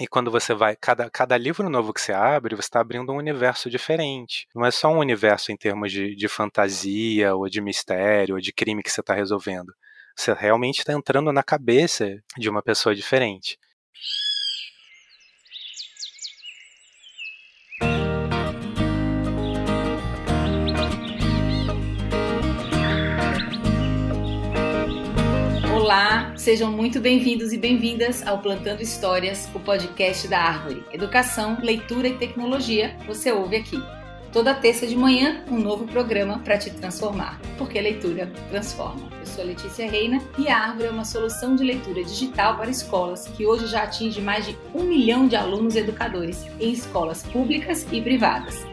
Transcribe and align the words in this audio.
E 0.00 0.08
quando 0.08 0.28
você 0.28 0.52
vai, 0.52 0.74
cada, 0.74 1.08
cada 1.08 1.36
livro 1.36 1.70
novo 1.70 1.92
que 1.92 2.00
você 2.00 2.12
abre, 2.12 2.56
você 2.56 2.66
está 2.66 2.80
abrindo 2.80 3.12
um 3.12 3.16
universo 3.16 3.70
diferente. 3.70 4.48
Não 4.52 4.66
é 4.66 4.70
só 4.72 4.88
um 4.88 4.98
universo 4.98 5.52
em 5.52 5.56
termos 5.56 5.92
de, 5.92 6.16
de 6.16 6.26
fantasia, 6.26 7.34
ou 7.36 7.48
de 7.48 7.60
mistério, 7.60 8.34
ou 8.34 8.40
de 8.40 8.52
crime 8.52 8.82
que 8.82 8.90
você 8.90 9.00
está 9.00 9.14
resolvendo. 9.14 9.72
Você 10.16 10.32
realmente 10.32 10.78
está 10.78 10.92
entrando 10.92 11.32
na 11.32 11.44
cabeça 11.44 12.20
de 12.36 12.48
uma 12.48 12.62
pessoa 12.62 12.94
diferente. 12.94 13.56
Sejam 26.44 26.70
muito 26.70 27.00
bem-vindos 27.00 27.54
e 27.54 27.56
bem-vindas 27.56 28.22
ao 28.26 28.38
Plantando 28.38 28.82
Histórias, 28.82 29.48
o 29.54 29.60
podcast 29.60 30.28
da 30.28 30.40
Árvore. 30.40 30.84
Educação, 30.92 31.56
leitura 31.62 32.06
e 32.06 32.18
tecnologia, 32.18 32.94
você 33.06 33.32
ouve 33.32 33.56
aqui. 33.56 33.82
Toda 34.30 34.52
terça 34.52 34.86
de 34.86 34.94
manhã, 34.94 35.42
um 35.50 35.58
novo 35.58 35.86
programa 35.86 36.40
para 36.40 36.58
te 36.58 36.70
transformar, 36.70 37.40
porque 37.56 37.80
leitura 37.80 38.30
transforma. 38.50 39.08
Eu 39.20 39.24
sou 39.24 39.42
a 39.42 39.46
Letícia 39.46 39.90
Reina 39.90 40.22
e 40.36 40.46
a 40.46 40.58
Árvore 40.58 40.88
é 40.88 40.90
uma 40.90 41.06
solução 41.06 41.56
de 41.56 41.64
leitura 41.64 42.04
digital 42.04 42.58
para 42.58 42.68
escolas 42.68 43.26
que 43.26 43.46
hoje 43.46 43.66
já 43.66 43.84
atinge 43.84 44.20
mais 44.20 44.44
de 44.44 44.54
um 44.74 44.82
milhão 44.82 45.26
de 45.26 45.36
alunos 45.36 45.76
educadores 45.76 46.44
em 46.60 46.72
escolas 46.72 47.22
públicas 47.22 47.86
e 47.90 48.02
privadas. 48.02 48.66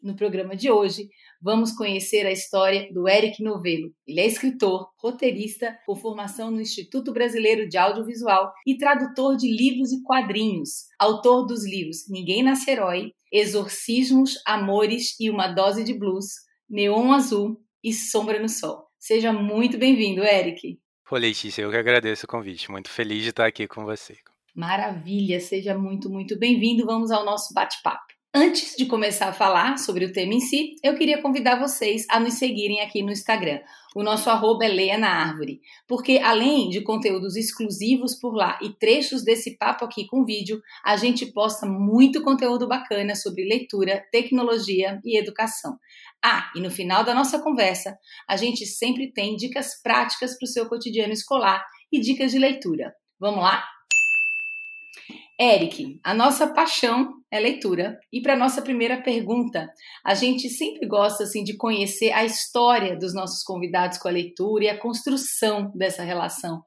No 0.00 0.14
programa 0.14 0.54
de 0.54 0.70
hoje, 0.70 1.08
vamos 1.42 1.72
conhecer 1.72 2.26
a 2.26 2.32
história 2.32 2.92
do 2.92 3.08
Eric 3.08 3.42
Novello. 3.42 3.92
Ele 4.06 4.20
é 4.20 4.26
escritor, 4.26 4.88
roteirista, 4.98 5.76
com 5.86 5.94
formação 5.94 6.50
no 6.50 6.60
Instituto 6.60 7.12
Brasileiro 7.12 7.68
de 7.68 7.76
Audiovisual 7.76 8.52
e 8.66 8.76
tradutor 8.76 9.36
de 9.36 9.50
livros 9.50 9.92
e 9.92 10.02
quadrinhos. 10.02 10.86
Autor 10.98 11.46
dos 11.46 11.64
livros 11.64 12.08
Ninguém 12.08 12.42
Nasce 12.42 12.70
Herói, 12.70 13.12
Exorcismos, 13.32 14.34
Amores 14.46 15.18
e 15.20 15.30
Uma 15.30 15.48
Dose 15.48 15.84
de 15.84 15.92
Blues, 15.92 16.26
Neon 16.68 17.12
Azul 17.12 17.60
e 17.82 17.92
Sombra 17.92 18.40
no 18.40 18.48
Sol. 18.48 18.86
Seja 18.98 19.32
muito 19.32 19.78
bem-vindo, 19.78 20.24
Eric. 20.24 20.78
Pô, 21.08 21.16
Letícia, 21.16 21.62
eu 21.62 21.70
que 21.70 21.76
agradeço 21.76 22.24
o 22.24 22.28
convite. 22.28 22.70
Muito 22.70 22.90
feliz 22.90 23.22
de 23.22 23.30
estar 23.30 23.46
aqui 23.46 23.68
com 23.68 23.84
você. 23.84 24.16
Maravilha, 24.54 25.38
seja 25.38 25.78
muito, 25.78 26.10
muito 26.10 26.36
bem-vindo. 26.38 26.84
Vamos 26.84 27.10
ao 27.10 27.24
nosso 27.24 27.54
bate-papo. 27.54 28.15
Antes 28.38 28.76
de 28.76 28.84
começar 28.84 29.28
a 29.28 29.32
falar 29.32 29.78
sobre 29.78 30.04
o 30.04 30.12
tema 30.12 30.34
em 30.34 30.40
si, 30.40 30.76
eu 30.84 30.94
queria 30.94 31.22
convidar 31.22 31.58
vocês 31.58 32.04
a 32.10 32.20
nos 32.20 32.34
seguirem 32.34 32.82
aqui 32.82 33.02
no 33.02 33.10
Instagram. 33.10 33.60
O 33.94 34.02
nosso 34.02 34.28
arroba 34.28 34.66
é 34.66 34.68
Leia 34.68 34.98
na 34.98 35.08
Árvore, 35.08 35.62
porque 35.88 36.18
além 36.18 36.68
de 36.68 36.82
conteúdos 36.82 37.34
exclusivos 37.34 38.14
por 38.14 38.34
lá 38.34 38.58
e 38.60 38.74
trechos 38.74 39.24
desse 39.24 39.56
papo 39.56 39.86
aqui 39.86 40.06
com 40.06 40.22
vídeo, 40.22 40.60
a 40.84 40.98
gente 40.98 41.24
posta 41.32 41.64
muito 41.64 42.22
conteúdo 42.22 42.68
bacana 42.68 43.14
sobre 43.14 43.48
leitura, 43.48 44.04
tecnologia 44.12 45.00
e 45.02 45.18
educação. 45.18 45.78
Ah, 46.22 46.52
e 46.54 46.60
no 46.60 46.70
final 46.70 47.04
da 47.04 47.14
nossa 47.14 47.38
conversa, 47.38 47.96
a 48.28 48.36
gente 48.36 48.66
sempre 48.66 49.10
tem 49.14 49.34
dicas 49.34 49.80
práticas 49.82 50.36
para 50.36 50.44
o 50.44 50.50
seu 50.50 50.68
cotidiano 50.68 51.14
escolar 51.14 51.64
e 51.90 51.98
dicas 51.98 52.32
de 52.32 52.38
leitura. 52.38 52.94
Vamos 53.18 53.40
lá? 53.40 53.64
Eric, 55.38 56.00
a 56.02 56.14
nossa 56.14 56.46
paixão 56.52 57.12
é 57.30 57.38
leitura. 57.38 57.98
E 58.12 58.22
para 58.22 58.36
nossa 58.36 58.62
primeira 58.62 59.02
pergunta, 59.02 59.68
a 60.04 60.14
gente 60.14 60.48
sempre 60.48 60.88
gosta 60.88 61.24
assim 61.24 61.44
de 61.44 61.56
conhecer 61.56 62.10
a 62.12 62.24
história 62.24 62.96
dos 62.96 63.14
nossos 63.14 63.42
convidados 63.42 63.98
com 63.98 64.08
a 64.08 64.12
leitura 64.12 64.64
e 64.64 64.68
a 64.68 64.78
construção 64.78 65.70
dessa 65.74 66.02
relação. 66.02 66.62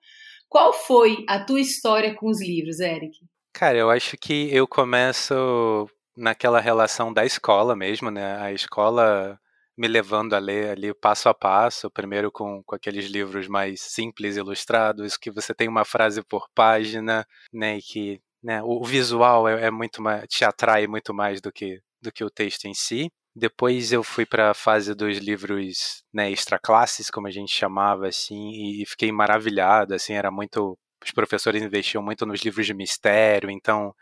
Qual 0.47 0.71
foi 0.71 1.25
a 1.27 1.43
tua 1.43 1.59
história 1.59 2.15
com 2.15 2.27
os 2.27 2.41
livros, 2.41 2.79
Eric? 2.79 3.17
Cara, 3.53 3.77
eu 3.77 3.89
acho 3.89 4.15
que 4.17 4.53
eu 4.53 4.67
começo 4.67 5.89
naquela 6.15 6.59
relação 6.59 7.11
da 7.11 7.25
escola 7.25 7.75
mesmo, 7.75 8.11
né? 8.11 8.37
A 8.39 8.51
escola 8.51 9.39
me 9.77 9.87
levando 9.87 10.33
a 10.33 10.39
ler 10.39 10.71
ali 10.71 10.93
passo 10.93 11.29
a 11.29 11.33
passo, 11.33 11.89
primeiro 11.89 12.29
com, 12.29 12.61
com 12.65 12.75
aqueles 12.75 13.05
livros 13.05 13.47
mais 13.47 13.79
simples, 13.79 14.35
ilustrados, 14.35 15.15
que 15.15 15.31
você 15.31 15.53
tem 15.55 15.69
uma 15.69 15.85
frase 15.85 16.21
por 16.21 16.49
página, 16.53 17.25
né, 17.53 17.77
e 17.77 17.81
que 17.81 18.21
né? 18.43 18.61
O, 18.63 18.83
visual 18.83 19.47
é, 19.47 19.67
é, 19.67 19.71
muito 19.71 20.01
mais, 20.01 20.25
te 20.27 20.43
atrai 20.45 20.87
muito 20.87 21.13
mais 21.13 21.41
do 21.41 21.51
que, 21.51 21.81
do 22.01 22.11
que 22.11 22.23
o 22.23 22.29
texto 22.29 22.65
em 22.65 22.73
si. 22.73 23.11
Depois 23.35 23.91
eu 23.93 24.03
fui 24.03 24.25
para 24.25 24.51
a 24.51 24.53
fase 24.53 24.93
dos 24.95 25.17
livros 25.17 26.03
né, 26.13 26.31
extra 26.31 26.59
classes, 26.59 27.09
como 27.09 27.27
a 27.27 27.31
gente 27.31 27.53
chamava, 27.53 28.07
assim, 28.07 28.51
e 28.81 28.85
fiquei 28.85 29.11
maravilhado, 29.11 29.93
assim, 29.93 30.13
era 30.13 30.31
muito... 30.31 30.77
Os 31.03 31.11
professores 31.11 31.61
investiam 31.63 32.03
muito 32.03 32.25
nos 32.25 32.41
livros 32.41 32.65
de 32.65 32.73
mistério, 32.73 33.49
então 33.49 33.93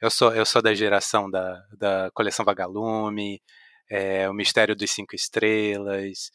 eu 0.00 0.10
sou, 0.10 0.34
eu 0.34 0.44
sou 0.44 0.60
da 0.60 0.74
geração 0.74 1.30
da, 1.30 1.62
da 1.78 2.10
coleção 2.12 2.44
Vagalume, 2.44 3.40
é, 3.90 4.28
o 4.28 4.34
Mistério 4.34 4.76
dos 4.76 4.90
Cinco 4.90 5.14
Estrelas, 5.14 6.30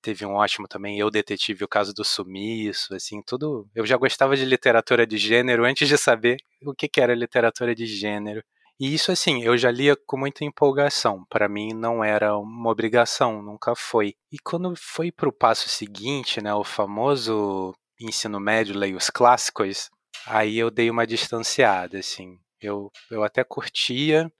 teve 0.00 0.24
um 0.24 0.34
ótimo 0.34 0.66
também, 0.68 0.98
Eu 0.98 1.10
Detetive, 1.10 1.64
o 1.64 1.68
caso 1.68 1.92
do 1.92 2.04
sumiço, 2.04 2.94
assim, 2.94 3.22
tudo. 3.22 3.68
Eu 3.74 3.86
já 3.86 3.96
gostava 3.96 4.36
de 4.36 4.44
literatura 4.44 5.06
de 5.06 5.16
gênero 5.18 5.64
antes 5.64 5.88
de 5.88 5.96
saber 5.98 6.36
o 6.64 6.74
que, 6.74 6.88
que 6.88 7.00
era 7.00 7.14
literatura 7.14 7.74
de 7.74 7.86
gênero. 7.86 8.42
E 8.80 8.94
isso, 8.94 9.12
assim, 9.12 9.42
eu 9.42 9.58
já 9.58 9.70
lia 9.70 9.94
com 10.06 10.16
muita 10.16 10.42
empolgação. 10.42 11.26
Para 11.28 11.48
mim, 11.50 11.74
não 11.74 12.02
era 12.02 12.36
uma 12.38 12.70
obrigação, 12.70 13.42
nunca 13.42 13.74
foi. 13.76 14.14
E 14.32 14.38
quando 14.38 14.74
foi 14.74 15.12
para 15.12 15.28
o 15.28 15.32
passo 15.32 15.68
seguinte, 15.68 16.40
né, 16.40 16.54
o 16.54 16.64
famoso 16.64 17.74
ensino 18.00 18.40
médio, 18.40 18.78
leio 18.78 18.96
os 18.96 19.10
clássicos, 19.10 19.90
aí 20.26 20.58
eu 20.58 20.70
dei 20.70 20.90
uma 20.90 21.06
distanciada, 21.06 21.98
assim. 21.98 22.38
Eu, 22.58 22.90
eu 23.10 23.22
até 23.22 23.44
curtia, 23.44 24.32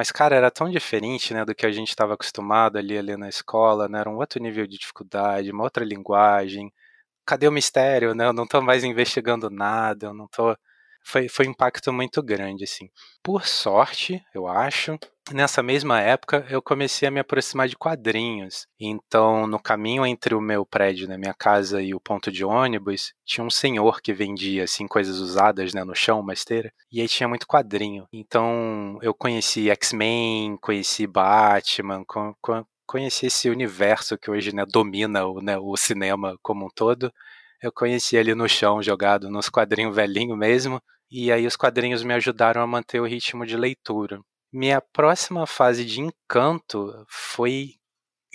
mas, 0.00 0.10
cara, 0.10 0.34
era 0.34 0.50
tão 0.50 0.70
diferente, 0.70 1.34
né, 1.34 1.44
do 1.44 1.54
que 1.54 1.66
a 1.66 1.70
gente 1.70 1.90
estava 1.90 2.14
acostumado 2.14 2.78
ali, 2.78 2.96
ali 2.96 3.16
na 3.18 3.28
escola, 3.28 3.86
né? 3.86 4.00
Era 4.00 4.08
um 4.10 4.16
outro 4.16 4.42
nível 4.42 4.66
de 4.66 4.78
dificuldade, 4.78 5.50
uma 5.52 5.62
outra 5.64 5.84
linguagem. 5.84 6.72
Cadê 7.26 7.48
o 7.48 7.52
mistério, 7.52 8.14
né? 8.14 8.26
Eu 8.26 8.32
não 8.34 8.44
estou 8.44 8.62
mais 8.62 8.84
investigando 8.84 9.50
nada, 9.50 10.06
eu 10.08 10.14
não 10.14 10.28
tô 10.28 10.56
foi, 11.02 11.28
foi 11.28 11.46
um 11.46 11.50
impacto 11.50 11.92
muito 11.92 12.22
grande, 12.22 12.64
assim. 12.64 12.88
Por 13.22 13.46
sorte, 13.46 14.22
eu 14.34 14.46
acho, 14.46 14.98
nessa 15.32 15.62
mesma 15.62 16.00
época 16.00 16.46
eu 16.48 16.62
comecei 16.62 17.08
a 17.08 17.10
me 17.10 17.20
aproximar 17.20 17.68
de 17.68 17.76
quadrinhos. 17.76 18.66
Então, 18.78 19.46
no 19.46 19.58
caminho 19.58 20.06
entre 20.06 20.34
o 20.34 20.40
meu 20.40 20.64
prédio, 20.64 21.08
né, 21.08 21.16
minha 21.16 21.34
casa 21.34 21.82
e 21.82 21.94
o 21.94 22.00
ponto 22.00 22.30
de 22.30 22.44
ônibus, 22.44 23.12
tinha 23.24 23.44
um 23.44 23.50
senhor 23.50 24.00
que 24.00 24.12
vendia 24.12 24.64
assim 24.64 24.86
coisas 24.86 25.18
usadas, 25.18 25.74
né, 25.74 25.84
no 25.84 25.94
chão, 25.94 26.20
uma 26.20 26.32
esteira, 26.32 26.72
e 26.92 27.00
aí 27.00 27.08
tinha 27.08 27.28
muito 27.28 27.46
quadrinho. 27.46 28.06
Então, 28.12 28.98
eu 29.02 29.14
conheci 29.14 29.70
X-Men, 29.70 30.56
conheci 30.58 31.06
Batman, 31.06 32.04
com, 32.06 32.34
com, 32.40 32.64
conheci 32.86 33.26
esse 33.26 33.48
universo 33.48 34.18
que 34.18 34.30
hoje 34.30 34.54
né, 34.54 34.64
domina 34.66 35.24
o, 35.26 35.40
né, 35.40 35.58
o 35.58 35.76
cinema 35.76 36.36
como 36.42 36.66
um 36.66 36.70
todo 36.74 37.12
eu 37.62 37.72
conheci 37.72 38.16
ali 38.16 38.34
no 38.34 38.48
chão, 38.48 38.82
jogado 38.82 39.30
nos 39.30 39.48
quadrinhos 39.48 39.94
velhinho 39.94 40.36
mesmo, 40.36 40.80
e 41.10 41.30
aí 41.32 41.46
os 41.46 41.56
quadrinhos 41.56 42.02
me 42.02 42.14
ajudaram 42.14 42.62
a 42.62 42.66
manter 42.66 43.00
o 43.00 43.06
ritmo 43.06 43.44
de 43.44 43.56
leitura. 43.56 44.20
Minha 44.52 44.80
próxima 44.80 45.46
fase 45.46 45.84
de 45.84 46.00
encanto 46.00 47.04
foi 47.08 47.74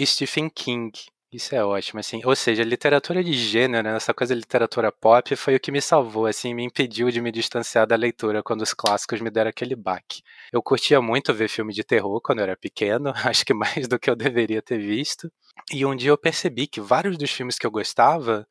Stephen 0.01 0.49
King. 0.49 0.91
Isso 1.31 1.53
é 1.53 1.63
ótimo, 1.63 1.99
assim. 1.99 2.21
Ou 2.23 2.33
seja, 2.33 2.63
literatura 2.63 3.21
de 3.21 3.33
gênero, 3.33 3.89
essa 3.89 4.13
coisa 4.13 4.33
de 4.33 4.39
literatura 4.39 4.89
pop, 4.89 5.35
foi 5.35 5.55
o 5.55 5.59
que 5.59 5.71
me 5.71 5.81
salvou, 5.81 6.25
assim, 6.25 6.53
me 6.53 6.63
impediu 6.63 7.11
de 7.11 7.19
me 7.19 7.31
distanciar 7.31 7.85
da 7.85 7.95
leitura 7.95 8.41
quando 8.41 8.61
os 8.61 8.73
clássicos 8.73 9.19
me 9.19 9.29
deram 9.29 9.49
aquele 9.49 9.75
baque. 9.75 10.21
Eu 10.53 10.63
curtia 10.63 11.01
muito 11.01 11.33
ver 11.33 11.49
filme 11.49 11.73
de 11.73 11.83
terror 11.83 12.21
quando 12.21 12.39
eu 12.39 12.43
era 12.43 12.55
pequeno, 12.55 13.11
acho 13.25 13.45
que 13.45 13.53
mais 13.53 13.87
do 13.87 13.99
que 13.99 14.09
eu 14.09 14.15
deveria 14.15 14.61
ter 14.61 14.77
visto. 14.77 15.29
E 15.73 15.85
um 15.85 15.95
dia 15.95 16.11
eu 16.11 16.17
percebi 16.17 16.67
que 16.67 16.79
vários 16.79 17.17
dos 17.17 17.31
filmes 17.31 17.57
que 17.57 17.67
eu 17.67 17.71
gostava 17.71 18.47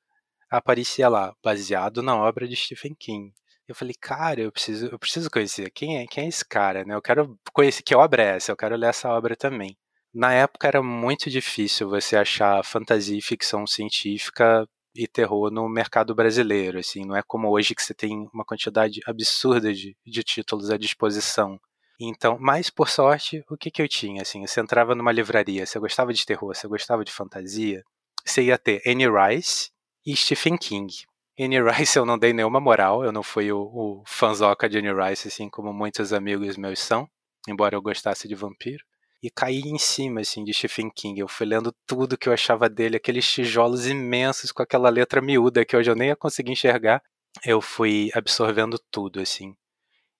aparecia 0.57 1.09
lá, 1.09 1.35
baseado 1.43 2.03
na 2.03 2.17
obra 2.17 2.47
de 2.49 2.57
Stephen 2.57 2.95
King. 2.95 3.33
Eu 3.67 3.75
falei, 3.75 3.95
cara, 3.99 4.41
eu 4.43 4.53
preciso, 4.53 4.87
eu 4.87 4.99
preciso 4.99 5.31
conhecer 5.31 5.71
quem 5.71 5.99
é, 5.99 6.07
quem 6.07 6.25
é 6.25 6.29
esse 6.29 6.45
cara, 6.45 6.85
né? 6.85 6.95
Eu 6.95 7.03
quero 7.03 7.39
conhecer 7.53 7.83
que 7.83 7.95
obra 7.95 8.23
é 8.23 8.37
essa, 8.37 8.53
eu 8.53 8.57
quero 8.57 8.77
ler 8.77 8.89
essa 8.89 9.09
obra 9.09 9.35
também. 9.37 9.77
Na 10.13 10.33
época 10.33 10.69
era 10.69 10.83
muito 10.83 11.31
difícil 11.31 11.89
você 11.89 12.17
achar 12.17 12.65
fantasia 12.65 13.19
e 13.19 13.23
ficção 13.23 13.67
científica 13.67 14.69
e 14.95 15.09
terror 15.09 15.51
no 15.51 15.69
mercado 15.69 16.15
brasileiro, 16.15 16.79
assim, 16.79 17.05
não 17.05 17.17
é 17.17 17.23
como 17.27 17.51
hoje 17.51 17.75
que 17.75 17.83
você 17.83 17.93
tem 17.93 18.29
uma 18.33 18.45
quantidade 18.45 19.01
absurda 19.07 19.73
de, 19.75 19.97
de 20.07 20.23
títulos 20.23 20.71
à 20.71 20.77
disposição. 20.77 21.59
Então, 22.01 22.39
mas 22.41 22.71
por 22.71 22.89
sorte, 22.89 23.45
o 23.51 23.57
que 23.57 23.71
que 23.71 23.83
eu 23.83 23.89
tinha, 23.89 24.23
assim, 24.23 24.47
você 24.47 24.61
entrava 24.61 24.95
numa 24.95 25.13
livraria, 25.13 25.67
você 25.67 25.79
gostava 25.79 26.13
de 26.13 26.25
terror, 26.25 26.55
você 26.55 26.69
gostava 26.69 27.05
de 27.05 27.13
fantasia, 27.13 27.83
você 28.25 28.45
ia 28.45 28.59
ter 28.59 28.83
Annie 28.87 29.09
Rice, 29.09 29.71
e 30.05 30.17
Stephen 30.17 30.57
King. 30.57 30.93
Anne 31.39 31.61
Rice 31.61 31.99
eu 31.99 32.07
não 32.07 32.19
dei 32.19 32.33
nenhuma 32.33 32.61
moral, 32.61 33.05
eu 33.05 33.13
não 33.13 33.23
fui 33.23 33.51
o, 33.51 33.59
o 33.59 34.03
fanzoca 34.07 34.69
de 34.69 34.79
Anne 34.79 34.93
Rice, 34.93 35.29
assim 35.29 35.49
como 35.49 35.73
muitos 35.73 36.13
amigos 36.13 36.57
meus 36.57 36.79
são, 36.81 37.09
embora 37.49 37.75
eu 37.75 37.83
gostasse 37.83 38.29
de 38.29 38.35
vampiro. 38.35 38.85
e 39.23 39.31
caí 39.31 39.61
em 39.61 39.79
cima, 39.79 40.21
assim, 40.21 40.45
de 40.45 40.53
Stephen 40.53 40.91
King. 40.91 41.21
Eu 41.21 41.29
fui 41.29 41.47
lendo 41.47 41.75
tudo 41.87 42.19
que 42.19 42.29
eu 42.29 42.33
achava 42.33 42.69
dele, 42.69 42.97
aqueles 42.97 43.27
tijolos 43.31 43.87
imensos 43.87 44.53
com 44.53 44.63
aquela 44.63 44.91
letra 44.91 45.23
miúda 45.23 45.65
que 45.65 45.77
hoje 45.77 45.91
eu 45.91 45.97
nem 45.97 46.09
ia 46.09 46.17
conseguir 46.17 46.53
enxergar. 46.53 47.03
Eu 47.45 47.61
fui 47.61 48.11
absorvendo 48.15 48.79
tudo, 48.91 49.21
assim. 49.21 49.57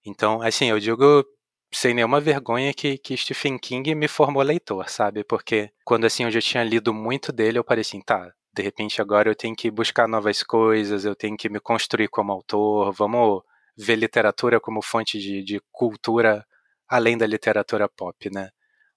Então, 0.07 0.43
assim, 0.43 0.67
eu 0.71 0.81
digo 0.81 1.25
sem 1.73 1.95
nenhuma 1.95 2.21
vergonha 2.21 2.73
que, 2.75 2.99
que 2.99 3.17
Stephen 3.17 3.59
King 3.59 3.95
me 3.95 4.09
formou 4.09 4.43
leitor, 4.43 4.89
sabe? 4.89 5.25
Porque 5.25 5.71
quando, 5.85 6.05
assim, 6.07 6.25
eu 6.25 6.31
já 6.31 6.41
tinha 6.41 6.65
lido 6.65 6.95
muito 6.95 7.33
dele, 7.33 7.59
eu 7.59 7.65
parei 7.65 7.83
assim, 7.83 8.01
tá, 8.01 8.33
de 8.55 8.63
repente 8.63 9.01
agora 9.03 9.29
eu 9.31 9.35
tenho 9.35 9.57
que 9.57 9.71
buscar 9.71 10.09
novas 10.09 10.43
coisas, 10.43 11.05
eu 11.05 11.15
tenho 11.17 11.37
que 11.37 11.49
me 11.49 11.61
construir 11.61 12.09
como 12.09 12.33
autor, 12.33 12.93
vamos 12.93 13.43
ver 13.77 13.97
literatura 13.97 14.61
como 14.61 14.83
fonte 14.83 15.19
de, 15.19 15.43
de 15.43 15.61
cultura 15.73 16.47
além 16.89 17.19
da 17.19 17.27
literatura 17.27 17.89
pop, 17.89 18.31
né? 18.31 18.51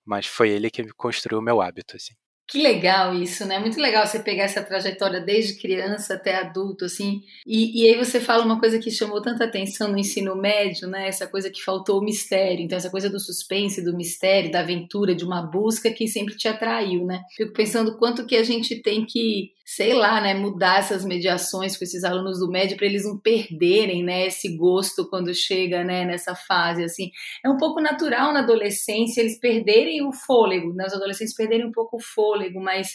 mas 0.08 0.26
foi 0.26 0.50
ele 0.50 0.72
que 0.72 0.88
construiu 0.94 1.40
o 1.40 1.42
meu 1.42 1.62
hábito, 1.62 1.98
assim. 1.98 2.16
Que 2.50 2.62
legal 2.62 3.14
isso, 3.14 3.46
né? 3.46 3.60
Muito 3.60 3.78
legal 3.78 4.08
você 4.08 4.20
pegar 4.20 4.46
essa 4.46 4.64
trajetória 4.64 5.20
desde 5.20 5.60
criança 5.60 6.14
até 6.14 6.38
adulto, 6.38 6.86
assim. 6.86 7.22
E, 7.46 7.84
e 7.84 7.90
aí 7.90 7.98
você 7.98 8.22
fala 8.22 8.46
uma 8.46 8.58
coisa 8.58 8.80
que 8.80 8.90
chamou 8.90 9.22
tanta 9.22 9.44
atenção 9.44 9.92
no 9.92 9.98
ensino 9.98 10.34
médio, 10.34 10.88
né? 10.88 11.10
Essa 11.10 11.28
coisa 11.28 11.50
que 11.50 11.62
faltou 11.62 12.00
o 12.00 12.04
mistério. 12.04 12.64
Então, 12.64 12.78
essa 12.78 12.90
coisa 12.90 13.10
do 13.10 13.20
suspense, 13.20 13.84
do 13.84 13.94
mistério, 13.94 14.50
da 14.50 14.62
aventura, 14.62 15.14
de 15.14 15.26
uma 15.26 15.42
busca 15.42 15.92
que 15.92 16.08
sempre 16.08 16.38
te 16.38 16.48
atraiu, 16.48 17.06
né? 17.06 17.22
Fico 17.36 17.52
pensando 17.52 17.98
quanto 17.98 18.26
que 18.26 18.38
a 18.38 18.44
gente 18.44 18.82
tem 18.82 19.06
que 19.06 19.52
sei 19.70 19.94
lá, 19.94 20.22
né, 20.22 20.34
mudar 20.34 20.80
essas 20.80 21.04
mediações 21.04 21.76
com 21.78 21.84
esses 21.84 22.06
alunos 22.06 22.40
do 22.40 22.50
médio 22.50 22.78
para 22.78 22.86
eles 22.86 23.04
não 23.04 23.20
perderem, 23.20 24.02
né, 24.02 24.28
esse 24.28 24.56
gosto 24.56 25.10
quando 25.10 25.34
chega, 25.36 25.84
né, 25.84 26.06
nessa 26.06 26.34
fase 26.34 26.86
assim. 26.86 27.12
É 27.44 27.50
um 27.50 27.58
pouco 27.58 27.82
natural 27.82 28.32
na 28.32 28.40
adolescência 28.40 29.20
eles 29.20 29.38
perderem 29.38 30.08
o 30.08 30.14
fôlego, 30.14 30.74
né, 30.74 30.86
os 30.88 30.94
adolescentes 30.94 31.36
perderem 31.36 31.68
um 31.68 31.72
pouco 31.74 31.98
o 31.98 32.02
fôlego, 32.02 32.62
mas 32.62 32.88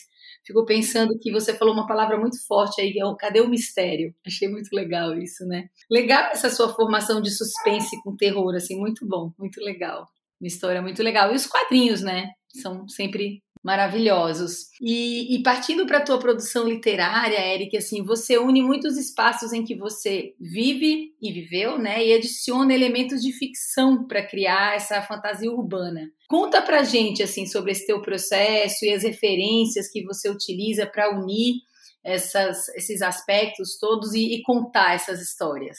fico 0.46 0.64
pensando 0.64 1.18
que 1.20 1.30
você 1.30 1.52
falou 1.52 1.74
uma 1.74 1.86
palavra 1.86 2.18
muito 2.18 2.38
forte 2.46 2.80
aí, 2.80 2.94
é 2.98 3.04
o 3.04 3.16
cadê 3.16 3.42
o 3.42 3.50
mistério? 3.50 4.14
Achei 4.26 4.48
muito 4.48 4.70
legal 4.72 5.14
isso, 5.18 5.44
né? 5.46 5.66
Legal 5.90 6.30
essa 6.32 6.48
sua 6.48 6.70
formação 6.74 7.20
de 7.20 7.30
suspense 7.30 8.02
com 8.02 8.16
terror, 8.16 8.54
assim, 8.54 8.78
muito 8.78 9.06
bom, 9.06 9.30
muito 9.38 9.60
legal. 9.60 10.06
Uma 10.40 10.48
história 10.48 10.80
muito 10.80 11.02
legal. 11.02 11.32
E 11.32 11.36
os 11.36 11.46
quadrinhos, 11.46 12.00
né? 12.00 12.30
São 12.60 12.88
sempre 12.88 13.42
maravilhosos. 13.62 14.68
E, 14.80 15.36
e 15.36 15.42
partindo 15.42 15.86
para 15.86 15.98
a 15.98 16.04
tua 16.04 16.18
produção 16.18 16.68
literária, 16.68 17.38
Eric, 17.54 17.76
assim, 17.76 18.02
você 18.02 18.36
une 18.36 18.62
muitos 18.62 18.96
espaços 18.96 19.52
em 19.52 19.64
que 19.64 19.74
você 19.74 20.34
vive 20.40 21.14
e 21.20 21.32
viveu, 21.32 21.78
né? 21.78 22.04
E 22.04 22.12
adiciona 22.12 22.74
elementos 22.74 23.22
de 23.22 23.32
ficção 23.32 24.06
para 24.06 24.26
criar 24.26 24.74
essa 24.74 25.00
fantasia 25.02 25.50
urbana. 25.50 26.10
Conta 26.28 26.60
pra 26.60 26.82
gente 26.82 27.22
assim 27.22 27.46
sobre 27.46 27.72
esse 27.72 27.86
teu 27.86 28.02
processo 28.02 28.84
e 28.84 28.90
as 28.90 29.04
referências 29.04 29.90
que 29.90 30.02
você 30.02 30.28
utiliza 30.28 30.86
para 30.86 31.14
unir 31.14 31.56
essas, 32.04 32.68
esses 32.70 33.00
aspectos 33.00 33.78
todos 33.78 34.12
e, 34.12 34.34
e 34.34 34.42
contar 34.42 34.94
essas 34.94 35.20
histórias. 35.20 35.78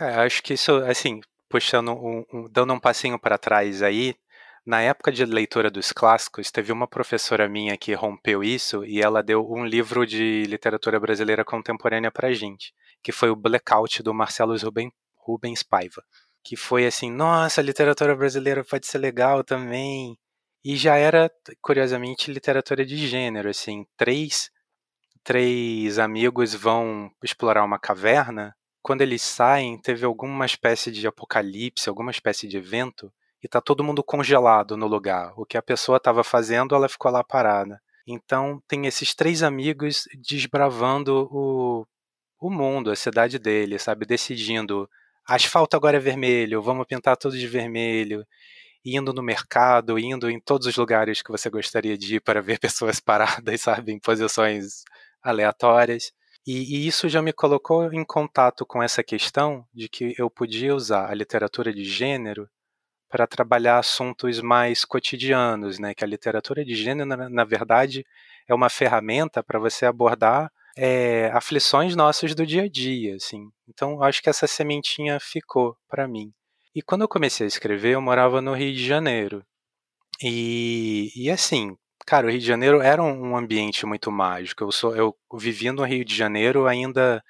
É, 0.00 0.04
acho 0.04 0.42
que 0.42 0.54
isso, 0.54 0.72
assim, 0.76 1.20
puxando 1.48 1.92
um, 1.92 2.24
um, 2.32 2.48
dando 2.50 2.72
um 2.72 2.80
passinho 2.80 3.18
para 3.18 3.38
trás 3.38 3.82
aí, 3.82 4.14
na 4.66 4.80
época 4.80 5.12
de 5.12 5.24
leitura 5.24 5.70
dos 5.70 5.92
clássicos, 5.92 6.50
teve 6.50 6.72
uma 6.72 6.88
professora 6.88 7.48
minha 7.48 7.76
que 7.76 7.92
rompeu 7.92 8.42
isso 8.42 8.84
e 8.84 9.02
ela 9.02 9.22
deu 9.22 9.46
um 9.50 9.64
livro 9.64 10.06
de 10.06 10.44
literatura 10.44 10.98
brasileira 10.98 11.44
contemporânea 11.44 12.10
para 12.10 12.32
gente, 12.32 12.72
que 13.02 13.12
foi 13.12 13.30
o 13.30 13.36
Blackout 13.36 14.02
do 14.02 14.14
Marcelo 14.14 14.54
Rubens 15.16 15.62
Paiva, 15.62 16.02
que 16.42 16.56
foi 16.56 16.86
assim, 16.86 17.10
nossa, 17.10 17.60
literatura 17.60 18.16
brasileira 18.16 18.64
pode 18.64 18.86
ser 18.86 18.98
legal 18.98 19.44
também. 19.44 20.18
E 20.64 20.76
já 20.76 20.96
era, 20.96 21.30
curiosamente, 21.60 22.32
literatura 22.32 22.86
de 22.86 23.06
gênero, 23.06 23.50
assim, 23.50 23.86
três 23.98 24.50
três 25.24 25.98
amigos 25.98 26.54
vão 26.54 27.10
explorar 27.22 27.64
uma 27.64 27.78
caverna. 27.78 28.54
Quando 28.82 29.00
eles 29.00 29.22
saem, 29.22 29.80
teve 29.80 30.04
alguma 30.04 30.44
espécie 30.44 30.92
de 30.92 31.06
apocalipse, 31.06 31.88
alguma 31.88 32.10
espécie 32.10 32.46
de 32.46 32.58
evento 32.58 33.10
e 33.44 33.48
tá 33.48 33.60
todo 33.60 33.84
mundo 33.84 34.02
congelado 34.02 34.74
no 34.74 34.86
lugar. 34.86 35.34
O 35.36 35.44
que 35.44 35.58
a 35.58 35.62
pessoa 35.62 35.98
estava 35.98 36.24
fazendo, 36.24 36.74
ela 36.74 36.88
ficou 36.88 37.12
lá 37.12 37.22
parada. 37.22 37.78
Então 38.06 38.62
tem 38.66 38.86
esses 38.86 39.14
três 39.14 39.42
amigos 39.42 40.04
desbravando 40.26 41.28
o, 41.30 41.86
o 42.40 42.50
mundo, 42.50 42.90
a 42.90 42.96
cidade 42.96 43.38
dele, 43.38 43.78
sabe? 43.78 44.06
Decidindo, 44.06 44.88
asfalto 45.28 45.76
agora 45.76 45.98
é 45.98 46.00
vermelho, 46.00 46.62
vamos 46.62 46.86
pintar 46.86 47.18
tudo 47.18 47.36
de 47.36 47.46
vermelho. 47.46 48.26
Indo 48.82 49.12
no 49.12 49.22
mercado, 49.22 49.98
indo 49.98 50.30
em 50.30 50.40
todos 50.40 50.66
os 50.66 50.76
lugares 50.76 51.20
que 51.20 51.30
você 51.30 51.50
gostaria 51.50 51.98
de 51.98 52.16
ir 52.16 52.20
para 52.20 52.40
ver 52.40 52.58
pessoas 52.60 52.98
paradas, 52.98 53.60
sabe? 53.60 53.92
Em 53.92 53.98
posições 53.98 54.84
aleatórias. 55.22 56.12
E, 56.46 56.76
e, 56.76 56.86
isso 56.86 57.10
já 57.10 57.20
me 57.20 57.32
colocou 57.32 57.92
em 57.92 58.04
contato 58.04 58.64
com 58.66 58.82
essa 58.82 59.02
questão 59.02 59.66
de 59.72 59.88
que 59.88 60.14
eu 60.18 60.30
podia 60.30 60.74
usar 60.74 61.10
a 61.10 61.14
literatura 61.14 61.72
de 61.72 61.84
gênero 61.84 62.48
para 63.14 63.28
trabalhar 63.28 63.78
assuntos 63.78 64.40
mais 64.40 64.84
cotidianos, 64.84 65.78
né? 65.78 65.94
Que 65.94 66.02
a 66.02 66.06
literatura 66.06 66.64
de 66.64 66.74
gênero, 66.74 67.08
na, 67.08 67.28
na 67.30 67.44
verdade, 67.44 68.04
é 68.48 68.52
uma 68.52 68.68
ferramenta 68.68 69.40
para 69.40 69.56
você 69.56 69.86
abordar 69.86 70.50
é, 70.76 71.30
aflições 71.32 71.94
nossas 71.94 72.34
do 72.34 72.44
dia 72.44 72.64
a 72.64 72.68
dia, 72.68 73.14
assim. 73.14 73.48
Então, 73.68 74.02
acho 74.02 74.20
que 74.20 74.28
essa 74.28 74.48
sementinha 74.48 75.20
ficou 75.20 75.76
para 75.88 76.08
mim. 76.08 76.32
E 76.74 76.82
quando 76.82 77.02
eu 77.02 77.08
comecei 77.08 77.44
a 77.44 77.46
escrever, 77.46 77.94
eu 77.94 78.02
morava 78.02 78.40
no 78.40 78.52
Rio 78.52 78.74
de 78.74 78.84
Janeiro. 78.84 79.46
E, 80.20 81.12
e 81.14 81.30
assim, 81.30 81.76
cara, 82.04 82.26
o 82.26 82.30
Rio 82.30 82.40
de 82.40 82.46
Janeiro 82.46 82.82
era 82.82 83.00
um 83.00 83.36
ambiente 83.36 83.86
muito 83.86 84.10
mágico. 84.10 84.64
Eu 84.64 84.72
sou, 84.72 84.96
eu 84.96 85.16
vivi 85.34 85.70
no 85.70 85.84
Rio 85.84 86.04
de 86.04 86.16
Janeiro 86.16 86.66
ainda 86.66 87.22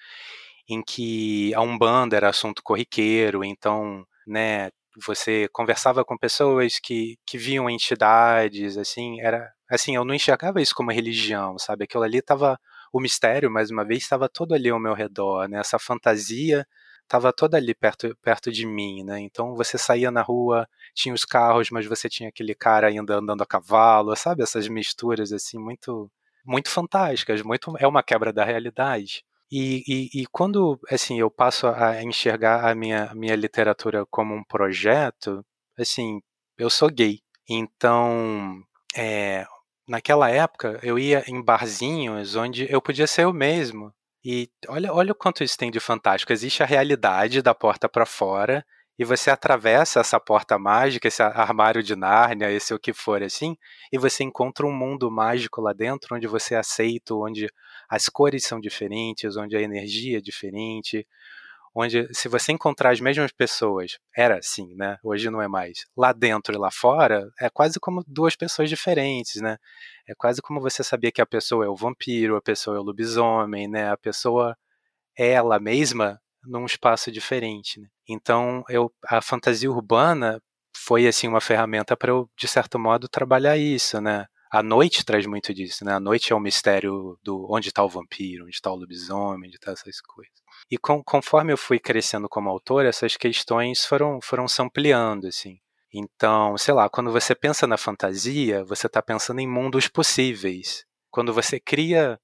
em 0.67 0.83
que 0.83 1.53
a 1.53 1.61
umbanda 1.61 2.17
era 2.17 2.31
assunto 2.31 2.63
corriqueiro, 2.63 3.45
então, 3.45 4.03
né, 4.27 4.71
você 5.07 5.49
conversava 5.53 6.05
com 6.05 6.17
pessoas 6.17 6.79
que, 6.81 7.19
que 7.27 7.39
viam 7.39 7.69
entidades, 7.71 8.77
assim, 8.77 9.21
era 9.21 9.53
assim, 9.71 9.97
eu 9.97 10.05
não 10.05 10.15
enxergava 10.15 10.61
isso 10.61 10.75
como 10.75 10.93
religião, 10.93 11.59
sabe? 11.59 11.85
Aquilo 11.85 12.03
ali 12.05 12.19
estava 12.19 12.59
o 12.93 13.01
mistério, 13.01 13.51
mais 13.51 13.71
uma 13.71 13.85
vez, 13.85 14.03
estava 14.03 14.29
todo 14.29 14.55
ali 14.55 14.71
ao 14.71 14.79
meu 14.79 14.95
redor, 14.95 15.49
né? 15.49 15.59
Essa 15.59 15.79
fantasia 15.79 16.67
estava 17.03 17.33
toda 17.33 17.57
ali 17.57 17.75
perto, 17.75 18.17
perto 18.23 18.51
de 18.53 18.67
mim, 18.67 19.05
né? 19.05 19.21
Então 19.21 19.55
você 19.55 19.77
saía 19.79 20.11
na 20.11 20.23
rua, 20.23 20.69
tinha 20.95 21.15
os 21.15 21.25
carros, 21.25 21.71
mas 21.71 21.87
você 21.87 22.09
tinha 22.09 22.29
aquele 22.29 22.55
cara 22.55 22.89
ainda 22.89 23.17
andando 23.17 23.43
a 23.43 23.47
cavalo, 23.47 24.15
sabe? 24.17 24.43
Essas 24.43 24.69
misturas 24.69 25.33
assim 25.33 25.59
muito 25.59 26.11
muito 26.45 26.71
fantásticas, 26.71 27.43
muito 27.43 27.75
é 27.79 27.87
uma 27.87 28.03
quebra 28.03 28.33
da 28.33 28.45
realidade. 28.45 29.25
E, 29.57 29.85
e, 29.87 30.23
e, 30.23 30.27
quando 30.33 30.81
assim 30.91 31.21
eu 31.21 31.31
passo 31.31 31.69
a 31.69 32.03
enxergar 32.03 32.69
a 32.69 32.75
minha, 32.75 33.15
minha 33.15 33.37
literatura 33.37 34.05
como 34.11 34.35
um 34.35 34.43
projeto, 34.43 35.47
assim, 35.79 36.21
eu 36.59 36.69
sou 36.69 36.91
gay. 36.91 37.21
Então, 37.49 38.61
é, 38.97 39.47
naquela 39.89 40.29
época, 40.29 40.81
eu 40.83 40.99
ia 40.99 41.23
em 41.29 41.41
barzinhos 41.41 42.35
onde 42.35 42.67
eu 42.69 42.83
podia 42.83 43.07
ser 43.07 43.23
eu 43.25 43.33
mesmo. 43.33 43.93
E 44.25 44.49
olha, 44.69 44.93
olha 44.93 45.13
o 45.13 45.15
quanto 45.15 45.45
isso 45.45 45.57
tem 45.57 45.71
de 45.71 45.79
fantástico. 45.79 46.33
Existe 46.33 46.65
a 46.65 46.67
realidade 46.67 47.41
da 47.41 47.55
porta 47.55 47.89
para 47.89 48.05
fora, 48.05 48.65
e 48.99 49.05
você 49.05 49.31
atravessa 49.31 50.01
essa 50.01 50.21
porta 50.21 50.59
mágica, 50.59 51.09
esse 51.09 51.23
armário 51.23 51.83
de 51.83 51.97
Nárnia, 51.97 52.51
esse 52.51 52.73
o 52.73 52.79
que 52.79 52.93
for 52.93 53.23
assim, 53.23 53.57
e 53.93 53.99
você 53.99 54.23
encontra 54.25 54.67
um 54.67 54.73
mundo 54.73 55.11
mágico 55.11 55.61
lá 55.61 55.73
dentro, 55.73 56.15
onde 56.17 56.27
você 56.27 56.55
é 56.55 56.59
aceito, 56.59 57.25
onde 57.25 57.49
as 57.95 58.09
cores 58.09 58.45
são 58.45 58.61
diferentes, 58.61 59.37
onde 59.37 59.57
a 59.57 59.63
energia 59.63 60.19
é 60.19 60.21
diferente, 60.21 61.07
onde 61.73 62.09
se 62.13 62.29
você 62.29 62.51
encontrar 62.51 62.91
as 62.91 63.01
mesmas 63.01 63.31
pessoas, 63.31 63.99
era 64.17 64.39
assim, 64.39 64.75
né? 64.75 64.99
Hoje 65.03 65.31
não 65.31 65.41
é 65.41 65.47
mais. 65.47 65.87
Lá 65.97 66.13
dentro 66.13 66.55
e 66.55 66.59
lá 66.59 66.73
fora, 66.73 67.31
é 67.41 67.49
quase 67.49 67.79
como 67.79 68.03
duas 68.07 68.35
pessoas 68.35 68.69
diferentes, 68.69 69.41
né? 69.41 69.59
É 70.09 70.15
quase 70.17 70.43
como 70.43 70.61
você 70.61 70.83
sabia 70.83 71.13
que 71.13 71.23
a 71.23 71.27
pessoa 71.27 71.65
é 71.65 71.69
o 71.69 71.77
vampiro, 71.77 72.37
a 72.37 72.43
pessoa 72.43 72.77
é 72.77 72.81
o 72.81 72.83
lobisomem, 72.83 73.69
né? 73.69 73.91
A 73.91 73.97
pessoa 73.97 74.57
é 75.17 75.31
ela 75.31 75.61
mesma 75.61 76.21
num 76.45 76.67
espaço 76.67 77.13
diferente. 77.13 77.81
Né? 77.81 77.89
Então, 78.09 78.65
eu, 78.69 78.93
a 79.07 79.23
fantasia 79.23 79.71
urbana 79.71 80.43
foi 80.77 81.07
assim 81.07 81.29
uma 81.29 81.41
ferramenta 81.41 81.97
para 81.97 82.11
eu, 82.11 82.29
de 82.37 82.49
certo 82.49 82.77
modo, 82.79 83.09
trabalhar 83.09 83.57
isso, 83.57 84.01
né? 84.01 84.27
A 84.55 84.63
noite 84.63 85.05
traz 85.05 85.27
muito 85.27 85.53
disso, 85.53 85.85
né? 85.85 85.95
A 85.95 85.99
noite 85.99 86.33
é 86.33 86.37
o 86.37 86.39
mistério 86.39 87.19
do 87.25 87.45
onde 87.51 87.71
está 87.71 87.83
o 87.83 87.89
vampiro, 87.89 88.45
onde 88.45 88.55
está 88.55 88.71
o 88.71 88.77
lobisomem, 88.77 89.49
onde 89.49 89.57
está 89.57 89.73
essas 89.73 90.01
coisas. 90.01 90.33
E 90.71 90.79
com, 90.79 91.03
conforme 91.03 91.53
eu 91.53 91.59
fui 91.59 91.81
crescendo 91.81 92.29
como 92.29 92.49
autor, 92.49 92.87
essas 92.87 93.17
questões 93.17 93.85
foram 93.85 94.21
foram 94.23 94.47
se 94.47 94.63
ampliando, 94.63 95.27
assim. 95.27 95.59
Então, 95.93 96.57
sei 96.57 96.73
lá, 96.73 96.89
quando 96.89 97.11
você 97.11 97.35
pensa 97.35 97.67
na 97.67 97.77
fantasia, 97.77 98.65
você 98.65 98.87
está 98.87 99.03
pensando 99.03 99.41
em 99.41 99.47
mundos 99.49 99.89
possíveis. 99.89 100.87
Quando 101.11 101.35
você 101.35 101.59
cria 101.59 102.17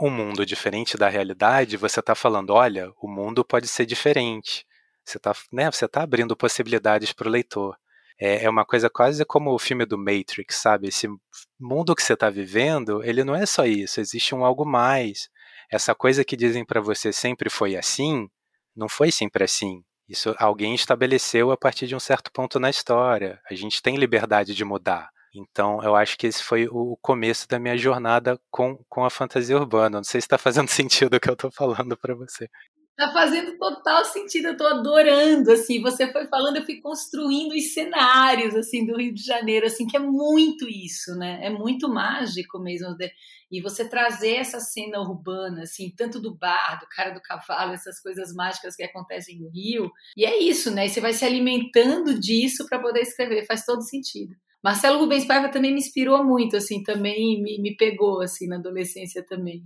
um 0.00 0.08
mundo 0.08 0.46
diferente 0.46 0.96
da 0.96 1.08
realidade, 1.08 1.76
você 1.76 1.98
está 1.98 2.14
falando, 2.14 2.50
olha, 2.50 2.92
o 3.02 3.08
mundo 3.08 3.44
pode 3.44 3.66
ser 3.66 3.86
diferente. 3.86 4.64
Você 5.04 5.16
está 5.16 5.34
né, 5.50 5.68
você 5.68 5.88
tá 5.88 6.04
abrindo 6.04 6.36
possibilidades 6.36 7.12
para 7.12 7.26
o 7.26 7.32
leitor. 7.32 7.76
É, 8.20 8.44
é 8.44 8.50
uma 8.50 8.64
coisa 8.64 8.88
quase 8.90 9.24
como 9.24 9.52
o 9.52 9.58
filme 9.58 9.84
do 9.84 9.98
Matrix, 9.98 10.56
sabe? 10.56 10.88
Esse 10.88 11.08
mundo 11.58 11.94
que 11.94 12.02
você 12.02 12.14
está 12.14 12.30
vivendo, 12.30 13.02
ele 13.04 13.24
não 13.24 13.34
é 13.34 13.46
só 13.46 13.64
isso, 13.64 14.00
existe 14.00 14.34
um 14.34 14.44
algo 14.44 14.64
mais. 14.64 15.28
Essa 15.70 15.94
coisa 15.94 16.24
que 16.24 16.36
dizem 16.36 16.64
para 16.64 16.80
você 16.80 17.12
sempre 17.12 17.48
foi 17.48 17.76
assim, 17.76 18.28
não 18.76 18.88
foi 18.88 19.10
sempre 19.10 19.44
assim. 19.44 19.82
Isso 20.08 20.34
alguém 20.38 20.74
estabeleceu 20.74 21.50
a 21.50 21.56
partir 21.56 21.86
de 21.86 21.96
um 21.96 22.00
certo 22.00 22.30
ponto 22.32 22.60
na 22.60 22.68
história. 22.68 23.40
A 23.50 23.54
gente 23.54 23.80
tem 23.80 23.96
liberdade 23.96 24.54
de 24.54 24.64
mudar. 24.64 25.08
Então, 25.34 25.82
eu 25.82 25.96
acho 25.96 26.18
que 26.18 26.26
esse 26.26 26.42
foi 26.42 26.68
o 26.70 26.96
começo 27.00 27.48
da 27.48 27.58
minha 27.58 27.76
jornada 27.78 28.38
com, 28.50 28.76
com 28.88 29.04
a 29.04 29.08
fantasia 29.10 29.56
urbana. 29.56 29.96
Não 29.98 30.04
sei 30.04 30.20
se 30.20 30.26
está 30.26 30.36
fazendo 30.36 30.68
sentido 30.70 31.14
o 31.14 31.20
que 31.20 31.30
eu 31.30 31.34
estou 31.34 31.50
falando 31.50 31.96
para 31.96 32.14
você. 32.14 32.50
Tá 32.96 33.10
fazendo 33.10 33.56
total 33.56 34.04
sentido, 34.04 34.48
eu 34.48 34.56
tô 34.56 34.66
adorando, 34.66 35.50
assim, 35.50 35.80
você 35.80 36.12
foi 36.12 36.26
falando, 36.26 36.56
eu 36.58 36.64
fui 36.64 36.78
construindo 36.78 37.52
os 37.52 37.72
cenários, 37.72 38.54
assim, 38.54 38.84
do 38.84 38.98
Rio 38.98 39.14
de 39.14 39.22
Janeiro, 39.24 39.64
assim, 39.64 39.86
que 39.86 39.96
é 39.96 40.00
muito 40.00 40.68
isso, 40.68 41.14
né, 41.16 41.40
é 41.42 41.48
muito 41.48 41.88
mágico 41.88 42.58
mesmo, 42.58 42.94
e 43.50 43.62
você 43.62 43.88
trazer 43.88 44.34
essa 44.34 44.60
cena 44.60 45.00
urbana, 45.00 45.62
assim, 45.62 45.90
tanto 45.96 46.20
do 46.20 46.36
bar, 46.36 46.78
do 46.80 46.86
cara 46.94 47.12
do 47.12 47.22
cavalo, 47.22 47.72
essas 47.72 47.98
coisas 47.98 48.34
mágicas 48.34 48.76
que 48.76 48.82
acontecem 48.82 49.38
no 49.40 49.48
Rio, 49.48 49.90
e 50.14 50.26
é 50.26 50.38
isso, 50.42 50.70
né, 50.70 50.84
e 50.84 50.90
você 50.90 51.00
vai 51.00 51.14
se 51.14 51.24
alimentando 51.24 52.20
disso 52.20 52.66
para 52.68 52.78
poder 52.78 53.00
escrever, 53.00 53.46
faz 53.46 53.64
todo 53.64 53.80
sentido. 53.82 54.34
Marcelo 54.62 54.98
Rubens 54.98 55.24
Paiva 55.24 55.48
também 55.48 55.72
me 55.72 55.78
inspirou 55.80 56.22
muito, 56.22 56.58
assim, 56.58 56.82
também 56.82 57.42
me, 57.42 57.58
me 57.58 57.74
pegou, 57.74 58.20
assim, 58.20 58.46
na 58.46 58.56
adolescência 58.56 59.24
também. 59.26 59.64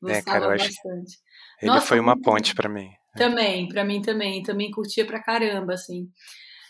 Gostava 0.00 0.18
é, 0.18 0.22
cara, 0.22 0.48
bastante. 0.48 1.18
Ele 1.60 1.70
Nossa, 1.70 1.86
foi 1.86 2.00
uma 2.00 2.20
ponte 2.20 2.54
para 2.54 2.68
mim. 2.68 2.88
Também, 3.16 3.68
para 3.68 3.84
mim 3.84 4.00
também. 4.00 4.42
Também 4.42 4.70
curtia 4.70 5.04
pra 5.04 5.22
caramba, 5.22 5.74
assim. 5.74 6.08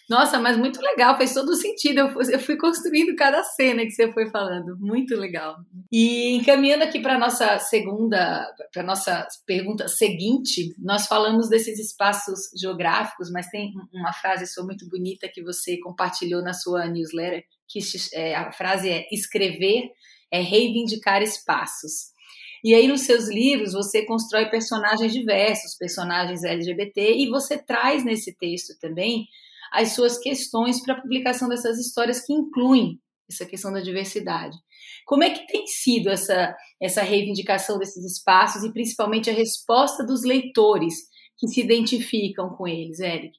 Nossa, 0.09 0.41
mas 0.41 0.57
muito 0.57 0.83
legal, 0.83 1.17
fez 1.17 1.33
todo 1.33 1.55
sentido. 1.55 2.01
Eu 2.01 2.13
fui, 2.13 2.35
eu 2.35 2.41
fui 2.41 2.57
construindo 2.57 3.15
cada 3.15 3.45
cena 3.45 3.85
que 3.85 3.93
você 3.93 4.13
foi 4.13 4.29
falando. 4.29 4.77
Muito 4.81 5.15
legal. 5.15 5.57
E 5.93 6.35
encaminhando 6.35 6.83
aqui 6.83 6.99
para 6.99 7.17
nossa 7.17 7.61
segunda, 7.61 8.45
para 8.73 8.83
nossa 8.83 9.25
pergunta 9.47 9.87
seguinte, 9.87 10.75
nós 10.79 11.07
falamos 11.07 11.49
desses 11.49 11.79
espaços 11.79 12.51
geográficos, 12.61 13.31
mas 13.31 13.47
tem 13.51 13.73
uma 13.95 14.13
frase 14.13 14.49
sua 14.49 14.65
muito 14.65 14.89
bonita 14.89 15.31
que 15.33 15.45
você 15.45 15.79
compartilhou 15.79 16.43
na 16.43 16.55
sua 16.55 16.89
newsletter, 16.89 17.45
que 17.69 17.79
é, 18.13 18.35
a 18.35 18.51
frase 18.51 18.91
é 18.91 19.07
escrever 19.13 19.91
é 20.31 20.41
reivindicar 20.41 21.23
espaços. 21.23 22.13
E 22.63 22.75
aí, 22.75 22.87
nos 22.87 23.03
seus 23.03 23.29
livros, 23.29 23.73
você 23.73 24.05
constrói 24.05 24.51
personagens 24.51 25.13
diversos, 25.13 25.77
personagens 25.79 26.45
LGBT, 26.45 27.17
e 27.17 27.29
você 27.29 27.57
traz 27.57 28.05
nesse 28.05 28.37
texto 28.37 28.79
também 28.81 29.27
as 29.73 29.93
suas 29.93 30.19
questões 30.19 30.83
para 30.83 30.95
a 30.95 31.01
publicação 31.01 31.49
dessas 31.49 31.79
histórias 31.79 32.25
que 32.25 32.33
incluem 32.33 32.99
essa 33.31 33.47
questão 33.47 33.73
da 33.73 33.81
diversidade. 33.81 34.57
Como 35.07 35.23
é 35.23 35.31
que 35.31 35.47
tem 35.47 35.67
sido 35.67 36.11
essa, 36.11 36.55
essa 36.81 37.03
reivindicação 37.03 37.79
desses 37.79 38.05
espaços 38.05 38.65
e 38.65 38.73
principalmente 38.73 39.31
a 39.31 39.33
resposta 39.33 40.05
dos 40.05 40.23
leitores 40.25 40.95
que 41.39 41.49
se 41.49 41.61
identificam 41.61 42.51
com 42.51 42.67
eles, 42.67 43.01
Eric? 43.01 43.39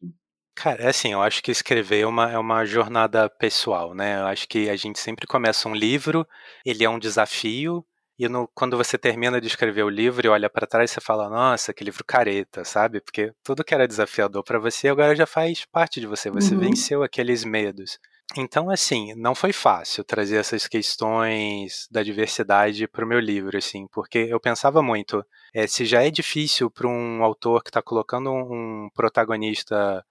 Cara, 0.56 0.84
é 0.84 0.88
assim, 0.90 1.13
eu 1.13 1.22
acho 1.22 1.42
que 1.42 1.51
escrever 1.51 2.01
é 2.01 2.08
uma, 2.08 2.32
é 2.32 2.38
uma 2.38 2.66
jornada 2.66 3.30
pessoal, 3.30 3.94
né? 3.94 4.20
Eu 4.20 4.25
acho 4.25 4.48
que 4.48 4.70
a 4.70 4.75
gente 4.75 5.00
sempre 5.00 5.25
começa 5.25 5.68
um 5.68 5.75
livro, 5.75 6.28
ele 6.66 6.84
é 6.84 6.90
um 6.90 7.00
desafio, 7.00 7.86
e 8.22 8.30
no, 8.30 8.48
quando 8.54 8.78
você 8.78 9.00
termina 9.00 9.42
de 9.42 9.48
escrever 9.48 9.82
o 9.84 9.90
livro 9.90 10.28
e 10.28 10.30
olha 10.30 10.48
para 10.48 10.68
trás, 10.68 10.92
você 10.92 11.01
fala: 11.01 11.28
Nossa, 11.28 11.74
que 11.74 11.84
livro 11.84 12.06
careta, 12.06 12.63
sabe? 12.63 13.01
Porque 13.01 13.34
tudo 13.44 13.63
que 13.63 13.74
era 13.74 13.88
desafiador 13.88 14.44
para 14.44 14.60
você 14.60 14.90
agora 14.90 15.16
já 15.16 15.25
faz 15.25 15.66
parte 15.66 16.00
de 16.00 16.06
você. 16.06 16.30
Você 16.30 16.54
uhum. 16.54 16.60
venceu 16.60 17.01
aqueles 17.01 17.44
medos. 17.44 17.98
Então, 18.38 18.70
assim, 18.70 19.16
não 19.16 19.34
foi 19.34 19.51
fácil 19.51 20.04
trazer 20.04 20.38
essas 20.38 20.68
questões 20.68 21.88
da 21.90 22.04
diversidade 22.04 22.88
para 22.88 23.04
o 23.04 23.08
meu 23.08 23.20
livro, 23.20 23.58
assim, 23.58 23.88
porque 23.92 24.20
eu 24.20 24.40
pensava 24.40 24.84
muito: 24.84 25.25
é, 25.51 25.66
se 25.66 25.84
já 25.84 26.04
é 26.06 26.12
difícil 26.12 26.70
para 26.70 26.88
um 26.88 27.24
autor 27.24 27.63
que 27.63 27.72
está 27.72 27.82
colocando 27.82 28.30
um, 28.30 28.86
um 28.86 28.90
protagonista 28.94 30.06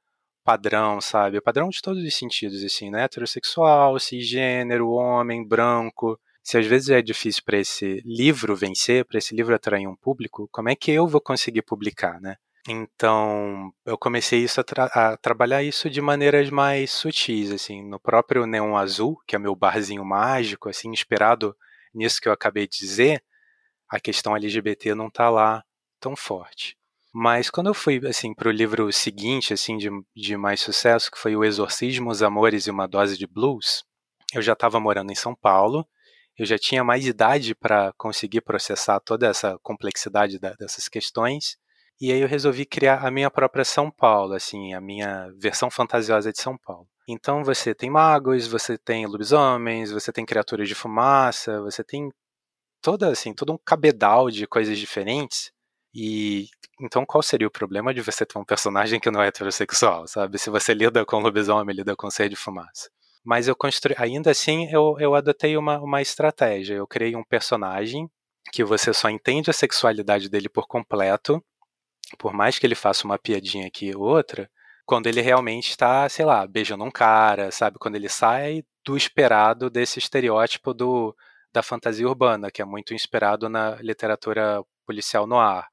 padrão, 0.45 1.01
sabe? 1.01 1.41
Padrão 1.41 1.69
de 1.69 1.81
todos 1.81 2.03
os 2.03 2.15
sentidos, 2.17 2.65
assim, 2.65 2.91
né? 2.91 3.05
Heterossexual, 3.05 4.01
cisgênero, 4.01 4.91
homem, 4.91 5.47
branco 5.47 6.19
se 6.43 6.59
às 6.59 6.67
vezes 6.67 6.91
é 6.91 7.03
difícil 7.03 7.43
para 7.45 7.59
esse 7.59 8.03
livro 8.05 8.57
vencer, 8.57 9.05
para 9.05 9.19
esse 9.19 9.35
livro 9.35 9.55
atrair 9.55 9.87
um 9.87 9.97
público, 9.97 10.49
como 10.51 10.69
é 10.69 10.77
que 10.77 10.91
eu 10.91 11.07
vou 11.07 11.21
conseguir 11.21 11.63
publicar, 11.63 12.21
né? 12.21 12.37
Então, 12.69 13.73
eu 13.87 13.97
comecei 13.97 14.41
isso 14.41 14.61
a, 14.61 14.65
tra 14.65 14.85
a, 14.85 15.17
trabalhar 15.17 15.63
isso 15.63 15.89
de 15.89 16.01
maneiras 16.01 16.51
mais 16.51 16.91
sutis, 16.91 17.51
assim, 17.51 17.83
no 17.83 17.99
próprio 17.99 18.47
Neon 18.47 18.77
Azul, 18.77 19.19
que 19.27 19.35
é 19.35 19.39
meu 19.39 19.57
barzinho 19.57 20.05
mágico, 20.05 20.69
assim, 20.69 20.91
inspirado 20.91 21.57
nisso 21.95 22.21
que 22.21 22.29
eu 22.29 22.33
acabei 22.33 22.67
de 22.69 22.79
dizer, 22.79 23.25
a 23.89 23.99
questão 23.99 24.37
LGBT 24.37 24.95
não 24.95 25.09
está 25.09 25.31
lá 25.31 25.65
tão 25.99 26.15
forte. 26.15 26.77
Mas 27.13 27.51
quando 27.51 27.69
eu 27.69 27.75
fui, 27.75 28.01
assim, 28.07 28.33
para 28.35 28.49
o 28.49 28.53
livro 28.53 28.93
seguinte, 28.93 29.53
assim, 29.53 29.77
de, 29.77 29.91
de 30.15 30.37
mais 30.37 30.61
sucesso, 30.61 31.11
que 31.11 31.19
foi 31.19 31.35
O 31.35 31.45
Exorcismo, 31.45 32.11
os 32.11 32.23
Amores 32.23 32.67
e 32.67 32.71
uma 32.71 32.87
Dose 32.87 33.19
de 33.19 33.27
Blues, 33.27 33.85
eu 34.33 34.41
já 34.41 34.53
estava 34.53 34.79
morando 34.79 35.11
em 35.11 35.17
São 35.17 35.35
Paulo, 35.35 35.87
eu 36.41 36.47
já 36.47 36.59
tinha 36.59 36.83
mais 36.83 37.07
idade 37.07 37.55
para 37.55 37.93
conseguir 37.99 38.41
processar 38.41 38.99
toda 39.01 39.27
essa 39.27 39.59
complexidade 39.63 40.39
da, 40.39 40.55
dessas 40.55 40.89
questões. 40.89 41.59
E 42.01 42.11
aí 42.11 42.19
eu 42.19 42.27
resolvi 42.27 42.65
criar 42.65 43.07
a 43.07 43.11
minha 43.11 43.31
própria 43.31 43.63
São 43.63 43.91
Paulo, 43.91 44.33
assim, 44.33 44.73
a 44.73 44.81
minha 44.81 45.31
versão 45.37 45.71
fantasiosa 45.71 46.33
de 46.33 46.41
São 46.41 46.57
Paulo. 46.57 46.89
Então 47.07 47.45
você 47.45 47.75
tem 47.75 47.91
magos, 47.91 48.47
você 48.47 48.79
tem 48.79 49.05
lobisomens, 49.05 49.91
você 49.93 50.11
tem 50.11 50.25
criaturas 50.25 50.67
de 50.67 50.75
fumaça, 50.75 51.61
você 51.61 51.85
tem 51.85 52.09
toda 52.81 53.11
assim, 53.11 53.35
todo 53.35 53.53
um 53.53 53.59
cabedal 53.59 54.31
de 54.31 54.47
coisas 54.47 54.79
diferentes. 54.79 55.53
E 55.95 56.47
então 56.81 57.05
qual 57.05 57.23
seria 57.23 57.49
o 57.49 57.51
problema 57.51 57.93
de 57.93 58.01
você 58.01 58.25
ter 58.25 58.39
um 58.39 58.45
personagem 58.47 58.99
que 58.99 59.11
não 59.11 59.23
é 59.23 59.29
heterossexual, 59.29 60.09
sabe? 60.09 60.39
Se 60.39 60.49
você 60.49 60.73
lida 60.73 61.05
com 61.05 61.19
lobisomem, 61.19 61.77
lida 61.77 61.95
com 61.95 62.11
ser 62.11 62.31
de 62.31 62.37
fumaça. 62.37 62.89
Mas 63.25 63.49
eu 63.49 63.55
construí, 63.55 63.95
ainda 63.99 64.31
assim, 64.31 64.69
eu, 64.73 64.97
eu 64.99 65.15
adotei 65.15 65.57
uma, 65.57 65.79
uma 65.79 66.01
estratégia. 66.01 66.75
Eu 66.75 66.87
criei 66.87 67.15
um 67.15 67.25
personagem 67.25 68.11
que 68.53 68.65
você 68.65 68.93
só 68.93 69.11
entende 69.11 69.51
a 69.51 69.53
sexualidade 69.53 70.29
dele 70.29 70.49
por 70.49 70.67
completo, 70.67 71.43
por 72.19 72.33
mais 72.33 72.59
que 72.59 72.67
ele 72.67 72.75
faça 72.75 73.05
uma 73.05 73.19
piadinha 73.19 73.67
aqui 73.67 73.95
ou 73.95 74.03
outra, 74.03 74.51
quando 74.87 75.07
ele 75.07 75.21
realmente 75.21 75.71
está, 75.71 76.09
sei 76.09 76.25
lá, 76.25 76.47
beijando 76.47 76.83
um 76.85 76.91
cara, 76.91 77.51
sabe? 77.53 77.79
Quando 77.79 77.97
ele 77.97 78.09
sai 78.09 78.65
do 78.85 78.97
esperado 78.97 79.71
desse 79.71 79.99
estereótipo 79.99 80.75
do, 80.75 81.15
da 81.53 81.63
fantasia 81.63 82.09
urbana, 82.09 82.51
que 82.51 82.63
é 82.63 82.65
muito 82.65 82.95
inspirado 82.95 83.49
na 83.49 83.77
literatura 83.77 84.63
policial 84.87 85.27
no 85.27 85.39
ar. 85.39 85.69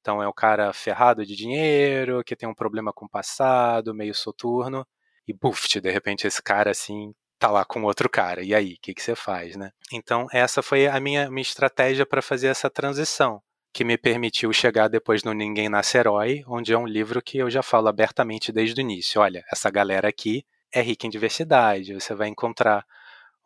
Então 0.00 0.22
é 0.22 0.28
o 0.28 0.32
cara 0.32 0.72
ferrado 0.72 1.26
de 1.26 1.36
dinheiro, 1.36 2.22
que 2.24 2.36
tem 2.36 2.48
um 2.48 2.54
problema 2.54 2.92
com 2.92 3.06
o 3.06 3.08
passado, 3.08 3.94
meio 3.94 4.14
soturno 4.14 4.86
e 5.26 5.32
buf, 5.32 5.80
de 5.80 5.90
repente 5.90 6.26
esse 6.26 6.42
cara 6.42 6.70
assim 6.70 7.14
tá 7.38 7.50
lá 7.50 7.64
com 7.64 7.82
outro 7.82 8.08
cara. 8.08 8.42
E 8.42 8.54
aí, 8.54 8.74
o 8.74 8.78
que, 8.80 8.94
que 8.94 9.02
você 9.02 9.14
faz, 9.14 9.56
né? 9.56 9.70
Então, 9.92 10.26
essa 10.32 10.62
foi 10.62 10.86
a 10.86 10.98
minha, 11.00 11.30
minha 11.30 11.42
estratégia 11.42 12.06
para 12.06 12.22
fazer 12.22 12.48
essa 12.48 12.70
transição, 12.70 13.42
que 13.72 13.84
me 13.84 13.98
permitiu 13.98 14.52
chegar 14.52 14.88
depois 14.88 15.22
no 15.24 15.34
Ninguém 15.34 15.68
Nasce 15.68 15.98
Herói, 15.98 16.42
onde 16.46 16.72
é 16.72 16.78
um 16.78 16.86
livro 16.86 17.20
que 17.20 17.38
eu 17.38 17.50
já 17.50 17.62
falo 17.62 17.88
abertamente 17.88 18.52
desde 18.52 18.80
o 18.80 18.82
início. 18.82 19.20
Olha, 19.20 19.44
essa 19.52 19.70
galera 19.70 20.08
aqui 20.08 20.44
é 20.72 20.80
rica 20.80 21.06
em 21.06 21.10
diversidade, 21.10 21.92
você 21.92 22.14
vai 22.14 22.28
encontrar 22.28 22.84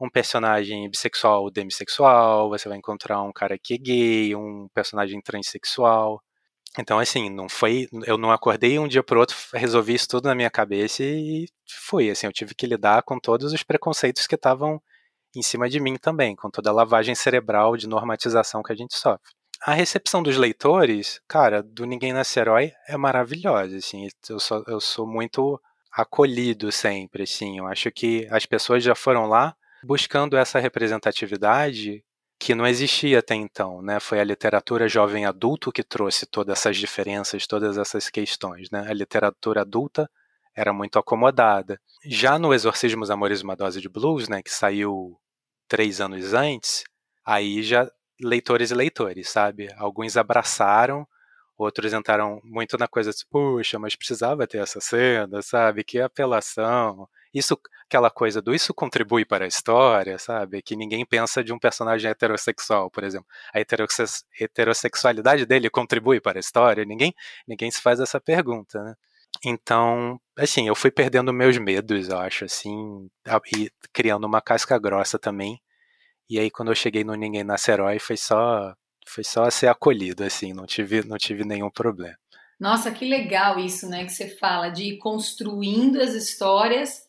um 0.00 0.08
personagem 0.08 0.88
bissexual 0.88 1.42
ou 1.42 1.50
demissexual, 1.50 2.48
você 2.50 2.68
vai 2.68 2.78
encontrar 2.78 3.20
um 3.22 3.32
cara 3.32 3.58
que 3.58 3.74
é 3.74 3.78
gay, 3.78 4.36
um 4.36 4.68
personagem 4.72 5.20
transexual, 5.20 6.22
então, 6.78 6.98
assim, 6.98 7.28
não 7.28 7.48
foi. 7.48 7.88
Eu 8.06 8.16
não 8.16 8.30
acordei 8.30 8.78
um 8.78 8.86
dia 8.86 9.02
pro 9.02 9.18
outro, 9.20 9.36
resolvi 9.52 9.94
isso 9.94 10.08
tudo 10.08 10.26
na 10.28 10.34
minha 10.34 10.50
cabeça 10.50 11.02
e 11.02 11.46
fui. 11.66 12.10
Assim, 12.10 12.26
eu 12.26 12.32
tive 12.32 12.54
que 12.54 12.66
lidar 12.66 13.02
com 13.02 13.18
todos 13.18 13.52
os 13.52 13.62
preconceitos 13.62 14.26
que 14.26 14.36
estavam 14.36 14.80
em 15.34 15.42
cima 15.42 15.68
de 15.68 15.80
mim 15.80 15.96
também, 15.96 16.34
com 16.36 16.50
toda 16.50 16.70
a 16.70 16.72
lavagem 16.72 17.14
cerebral 17.14 17.76
de 17.76 17.88
normatização 17.88 18.62
que 18.62 18.72
a 18.72 18.76
gente 18.76 18.96
sofre. 18.96 19.32
A 19.62 19.72
recepção 19.72 20.22
dos 20.22 20.36
leitores, 20.36 21.20
cara, 21.26 21.62
do 21.62 21.84
Ninguém 21.84 22.12
Nasce 22.12 22.38
Herói 22.38 22.72
é 22.86 22.96
maravilhosa, 22.96 23.76
assim, 23.76 24.06
eu 24.28 24.38
sou, 24.38 24.64
eu 24.68 24.80
sou 24.80 25.06
muito 25.06 25.60
acolhido 25.92 26.70
sempre, 26.70 27.24
assim, 27.24 27.58
eu 27.58 27.66
acho 27.66 27.90
que 27.90 28.28
as 28.30 28.46
pessoas 28.46 28.84
já 28.84 28.94
foram 28.94 29.26
lá 29.26 29.56
buscando 29.82 30.36
essa 30.36 30.60
representatividade 30.60 32.04
que 32.38 32.54
não 32.54 32.66
existia 32.66 33.18
até 33.18 33.34
então, 33.34 33.82
né? 33.82 33.98
Foi 34.00 34.20
a 34.20 34.24
literatura 34.24 34.88
jovem 34.88 35.26
adulto 35.26 35.72
que 35.72 35.82
trouxe 35.82 36.26
todas 36.26 36.58
essas 36.58 36.76
diferenças, 36.76 37.46
todas 37.46 37.76
essas 37.78 38.08
questões, 38.10 38.70
né? 38.70 38.86
A 38.88 38.92
literatura 38.94 39.62
adulta 39.62 40.08
era 40.54 40.72
muito 40.72 40.98
acomodada. 40.98 41.80
Já 42.04 42.38
no 42.38 42.54
Exorcismo 42.54 43.00
dos 43.00 43.10
Amores 43.10 43.42
uma 43.42 43.56
Dose 43.56 43.80
de 43.80 43.88
Blues, 43.88 44.28
né, 44.28 44.42
que 44.42 44.50
saiu 44.50 45.18
três 45.68 46.00
anos 46.00 46.34
antes, 46.34 46.84
aí 47.24 47.62
já 47.62 47.90
leitores 48.20 48.70
e 48.70 48.74
leitores, 48.74 49.30
sabe? 49.30 49.68
Alguns 49.76 50.16
abraçaram, 50.16 51.06
outros 51.56 51.92
entraram 51.92 52.40
muito 52.44 52.76
na 52.78 52.88
coisa 52.88 53.12
de, 53.12 53.24
puxa, 53.30 53.78
mas 53.78 53.96
precisava 53.96 54.46
ter 54.46 54.58
essa 54.58 54.80
cena, 54.80 55.42
sabe? 55.42 55.84
Que 55.84 56.00
apelação. 56.00 57.08
Isso, 57.34 57.58
aquela 57.86 58.10
coisa 58.10 58.40
do 58.40 58.54
isso 58.54 58.72
contribui 58.74 59.24
para 59.24 59.44
a 59.44 59.48
história, 59.48 60.18
sabe? 60.18 60.62
Que 60.62 60.76
ninguém 60.76 61.04
pensa 61.04 61.42
de 61.42 61.52
um 61.52 61.58
personagem 61.58 62.10
heterossexual, 62.10 62.90
por 62.90 63.04
exemplo. 63.04 63.26
A 63.54 63.60
heterossexualidade 64.40 65.46
dele 65.46 65.70
contribui 65.70 66.20
para 66.20 66.38
a 66.38 66.40
história? 66.40 66.84
Ninguém, 66.84 67.14
ninguém 67.46 67.70
se 67.70 67.80
faz 67.80 68.00
essa 68.00 68.20
pergunta, 68.20 68.82
né? 68.82 68.94
Então, 69.44 70.20
assim, 70.36 70.66
eu 70.66 70.74
fui 70.74 70.90
perdendo 70.90 71.32
meus 71.32 71.58
medos, 71.58 72.08
eu 72.08 72.18
acho, 72.18 72.44
assim, 72.44 73.08
e 73.54 73.70
criando 73.92 74.26
uma 74.26 74.40
casca 74.40 74.78
grossa 74.78 75.18
também. 75.18 75.60
E 76.28 76.38
aí, 76.38 76.50
quando 76.50 76.70
eu 76.70 76.74
cheguei 76.74 77.04
no 77.04 77.14
Ninguém 77.14 77.44
Nasce 77.44 77.70
Herói, 77.70 77.98
foi 77.98 78.16
só, 78.16 78.74
foi 79.06 79.24
só 79.24 79.48
ser 79.50 79.68
acolhido, 79.68 80.24
assim, 80.24 80.52
não 80.52 80.66
tive, 80.66 81.04
não 81.04 81.16
tive 81.16 81.44
nenhum 81.44 81.70
problema. 81.70 82.16
Nossa, 82.58 82.90
que 82.90 83.08
legal 83.08 83.58
isso, 83.58 83.88
né, 83.88 84.04
que 84.04 84.12
você 84.12 84.28
fala, 84.28 84.68
de 84.68 84.94
ir 84.94 84.98
construindo 84.98 86.00
as 86.00 86.12
histórias 86.14 87.07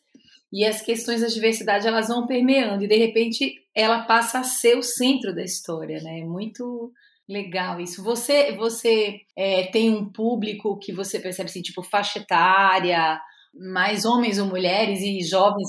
e 0.52 0.64
as 0.64 0.82
questões 0.82 1.20
da 1.20 1.28
diversidade, 1.28 1.86
elas 1.86 2.08
vão 2.08 2.26
permeando, 2.26 2.84
e 2.84 2.88
de 2.88 2.96
repente 2.96 3.54
ela 3.74 4.02
passa 4.02 4.40
a 4.40 4.44
ser 4.44 4.76
o 4.76 4.82
centro 4.82 5.34
da 5.34 5.42
história, 5.42 6.00
né, 6.02 6.24
muito 6.24 6.92
Legal 7.30 7.80
isso. 7.80 8.02
Você, 8.02 8.56
você 8.56 9.20
é, 9.36 9.68
tem 9.68 9.88
um 9.94 10.04
público 10.04 10.76
que 10.80 10.92
você 10.92 11.20
percebe 11.20 11.48
assim, 11.48 11.62
tipo 11.62 11.80
faixa 11.80 12.18
etária, 12.18 13.20
mais 13.54 14.04
homens 14.04 14.36
ou 14.40 14.46
mulheres 14.46 15.00
e 15.00 15.22
jovens? 15.22 15.68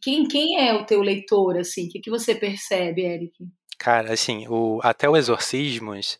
Quem, 0.00 0.26
quem 0.26 0.58
é 0.58 0.72
o 0.72 0.86
teu 0.86 1.02
leitor 1.02 1.58
assim? 1.58 1.86
O 1.86 1.90
que, 1.90 2.00
que 2.00 2.10
você 2.10 2.34
percebe, 2.34 3.02
Eric? 3.02 3.34
Cara, 3.78 4.14
assim, 4.14 4.48
o, 4.48 4.80
até 4.82 5.06
o 5.06 5.14
Exorcismos 5.14 6.16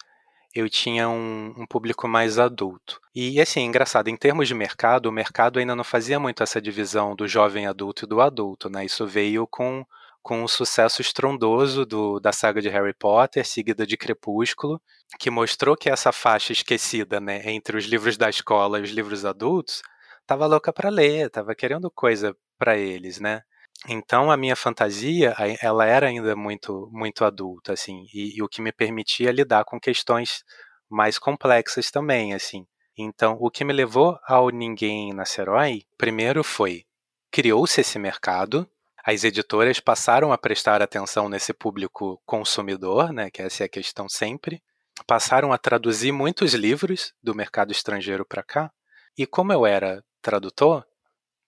eu 0.54 0.68
tinha 0.68 1.08
um, 1.08 1.54
um, 1.56 1.66
público 1.66 2.06
mais 2.06 2.38
adulto. 2.38 3.00
E 3.14 3.40
assim, 3.40 3.60
engraçado, 3.60 4.08
em 4.08 4.16
termos 4.16 4.48
de 4.48 4.54
mercado, 4.54 5.06
o 5.06 5.12
mercado 5.12 5.58
ainda 5.58 5.74
não 5.74 5.84
fazia 5.84 6.20
muito 6.20 6.42
essa 6.42 6.60
divisão 6.60 7.14
do 7.16 7.26
jovem 7.26 7.66
adulto 7.66 8.04
e 8.04 8.08
do 8.08 8.20
adulto, 8.20 8.68
né? 8.68 8.84
Isso 8.84 9.06
veio 9.06 9.46
com 9.46 9.84
com 10.22 10.44
o 10.44 10.48
sucesso 10.48 11.02
estrondoso 11.02 11.84
do, 11.84 12.20
da 12.20 12.32
saga 12.32 12.62
de 12.62 12.68
Harry 12.68 12.94
Potter, 12.94 13.44
seguida 13.44 13.84
de 13.84 13.96
Crepúsculo, 13.96 14.80
que 15.18 15.30
mostrou 15.30 15.76
que 15.76 15.90
essa 15.90 16.12
faixa 16.12 16.52
esquecida, 16.52 17.20
né, 17.20 17.42
entre 17.50 17.76
os 17.76 17.84
livros 17.86 18.16
da 18.16 18.30
escola 18.30 18.78
e 18.78 18.82
os 18.82 18.90
livros 18.90 19.24
adultos, 19.24 19.82
estava 20.20 20.46
louca 20.46 20.72
para 20.72 20.88
ler, 20.88 21.26
estava 21.26 21.54
querendo 21.54 21.90
coisa 21.90 22.36
para 22.56 22.78
eles, 22.78 23.18
né? 23.18 23.42
Então 23.88 24.30
a 24.30 24.36
minha 24.36 24.54
fantasia, 24.54 25.34
ela 25.60 25.84
era 25.84 26.06
ainda 26.06 26.36
muito 26.36 26.88
muito 26.92 27.24
adulta, 27.24 27.72
assim, 27.72 28.04
e, 28.14 28.36
e 28.36 28.42
o 28.42 28.48
que 28.48 28.62
me 28.62 28.72
permitia 28.72 29.32
lidar 29.32 29.64
com 29.64 29.80
questões 29.80 30.44
mais 30.88 31.18
complexas 31.18 31.90
também, 31.90 32.34
assim. 32.34 32.66
Então, 32.96 33.38
o 33.40 33.50
que 33.50 33.64
me 33.64 33.72
levou 33.72 34.18
ao 34.26 34.50
Ninguém 34.50 35.12
Nasce 35.14 35.40
Herói, 35.40 35.82
primeiro 35.96 36.44
foi 36.44 36.84
criou-se 37.30 37.80
esse 37.80 37.98
mercado, 37.98 38.68
as 39.04 39.24
editoras 39.24 39.80
passaram 39.80 40.32
a 40.32 40.38
prestar 40.38 40.82
atenção 40.82 41.28
nesse 41.28 41.54
público 41.54 42.20
consumidor, 42.26 43.10
né, 43.12 43.30
que 43.30 43.40
essa 43.40 43.64
é 43.64 43.66
a 43.66 43.68
questão 43.68 44.06
sempre, 44.08 44.62
passaram 45.06 45.50
a 45.50 45.58
traduzir 45.58 46.12
muitos 46.12 46.52
livros 46.52 47.14
do 47.22 47.34
mercado 47.34 47.72
estrangeiro 47.72 48.24
para 48.24 48.42
cá, 48.42 48.70
e 49.16 49.26
como 49.26 49.52
eu 49.52 49.64
era 49.64 50.04
tradutor, 50.20 50.84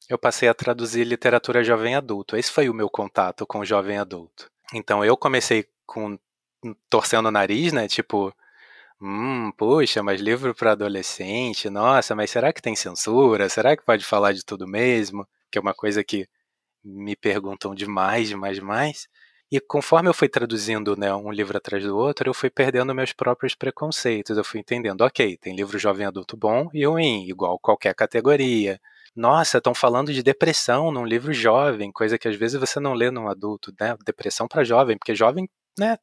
eu 0.09 0.19
passei 0.19 0.49
a 0.49 0.55
traduzir 0.55 1.05
literatura 1.05 1.65
jovem 1.65 1.95
adulto. 1.95 2.37
Esse 2.37 2.51
foi 2.51 2.69
o 2.69 2.75
meu 2.75 2.89
contato 2.91 3.47
com 3.47 3.61
o 3.61 3.65
jovem 3.65 3.99
adulto. 3.99 4.51
Então 4.73 5.05
eu 5.05 5.17
comecei 5.17 5.67
com 5.87 6.19
torcendo 6.91 7.27
o 7.29 7.31
nariz, 7.31 7.73
né, 7.73 7.89
tipo, 7.89 8.35
hum, 9.01 9.53
puxa, 9.53 10.03
mas 10.03 10.21
livro 10.21 10.55
para 10.55 10.73
adolescente, 10.73 11.71
nossa, 11.71 12.15
mas 12.15 12.31
será 12.31 12.53
que 12.53 12.63
tem 12.63 12.77
censura? 12.77 13.49
Será 13.49 13.77
que 13.77 13.85
pode 13.85 14.05
falar 14.05 14.33
de 14.33 14.45
tudo 14.45 14.67
mesmo? 14.67 15.27
Que 15.51 15.59
é 15.59 15.61
uma 15.61 15.75
coisa 15.75 16.05
que 16.05 16.29
me 16.85 17.17
perguntam 17.17 17.75
demais, 17.75 18.29
demais, 18.29 18.57
demais. 18.57 19.09
E 19.51 19.61
conforme 19.61 20.09
eu 20.09 20.15
fui 20.15 20.29
traduzindo 20.29 20.97
né, 20.97 21.15
um 21.15 21.31
livro 21.31 21.57
atrás 21.57 21.85
do 21.85 21.97
outro, 21.97 22.29
eu 22.29 22.35
fui 22.35 22.51
perdendo 22.51 22.95
meus 22.95 23.13
próprios 23.13 23.55
preconceitos. 23.55 24.37
Eu 24.37 24.45
fui 24.45 24.61
entendendo, 24.61 25.03
ok, 25.03 25.37
tem 25.39 25.55
livro 25.57 25.79
jovem 25.79 26.07
adulto 26.07 26.37
bom 26.37 26.69
e 26.75 26.87
ruim, 26.87 27.29
igual 27.29 27.59
qualquer 27.59 27.95
categoria. 27.95 28.81
Nossa, 29.17 29.59
estão 29.59 29.75
falando 29.75 30.13
de 30.13 30.23
depressão 30.23 30.91
num 30.91 31.05
livro 31.05 31.33
jovem, 31.33 31.93
coisa 31.93 32.19
que 32.19 32.29
às 32.29 32.37
vezes 32.37 32.59
você 32.59 32.81
não 32.81 32.95
lê 32.95 33.11
num 33.11 33.29
adulto, 33.29 33.73
né? 33.81 33.97
Depressão 34.05 34.49
para 34.49 34.65
jovem, 34.65 34.99
porque 34.99 35.15
jovem, 35.15 35.49
né, 35.79 35.97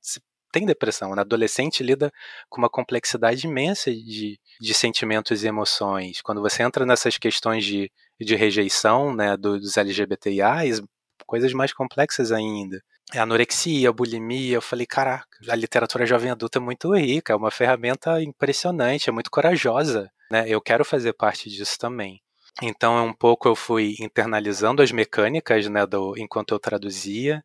tem 0.51 0.65
depressão. 0.65 1.15
Né? 1.15 1.21
Adolescente 1.21 1.83
lida 1.83 2.11
com 2.49 2.61
uma 2.61 2.69
complexidade 2.69 3.45
imensa 3.47 3.91
de, 3.91 4.39
de 4.59 4.73
sentimentos 4.73 5.43
e 5.43 5.47
emoções. 5.47 6.21
Quando 6.21 6.41
você 6.41 6.63
entra 6.63 6.85
nessas 6.85 7.17
questões 7.17 7.65
de 7.65 7.91
de 8.25 8.35
rejeição 8.35 9.13
né, 9.13 9.35
dos 9.35 9.77
LGBTIs, 9.77 10.81
coisas 11.25 11.53
mais 11.53 11.73
complexas 11.73 12.31
ainda. 12.31 12.81
É 13.13 13.19
anorexia, 13.19 13.91
bulimia, 13.91 14.55
eu 14.55 14.61
falei, 14.61 14.85
caraca, 14.85 15.27
a 15.49 15.55
literatura 15.55 16.05
jovem 16.05 16.31
adulta 16.31 16.59
é 16.59 16.61
muito 16.61 16.95
rica, 16.95 17.33
é 17.33 17.35
uma 17.35 17.51
ferramenta 17.51 18.21
impressionante, 18.21 19.09
é 19.09 19.11
muito 19.11 19.29
corajosa, 19.29 20.09
né? 20.31 20.45
Eu 20.47 20.61
quero 20.61 20.85
fazer 20.85 21.13
parte 21.13 21.49
disso 21.49 21.77
também. 21.77 22.21
Então, 22.61 22.97
é 22.97 23.01
um 23.01 23.13
pouco 23.13 23.47
eu 23.47 23.55
fui 23.55 23.95
internalizando 23.99 24.81
as 24.81 24.91
mecânicas, 24.91 25.67
né, 25.67 25.85
do, 25.85 26.15
enquanto 26.17 26.53
eu 26.53 26.59
traduzia, 26.59 27.43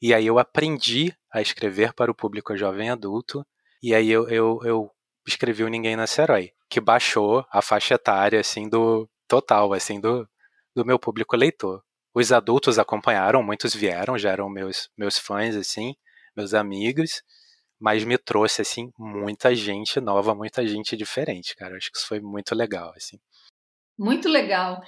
e 0.00 0.14
aí 0.14 0.26
eu 0.26 0.38
aprendi 0.38 1.14
a 1.32 1.40
escrever 1.42 1.92
para 1.92 2.10
o 2.10 2.14
público 2.14 2.56
jovem 2.56 2.90
adulto, 2.90 3.44
e 3.82 3.94
aí 3.94 4.10
eu, 4.10 4.28
eu, 4.28 4.60
eu 4.64 4.90
escrevi 5.26 5.64
o 5.64 5.68
Ninguém 5.68 5.96
Nasce 5.96 6.20
Herói, 6.20 6.52
que 6.70 6.80
baixou 6.80 7.44
a 7.50 7.60
faixa 7.60 7.94
etária, 7.94 8.38
assim, 8.38 8.68
do, 8.68 9.08
total, 9.26 9.72
assim, 9.72 10.00
do, 10.00 10.28
do 10.74 10.84
meu 10.84 10.98
público 10.98 11.36
leitor. 11.36 11.82
Os 12.14 12.30
adultos 12.30 12.78
acompanharam, 12.78 13.42
muitos 13.42 13.74
vieram, 13.74 14.18
já 14.18 14.30
eram 14.30 14.48
meus, 14.48 14.90
meus 14.96 15.18
fãs, 15.18 15.56
assim, 15.56 15.94
meus 16.36 16.54
amigos, 16.54 17.22
mas 17.80 18.04
me 18.04 18.18
trouxe, 18.18 18.62
assim, 18.62 18.92
muita 18.98 19.54
gente 19.54 20.00
nova, 20.00 20.34
muita 20.34 20.66
gente 20.66 20.96
diferente, 20.96 21.56
cara. 21.56 21.76
Acho 21.76 21.90
que 21.90 21.98
isso 21.98 22.06
foi 22.06 22.20
muito 22.20 22.54
legal, 22.54 22.92
assim. 22.96 23.18
Muito 24.02 24.28
legal. 24.28 24.82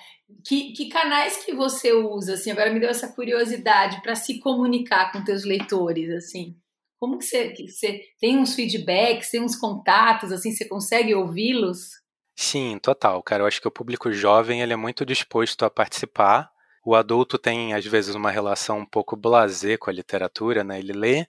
Que, 0.45 0.73
que 0.73 0.89
canais 0.89 1.45
que 1.45 1.55
você 1.55 1.93
usa, 1.93 2.35
assim, 2.35 2.51
agora 2.51 2.73
me 2.73 2.81
deu 2.81 2.91
essa 2.91 3.15
curiosidade 3.15 4.03
para 4.03 4.17
se 4.17 4.41
comunicar 4.41 5.13
com 5.13 5.23
teus 5.23 5.45
leitores, 5.45 6.11
assim? 6.11 6.57
Como 6.99 7.19
que 7.19 7.25
você, 7.25 7.51
que 7.51 7.69
você 7.69 8.01
tem 8.19 8.37
uns 8.37 8.57
feedbacks, 8.57 9.31
tem 9.31 9.41
uns 9.41 9.55
contatos, 9.55 10.33
assim, 10.33 10.51
você 10.51 10.67
consegue 10.67 11.15
ouvi-los? 11.15 11.91
Sim, 12.35 12.77
total, 12.83 13.23
cara. 13.23 13.45
Eu 13.45 13.47
acho 13.47 13.61
que 13.61 13.69
o 13.69 13.71
público 13.71 14.11
jovem 14.11 14.63
ele 14.63 14.73
é 14.73 14.77
muito 14.77 15.07
disposto 15.07 15.65
a 15.65 15.71
participar. 15.71 16.51
O 16.85 16.97
adulto 16.97 17.39
tem, 17.39 17.73
às 17.73 17.87
vezes, 17.87 18.17
uma 18.17 18.33
relação 18.33 18.81
um 18.81 18.87
pouco 18.87 19.15
blasé 19.15 19.77
com 19.77 19.91
a 19.91 19.93
literatura, 19.93 20.65
né? 20.65 20.81
Ele 20.81 20.93
lê, 20.93 21.25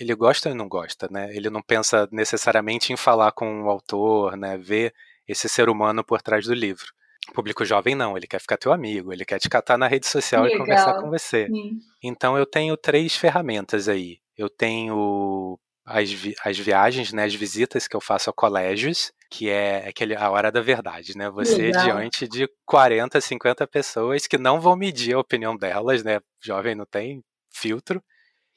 ele 0.00 0.14
gosta 0.14 0.48
e 0.48 0.54
não 0.54 0.66
gosta, 0.66 1.06
né? 1.10 1.28
Ele 1.36 1.50
não 1.50 1.60
pensa 1.60 2.08
necessariamente 2.10 2.90
em 2.90 2.96
falar 2.96 3.32
com 3.32 3.64
o 3.64 3.68
autor, 3.68 4.34
né? 4.34 4.56
Ver 4.56 4.94
esse 5.26 5.46
ser 5.46 5.68
humano 5.68 6.02
por 6.02 6.22
trás 6.22 6.46
do 6.46 6.54
livro. 6.54 6.96
O 7.28 7.32
público 7.32 7.64
jovem 7.64 7.94
não, 7.94 8.16
ele 8.16 8.26
quer 8.26 8.40
ficar 8.40 8.56
teu 8.56 8.72
amigo, 8.72 9.12
ele 9.12 9.24
quer 9.24 9.38
te 9.38 9.48
catar 9.48 9.76
na 9.78 9.86
rede 9.86 10.06
social 10.06 10.42
Legal. 10.42 10.56
e 10.56 10.60
conversar 10.60 11.00
com 11.00 11.10
você. 11.10 11.46
Sim. 11.46 11.78
Então 12.02 12.36
eu 12.36 12.46
tenho 12.46 12.76
três 12.76 13.14
ferramentas 13.14 13.88
aí. 13.88 14.18
Eu 14.36 14.48
tenho 14.48 15.58
as, 15.84 16.10
vi 16.12 16.34
as 16.44 16.58
viagens, 16.58 17.12
né, 17.12 17.24
as 17.24 17.34
visitas 17.34 17.88
que 17.88 17.96
eu 17.96 18.00
faço 18.00 18.30
a 18.30 18.32
colégios, 18.32 19.12
que 19.30 19.48
é 19.48 19.88
aquele, 19.88 20.14
a 20.14 20.30
hora 20.30 20.50
da 20.50 20.60
verdade, 20.60 21.16
né? 21.16 21.28
Você 21.30 21.56
Legal. 21.56 21.84
diante 21.84 22.28
de 22.28 22.48
40, 22.64 23.20
50 23.20 23.66
pessoas 23.66 24.26
que 24.26 24.38
não 24.38 24.60
vão 24.60 24.76
medir 24.76 25.14
a 25.14 25.20
opinião 25.20 25.56
delas, 25.56 26.02
né? 26.02 26.20
Jovem 26.42 26.74
não 26.74 26.86
tem 26.86 27.22
filtro, 27.50 28.02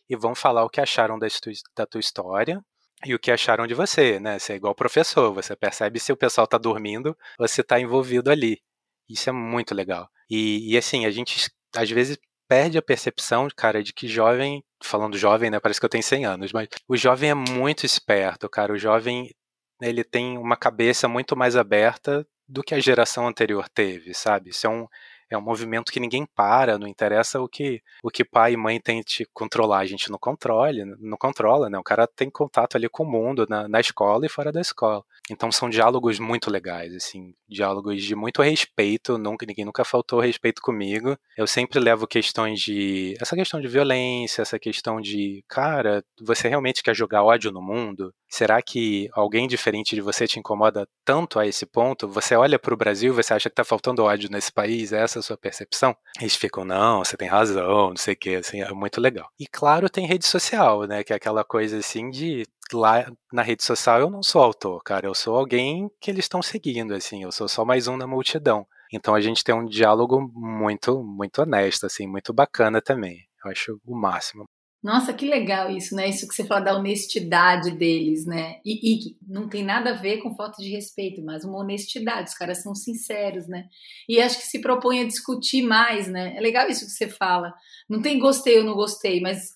e 0.09 0.15
vão 0.15 0.35
falar 0.35 0.65
o 0.65 0.69
que 0.69 0.81
acharam 0.81 1.17
da, 1.17 1.27
da 1.73 1.85
tua 1.85 2.01
história 2.01 2.61
e 3.05 3.15
o 3.15 3.19
que 3.19 3.31
acharam 3.31 3.67
de 3.67 3.73
você, 3.73 4.19
né? 4.19 4.39
Você 4.39 4.53
é 4.53 4.55
igual 4.55 4.75
professor, 4.75 5.33
você 5.33 5.55
percebe 5.55 5.99
se 5.99 6.11
o 6.11 6.17
pessoal 6.17 6.47
tá 6.47 6.57
dormindo 6.57 7.17
ou 7.39 7.47
se 7.47 7.63
tá 7.63 7.79
envolvido 7.79 8.31
ali. 8.31 8.61
Isso 9.09 9.29
é 9.29 9.33
muito 9.33 9.75
legal. 9.75 10.09
E, 10.29 10.73
e 10.73 10.77
assim, 10.77 11.05
a 11.05 11.11
gente 11.11 11.49
às 11.75 11.89
vezes 11.89 12.17
perde 12.47 12.77
a 12.77 12.81
percepção, 12.81 13.47
cara, 13.55 13.81
de 13.81 13.93
que 13.93 14.07
jovem, 14.07 14.63
falando 14.83 15.17
jovem, 15.17 15.49
né, 15.49 15.59
parece 15.59 15.79
que 15.79 15.85
eu 15.85 15.89
tenho 15.89 16.03
100 16.03 16.25
anos, 16.25 16.51
mas 16.51 16.67
o 16.87 16.97
jovem 16.97 17.29
é 17.29 17.33
muito 17.33 17.85
esperto, 17.85 18.49
cara, 18.49 18.73
o 18.73 18.77
jovem 18.77 19.33
ele 19.81 20.03
tem 20.03 20.37
uma 20.37 20.57
cabeça 20.57 21.07
muito 21.07 21.35
mais 21.35 21.55
aberta 21.55 22.27
do 22.47 22.61
que 22.61 22.75
a 22.75 22.79
geração 22.79 23.27
anterior 23.27 23.69
teve, 23.69 24.13
sabe? 24.13 24.49
Isso 24.49 24.67
é 24.67 24.69
um, 24.69 24.85
é 25.31 25.37
um 25.37 25.41
movimento 25.41 25.91
que 25.91 25.99
ninguém 25.99 26.25
para, 26.35 26.77
não 26.77 26.87
interessa 26.87 27.39
o 27.39 27.47
que 27.47 27.81
o 28.03 28.09
que 28.09 28.23
pai 28.23 28.53
e 28.53 28.57
mãe 28.57 28.79
tente 28.79 29.25
controlar, 29.33 29.79
a 29.79 29.85
gente 29.85 30.09
não 30.11 30.19
controle, 30.19 30.83
não 30.99 31.17
controla, 31.17 31.69
né? 31.69 31.77
O 31.77 31.83
cara 31.83 32.05
tem 32.07 32.29
contato 32.29 32.75
ali 32.75 32.89
com 32.89 33.03
o 33.03 33.09
mundo 33.09 33.45
na, 33.49 33.67
na 33.67 33.79
escola 33.79 34.25
e 34.25 34.29
fora 34.29 34.51
da 34.51 34.61
escola. 34.61 35.03
Então 35.29 35.51
são 35.51 35.69
diálogos 35.69 36.19
muito 36.19 36.49
legais, 36.51 36.93
assim, 36.93 37.33
diálogos 37.47 38.03
de 38.03 38.15
muito 38.15 38.41
respeito, 38.41 39.17
nunca 39.17 39.45
ninguém 39.45 39.65
nunca 39.65 39.85
faltou 39.85 40.19
respeito 40.19 40.61
comigo. 40.61 41.17
Eu 41.37 41.47
sempre 41.47 41.79
levo 41.79 42.07
questões 42.07 42.59
de 42.59 43.15
essa 43.19 43.35
questão 43.35 43.61
de 43.61 43.67
violência, 43.67 44.41
essa 44.41 44.59
questão 44.59 44.99
de, 44.99 45.43
cara, 45.47 46.03
você 46.19 46.49
realmente 46.49 46.83
quer 46.83 46.95
jogar 46.95 47.23
ódio 47.23 47.51
no 47.51 47.61
mundo? 47.61 48.13
Será 48.27 48.61
que 48.61 49.09
alguém 49.13 49.47
diferente 49.47 49.93
de 49.93 50.01
você 50.01 50.25
te 50.25 50.39
incomoda 50.39 50.87
tanto 51.03 51.37
a 51.37 51.45
esse 51.45 51.65
ponto? 51.65 52.07
Você 52.07 52.35
olha 52.35 52.57
para 52.57 52.73
o 52.73 52.77
Brasil, 52.77 53.13
você 53.13 53.33
acha 53.33 53.49
que 53.49 53.53
está 53.53 53.63
faltando 53.63 54.03
ódio 54.03 54.29
nesse 54.29 54.51
país? 54.51 54.93
É 54.93 55.01
sua 55.21 55.37
percepção? 55.37 55.95
Eles 56.19 56.35
ficam, 56.35 56.63
não, 56.65 57.03
você 57.03 57.17
tem 57.17 57.27
razão, 57.27 57.89
não 57.89 57.97
sei 57.97 58.13
o 58.13 58.17
que, 58.17 58.35
assim, 58.35 58.61
é 58.61 58.71
muito 58.73 58.99
legal. 59.01 59.29
E 59.39 59.47
claro, 59.47 59.89
tem 59.89 60.07
rede 60.07 60.25
social, 60.25 60.83
né, 60.85 61.03
que 61.03 61.13
é 61.13 61.15
aquela 61.15 61.43
coisa 61.43 61.77
assim 61.77 62.09
de 62.09 62.45
lá 62.73 63.05
na 63.33 63.41
rede 63.41 63.63
social 63.63 63.99
eu 63.99 64.09
não 64.09 64.23
sou 64.23 64.41
autor, 64.41 64.81
cara, 64.83 65.05
eu 65.05 65.13
sou 65.13 65.35
alguém 65.35 65.89
que 65.99 66.09
eles 66.09 66.25
estão 66.25 66.41
seguindo, 66.41 66.93
assim, 66.93 67.23
eu 67.23 67.31
sou 67.31 67.47
só 67.47 67.65
mais 67.65 67.87
um 67.87 67.97
na 67.97 68.07
multidão. 68.07 68.65
Então 68.93 69.15
a 69.15 69.21
gente 69.21 69.43
tem 69.43 69.55
um 69.55 69.65
diálogo 69.65 70.21
muito, 70.33 71.03
muito 71.03 71.41
honesto, 71.41 71.85
assim, 71.85 72.07
muito 72.07 72.33
bacana 72.33 72.81
também. 72.81 73.19
Eu 73.43 73.51
acho 73.51 73.79
o 73.85 73.95
máximo. 73.95 74.45
Nossa, 74.83 75.13
que 75.13 75.27
legal 75.27 75.69
isso, 75.69 75.95
né? 75.95 76.09
Isso 76.09 76.27
que 76.27 76.33
você 76.33 76.43
fala 76.43 76.61
da 76.61 76.75
honestidade 76.75 77.69
deles, 77.71 78.25
né? 78.25 78.59
E, 78.65 79.09
e, 79.09 79.17
não 79.27 79.47
tem 79.47 79.63
nada 79.63 79.91
a 79.91 79.95
ver 79.95 80.17
com 80.17 80.35
falta 80.35 80.61
de 80.61 80.71
respeito, 80.71 81.23
mas 81.23 81.43
uma 81.43 81.59
honestidade. 81.59 82.29
Os 82.29 82.35
caras 82.35 82.63
são 82.63 82.73
sinceros, 82.73 83.47
né? 83.47 83.67
E 84.09 84.19
acho 84.19 84.39
que 84.39 84.45
se 84.45 84.59
propõe 84.59 85.01
a 85.01 85.07
discutir 85.07 85.61
mais, 85.61 86.07
né? 86.07 86.35
É 86.35 86.39
legal 86.41 86.67
isso 86.67 86.85
que 86.85 86.91
você 86.91 87.07
fala. 87.07 87.53
Não 87.87 88.01
tem 88.01 88.17
gostei 88.17 88.57
ou 88.57 88.65
não 88.65 88.73
gostei, 88.73 89.21
mas. 89.21 89.53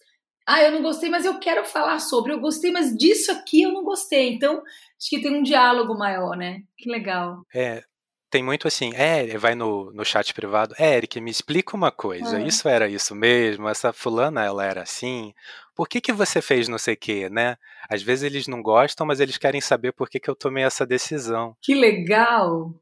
Ah, 0.47 0.61
eu 0.61 0.71
não 0.71 0.83
gostei, 0.83 1.09
mas 1.09 1.25
eu 1.25 1.39
quero 1.39 1.65
falar 1.65 1.97
sobre. 1.99 2.31
Eu 2.31 2.39
gostei, 2.39 2.71
mas 2.71 2.95
disso 2.95 3.31
aqui 3.31 3.63
eu 3.63 3.71
não 3.71 3.83
gostei. 3.83 4.31
Então, 4.31 4.57
acho 4.57 5.09
que 5.09 5.21
tem 5.21 5.35
um 5.35 5.41
diálogo 5.41 5.97
maior, 5.97 6.37
né? 6.37 6.61
Que 6.77 6.87
legal. 6.87 7.41
É, 7.51 7.81
tem 8.35 8.43
muito 8.43 8.67
assim, 8.67 8.91
é, 8.95 9.37
vai 9.37 9.55
no, 9.55 9.93
no 9.93 10.03
chat 10.03 10.33
privado, 10.33 10.75
é, 10.77 10.97
Eric, 10.97 11.21
me 11.21 11.31
explica 11.31 11.73
uma 11.73 11.89
coisa, 11.89 12.37
é. 12.37 12.45
isso 12.45 12.67
era 12.67 12.85
isso 12.85 13.15
mesmo, 13.15 13.69
essa 13.69 13.93
fulana, 13.93 14.43
ela 14.43 14.65
era 14.65 14.81
assim, 14.81 15.33
por 15.73 15.87
que 15.87 16.01
que 16.01 16.11
você 16.11 16.41
fez 16.41 16.67
não 16.67 16.77
sei 16.77 16.95
o 16.95 16.97
quê, 16.97 17.29
né? 17.29 17.55
Às 17.89 18.01
vezes 18.01 18.25
eles 18.25 18.45
não 18.45 18.61
gostam, 18.61 19.07
mas 19.07 19.21
eles 19.21 19.37
querem 19.37 19.61
saber 19.61 19.93
por 19.93 20.09
que 20.09 20.19
que 20.19 20.29
eu 20.29 20.35
tomei 20.35 20.65
essa 20.65 20.85
decisão. 20.85 21.55
Que 21.61 21.73
legal! 21.73 22.73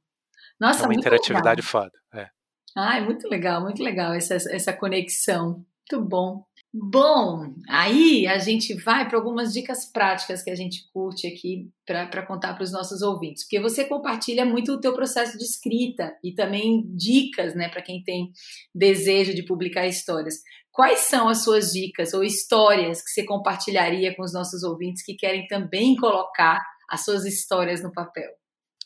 Nossa, 0.60 0.86
é 0.86 0.88
uma 0.88 0.96
interatividade 0.96 1.62
legal. 1.62 1.72
foda, 1.72 1.92
é. 2.16 2.30
Ah, 2.76 2.98
é 2.98 3.02
muito 3.02 3.28
legal, 3.28 3.62
muito 3.62 3.84
legal 3.84 4.12
essa, 4.12 4.34
essa 4.34 4.74
conexão, 4.74 5.64
muito 5.92 6.04
bom. 6.04 6.44
Bom, 6.76 7.54
aí 7.70 8.26
a 8.26 8.40
gente 8.40 8.74
vai 8.74 9.08
para 9.08 9.16
algumas 9.16 9.54
dicas 9.54 9.86
práticas 9.86 10.42
que 10.42 10.50
a 10.50 10.56
gente 10.56 10.90
curte 10.92 11.28
aqui 11.28 11.70
para 11.86 12.26
contar 12.26 12.56
para 12.56 12.64
os 12.64 12.72
nossos 12.72 13.04
ouvintes, 13.04 13.44
porque 13.44 13.60
você 13.60 13.86
compartilha 13.86 14.44
muito 14.44 14.72
o 14.72 14.80
teu 14.80 14.92
processo 14.92 15.38
de 15.38 15.44
escrita 15.44 16.18
e 16.24 16.34
também 16.34 16.84
dicas, 16.96 17.54
né, 17.54 17.70
para 17.70 17.84
quem 17.84 18.04
tem 18.04 18.32
desejo 18.74 19.36
de 19.36 19.46
publicar 19.46 19.86
histórias. 19.86 20.42
Quais 20.72 21.02
são 21.02 21.30
as 21.30 21.44
suas 21.44 21.72
dicas 21.72 22.12
ou 22.12 22.24
histórias 22.24 23.04
que 23.04 23.12
você 23.12 23.24
compartilharia 23.24 24.16
com 24.16 24.24
os 24.24 24.34
nossos 24.34 24.64
ouvintes 24.64 25.06
que 25.06 25.14
querem 25.14 25.46
também 25.46 25.96
colocar 25.96 26.60
as 26.90 27.06
suas 27.06 27.24
histórias 27.24 27.84
no 27.84 27.92
papel? 27.92 28.32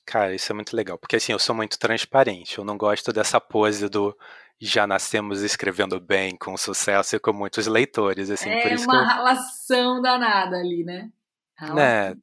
Cara, 0.06 0.36
isso 0.36 0.52
é 0.52 0.56
muito 0.56 0.76
legal, 0.76 0.98
porque 0.98 1.16
assim, 1.16 1.32
eu 1.32 1.40
sou 1.40 1.56
muito 1.56 1.80
transparente, 1.80 2.58
eu 2.58 2.66
não 2.66 2.78
gosto 2.78 3.14
dessa 3.14 3.40
pose 3.40 3.88
do 3.88 4.14
já 4.60 4.88
nascemos 4.88 5.42
escrevendo 5.42 6.00
bem, 6.00 6.36
com 6.36 6.58
sucesso 6.58 7.16
e 7.16 7.20
com 7.20 7.34
muitos 7.34 7.68
leitores, 7.68 8.30
assim, 8.30 8.50
é 8.50 8.62
por 8.62 8.72
isso 8.72 8.86
uma 8.86 9.06
que 9.06 9.12
eu... 9.12 9.16
relação 9.16 10.02
danada 10.02 10.58
ali, 10.58 10.84
né? 10.84 11.12
Né, 11.74 12.16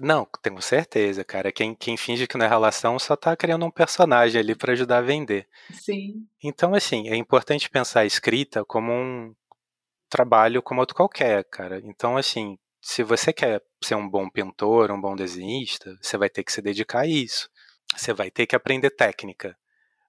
não, 0.00 0.28
tenho 0.40 0.60
certeza, 0.62 1.24
cara. 1.24 1.50
Quem, 1.50 1.74
quem 1.74 1.96
finge 1.96 2.26
que 2.26 2.36
não 2.36 2.46
é 2.46 2.48
relação 2.48 2.98
só 2.98 3.16
tá 3.16 3.36
criando 3.36 3.66
um 3.66 3.70
personagem 3.70 4.40
ali 4.40 4.54
para 4.54 4.72
ajudar 4.72 4.98
a 4.98 5.02
vender. 5.02 5.48
Sim. 5.72 6.26
Então, 6.42 6.74
assim, 6.74 7.08
é 7.08 7.16
importante 7.16 7.68
pensar 7.68 8.00
a 8.00 8.06
escrita 8.06 8.64
como 8.64 8.92
um 8.92 9.34
trabalho 10.08 10.62
como 10.62 10.80
outro 10.80 10.94
qualquer, 10.94 11.44
cara. 11.44 11.80
Então, 11.84 12.16
assim, 12.16 12.58
se 12.80 13.02
você 13.02 13.32
quer 13.32 13.62
ser 13.82 13.94
um 13.94 14.08
bom 14.08 14.28
pintor, 14.28 14.90
um 14.90 15.00
bom 15.00 15.16
desenhista, 15.16 15.96
você 16.00 16.16
vai 16.16 16.28
ter 16.28 16.44
que 16.44 16.52
se 16.52 16.62
dedicar 16.62 17.00
a 17.00 17.06
isso. 17.06 17.48
Você 17.96 18.12
vai 18.12 18.30
ter 18.30 18.46
que 18.46 18.54
aprender 18.54 18.90
técnica. 18.90 19.56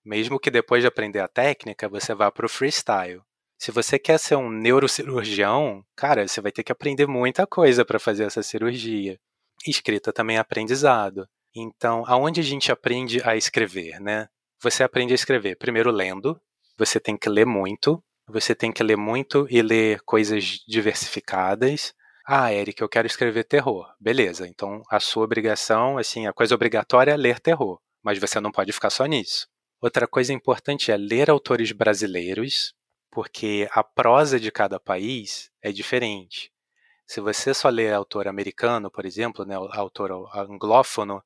Mesmo 0.05 0.39
que 0.39 0.51
depois 0.51 0.83
de 0.83 0.87
aprender 0.87 1.19
a 1.19 1.27
técnica, 1.27 1.87
você 1.87 2.13
vá 2.13 2.31
para 2.31 2.45
o 2.45 2.49
freestyle. 2.49 3.21
Se 3.57 3.71
você 3.71 3.97
quer 3.97 4.19
ser 4.19 4.35
um 4.35 4.49
neurocirurgião, 4.49 5.85
cara, 5.95 6.27
você 6.27 6.41
vai 6.41 6.51
ter 6.51 6.63
que 6.63 6.71
aprender 6.71 7.07
muita 7.07 7.47
coisa 7.47 7.85
para 7.85 7.99
fazer 7.99 8.25
essa 8.25 8.43
cirurgia. 8.43 9.17
Escrita 9.65 10.11
também 10.11 10.35
é 10.35 10.39
aprendizado. 10.39 11.27
Então, 11.55 12.03
aonde 12.07 12.41
a 12.41 12.43
gente 12.43 12.71
aprende 12.71 13.21
a 13.23 13.37
escrever, 13.37 14.01
né? 14.01 14.27
Você 14.61 14.83
aprende 14.83 15.13
a 15.13 15.15
escrever 15.15 15.55
primeiro 15.57 15.91
lendo, 15.91 16.39
você 16.77 16.99
tem 16.99 17.15
que 17.15 17.29
ler 17.29 17.45
muito, 17.45 18.03
você 18.27 18.55
tem 18.55 18.71
que 18.71 18.83
ler 18.83 18.97
muito 18.97 19.47
e 19.49 19.61
ler 19.61 20.01
coisas 20.01 20.59
diversificadas. 20.67 21.93
Ah, 22.25 22.53
Eric, 22.53 22.81
eu 22.81 22.89
quero 22.89 23.07
escrever 23.07 23.43
terror. 23.43 23.85
Beleza, 23.99 24.47
então 24.47 24.81
a 24.89 24.99
sua 24.99 25.23
obrigação, 25.23 25.97
assim, 25.97 26.25
a 26.27 26.33
coisa 26.33 26.55
obrigatória 26.55 27.11
é 27.11 27.17
ler 27.17 27.39
terror, 27.39 27.79
mas 28.03 28.17
você 28.17 28.39
não 28.39 28.51
pode 28.51 28.71
ficar 28.71 28.89
só 28.89 29.05
nisso. 29.05 29.47
Outra 29.83 30.07
coisa 30.07 30.31
importante 30.31 30.93
é 30.93 30.95
ler 30.95 31.29
autores 31.29 31.73
brasileiros, 31.73 32.73
porque 33.11 33.67
a 33.73 33.83
prosa 33.83 34.39
de 34.39 34.49
cada 34.49 34.79
país 34.79 35.51
é 35.61 35.73
diferente. 35.73 36.53
Se 37.05 37.19
você 37.19 37.53
só 37.53 37.67
lê 37.67 37.91
autor 37.91 38.29
americano, 38.29 38.89
por 38.89 39.05
exemplo, 39.05 39.43
né, 39.43 39.55
autor 39.55 40.13
anglófono, 40.33 41.21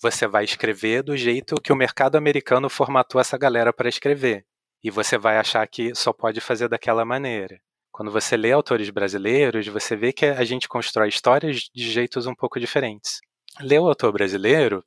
você 0.00 0.24
vai 0.28 0.44
escrever 0.44 1.02
do 1.02 1.16
jeito 1.16 1.60
que 1.60 1.72
o 1.72 1.76
mercado 1.76 2.14
americano 2.14 2.70
formatou 2.70 3.20
essa 3.20 3.36
galera 3.36 3.72
para 3.72 3.88
escrever. 3.88 4.46
E 4.84 4.88
você 4.88 5.18
vai 5.18 5.36
achar 5.36 5.66
que 5.66 5.92
só 5.92 6.12
pode 6.12 6.40
fazer 6.40 6.68
daquela 6.68 7.04
maneira. 7.04 7.60
Quando 7.90 8.12
você 8.12 8.36
lê 8.36 8.52
autores 8.52 8.88
brasileiros, 8.88 9.66
você 9.66 9.96
vê 9.96 10.12
que 10.12 10.26
a 10.26 10.44
gente 10.44 10.68
constrói 10.68 11.08
histórias 11.08 11.68
de 11.74 11.90
jeitos 11.90 12.24
um 12.24 12.36
pouco 12.36 12.60
diferentes. 12.60 13.18
Ler 13.60 13.80
o 13.80 13.88
autor 13.88 14.12
brasileiro 14.12 14.84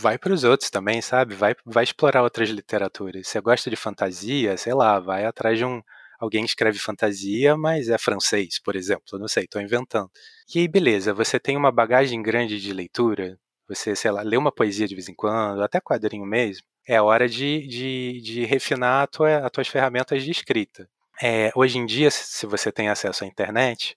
vai 0.00 0.18
para 0.18 0.32
os 0.32 0.44
outros 0.44 0.70
também, 0.70 1.00
sabe? 1.02 1.34
Vai, 1.34 1.54
vai 1.64 1.84
explorar 1.84 2.22
outras 2.22 2.48
literaturas. 2.48 3.28
Você 3.28 3.40
gosta 3.40 3.68
de 3.70 3.76
fantasia, 3.76 4.56
sei 4.56 4.74
lá, 4.74 4.98
vai 4.98 5.24
atrás 5.24 5.58
de 5.58 5.64
um 5.64 5.82
alguém 6.18 6.44
escreve 6.44 6.78
fantasia, 6.78 7.56
mas 7.56 7.88
é 7.88 7.96
francês, 7.96 8.58
por 8.58 8.76
exemplo, 8.76 9.18
não 9.18 9.26
sei, 9.26 9.44
estou 9.44 9.60
inventando. 9.62 10.10
E 10.54 10.58
aí, 10.58 10.68
beleza, 10.68 11.14
você 11.14 11.40
tem 11.40 11.56
uma 11.56 11.72
bagagem 11.72 12.22
grande 12.22 12.60
de 12.60 12.74
leitura, 12.74 13.38
você, 13.66 13.96
sei 13.96 14.10
lá, 14.10 14.20
lê 14.20 14.36
uma 14.36 14.52
poesia 14.52 14.86
de 14.86 14.94
vez 14.94 15.08
em 15.08 15.14
quando, 15.14 15.62
até 15.62 15.80
quadrinho 15.80 16.26
mesmo, 16.26 16.62
é 16.86 17.00
hora 17.00 17.26
de, 17.26 17.66
de, 17.66 18.20
de 18.20 18.44
refinar 18.44 19.08
tua, 19.08 19.38
as 19.38 19.50
tuas 19.50 19.68
ferramentas 19.68 20.22
de 20.22 20.30
escrita. 20.30 20.86
É, 21.22 21.50
hoje 21.54 21.78
em 21.78 21.86
dia, 21.86 22.10
se 22.10 22.44
você 22.46 22.70
tem 22.70 22.88
acesso 22.88 23.24
à 23.24 23.26
internet, 23.26 23.96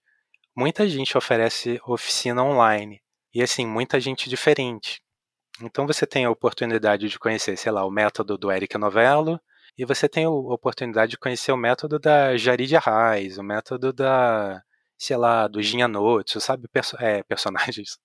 muita 0.56 0.88
gente 0.88 1.18
oferece 1.18 1.80
oficina 1.86 2.44
online. 2.44 3.02
E 3.34 3.42
assim, 3.42 3.66
muita 3.66 4.00
gente 4.00 4.30
diferente. 4.30 5.02
Então 5.62 5.86
você 5.86 6.06
tem 6.06 6.26
a 6.26 6.32
oportunidade 6.32 7.08
de 7.08 7.20
conhecer, 7.20 7.56
sei 7.58 7.72
lá, 7.72 7.86
o 7.86 7.92
método 7.92 8.38
do 8.38 8.52
Eric 8.52 8.78
Novello, 8.78 9.40
e 9.78 9.86
você 9.86 10.08
tem 10.10 10.26
a 10.26 10.30
oportunidade 10.30 11.12
de 11.12 11.18
conhecer 11.18 11.52
o 11.52 11.58
método 11.58 12.00
da 12.00 12.36
Jarid 12.38 12.76
Arraes, 12.76 13.38
o 13.38 13.44
método 13.44 13.92
da, 13.92 14.62
sei 14.98 15.18
lá, 15.18 15.48
do 15.48 15.62
Ginhanotsu, 15.62 16.40
sabe, 16.40 16.68
perso 16.68 16.96
é, 17.00 17.24
personagens, 17.28 17.98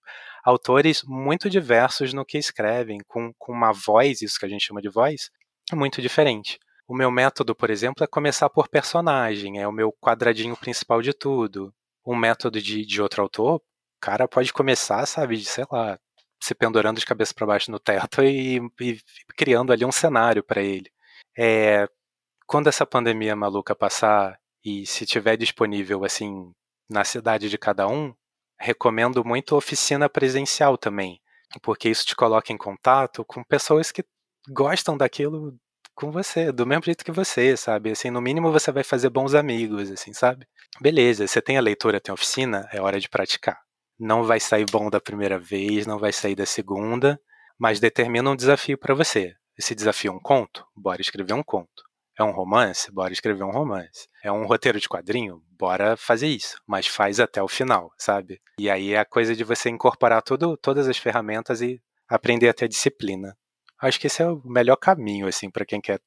autores 0.44 1.02
muito 1.04 1.48
diversos 1.50 2.12
no 2.12 2.24
que 2.24 2.38
escrevem, 2.38 3.00
com, 3.06 3.32
com 3.38 3.52
uma 3.52 3.72
voz, 3.72 4.22
isso 4.22 4.38
que 4.38 4.46
a 4.46 4.48
gente 4.48 4.64
chama 4.66 4.80
de 4.82 4.88
voz, 4.88 5.30
muito 5.72 6.00
diferente. 6.02 6.58
O 6.86 6.94
meu 6.94 7.10
método, 7.10 7.54
por 7.54 7.70
exemplo, 7.70 8.02
é 8.02 8.06
começar 8.06 8.48
por 8.48 8.68
personagem, 8.68 9.60
é 9.60 9.68
o 9.68 9.72
meu 9.72 9.92
quadradinho 10.00 10.56
principal 10.56 11.02
de 11.02 11.12
tudo. 11.12 11.72
Um 12.06 12.16
método 12.16 12.62
de, 12.62 12.84
de 12.86 13.02
outro 13.02 13.22
autor, 13.22 13.56
o 13.56 13.62
cara 14.00 14.26
pode 14.26 14.52
começar, 14.52 15.04
sabe, 15.04 15.36
de, 15.36 15.44
sei 15.44 15.66
lá, 15.70 15.98
se 16.48 16.54
pendurando 16.54 16.98
de 16.98 17.04
cabeça 17.04 17.34
para 17.34 17.46
baixo 17.46 17.70
no 17.70 17.78
teto 17.78 18.22
e, 18.22 18.56
e 18.80 18.98
criando 19.36 19.70
ali 19.72 19.84
um 19.84 19.92
cenário 19.92 20.42
para 20.42 20.62
ele. 20.62 20.90
É, 21.36 21.86
quando 22.46 22.68
essa 22.68 22.86
pandemia 22.86 23.36
maluca 23.36 23.76
passar 23.76 24.38
e 24.64 24.86
se 24.86 25.04
tiver 25.04 25.36
disponível 25.36 26.04
assim 26.04 26.50
na 26.88 27.04
cidade 27.04 27.50
de 27.50 27.58
cada 27.58 27.86
um, 27.86 28.14
recomendo 28.58 29.22
muito 29.24 29.54
oficina 29.54 30.08
presencial 30.08 30.78
também, 30.78 31.20
porque 31.62 31.90
isso 31.90 32.06
te 32.06 32.16
coloca 32.16 32.50
em 32.50 32.56
contato 32.56 33.24
com 33.26 33.44
pessoas 33.44 33.92
que 33.92 34.02
gostam 34.48 34.96
daquilo 34.96 35.54
com 35.94 36.10
você, 36.10 36.50
do 36.50 36.66
mesmo 36.66 36.84
jeito 36.84 37.04
que 37.04 37.12
você, 37.12 37.56
sabe? 37.56 37.90
Assim, 37.90 38.10
no 38.10 38.22
mínimo 38.22 38.50
você 38.52 38.72
vai 38.72 38.84
fazer 38.84 39.10
bons 39.10 39.34
amigos, 39.34 39.90
assim, 39.90 40.14
sabe? 40.14 40.46
Beleza, 40.80 41.26
você 41.26 41.42
tem 41.42 41.58
a 41.58 41.60
leitura, 41.60 42.00
tem 42.00 42.12
a 42.12 42.14
oficina, 42.14 42.66
é 42.72 42.80
hora 42.80 42.98
de 42.98 43.08
praticar 43.08 43.67
não 43.98 44.24
vai 44.24 44.38
sair 44.38 44.66
bom 44.70 44.88
da 44.88 45.00
primeira 45.00 45.38
vez, 45.38 45.86
não 45.86 45.98
vai 45.98 46.12
sair 46.12 46.34
da 46.34 46.46
segunda, 46.46 47.20
mas 47.58 47.80
determina 47.80 48.30
um 48.30 48.36
desafio 48.36 48.78
para 48.78 48.94
você. 48.94 49.34
Esse 49.58 49.74
desafio 49.74 50.12
é 50.12 50.14
um 50.14 50.20
conto? 50.20 50.64
Bora 50.76 51.00
escrever 51.00 51.34
um 51.34 51.42
conto. 51.42 51.82
É 52.16 52.22
um 52.22 52.30
romance? 52.30 52.90
Bora 52.92 53.12
escrever 53.12 53.44
um 53.44 53.50
romance. 53.50 54.08
É 54.22 54.30
um 54.30 54.46
roteiro 54.46 54.80
de 54.80 54.88
quadrinho? 54.88 55.42
Bora 55.50 55.96
fazer 55.96 56.28
isso. 56.28 56.60
Mas 56.66 56.86
faz 56.86 57.18
até 57.18 57.42
o 57.42 57.48
final, 57.48 57.92
sabe? 57.96 58.40
E 58.58 58.70
aí 58.70 58.92
é 58.92 58.98
a 58.98 59.04
coisa 59.04 59.34
de 59.34 59.44
você 59.44 59.68
incorporar 59.68 60.22
tudo, 60.22 60.56
todas 60.56 60.88
as 60.88 60.98
ferramentas 60.98 61.60
e 61.60 61.80
aprender 62.08 62.48
a 62.48 62.54
ter 62.54 62.68
disciplina. 62.68 63.36
Acho 63.80 64.00
que 64.00 64.06
esse 64.06 64.22
é 64.22 64.26
o 64.28 64.42
melhor 64.44 64.76
caminho, 64.76 65.28
assim, 65.28 65.50
para 65.50 65.64
quem 65.64 65.80
quer 65.80 66.00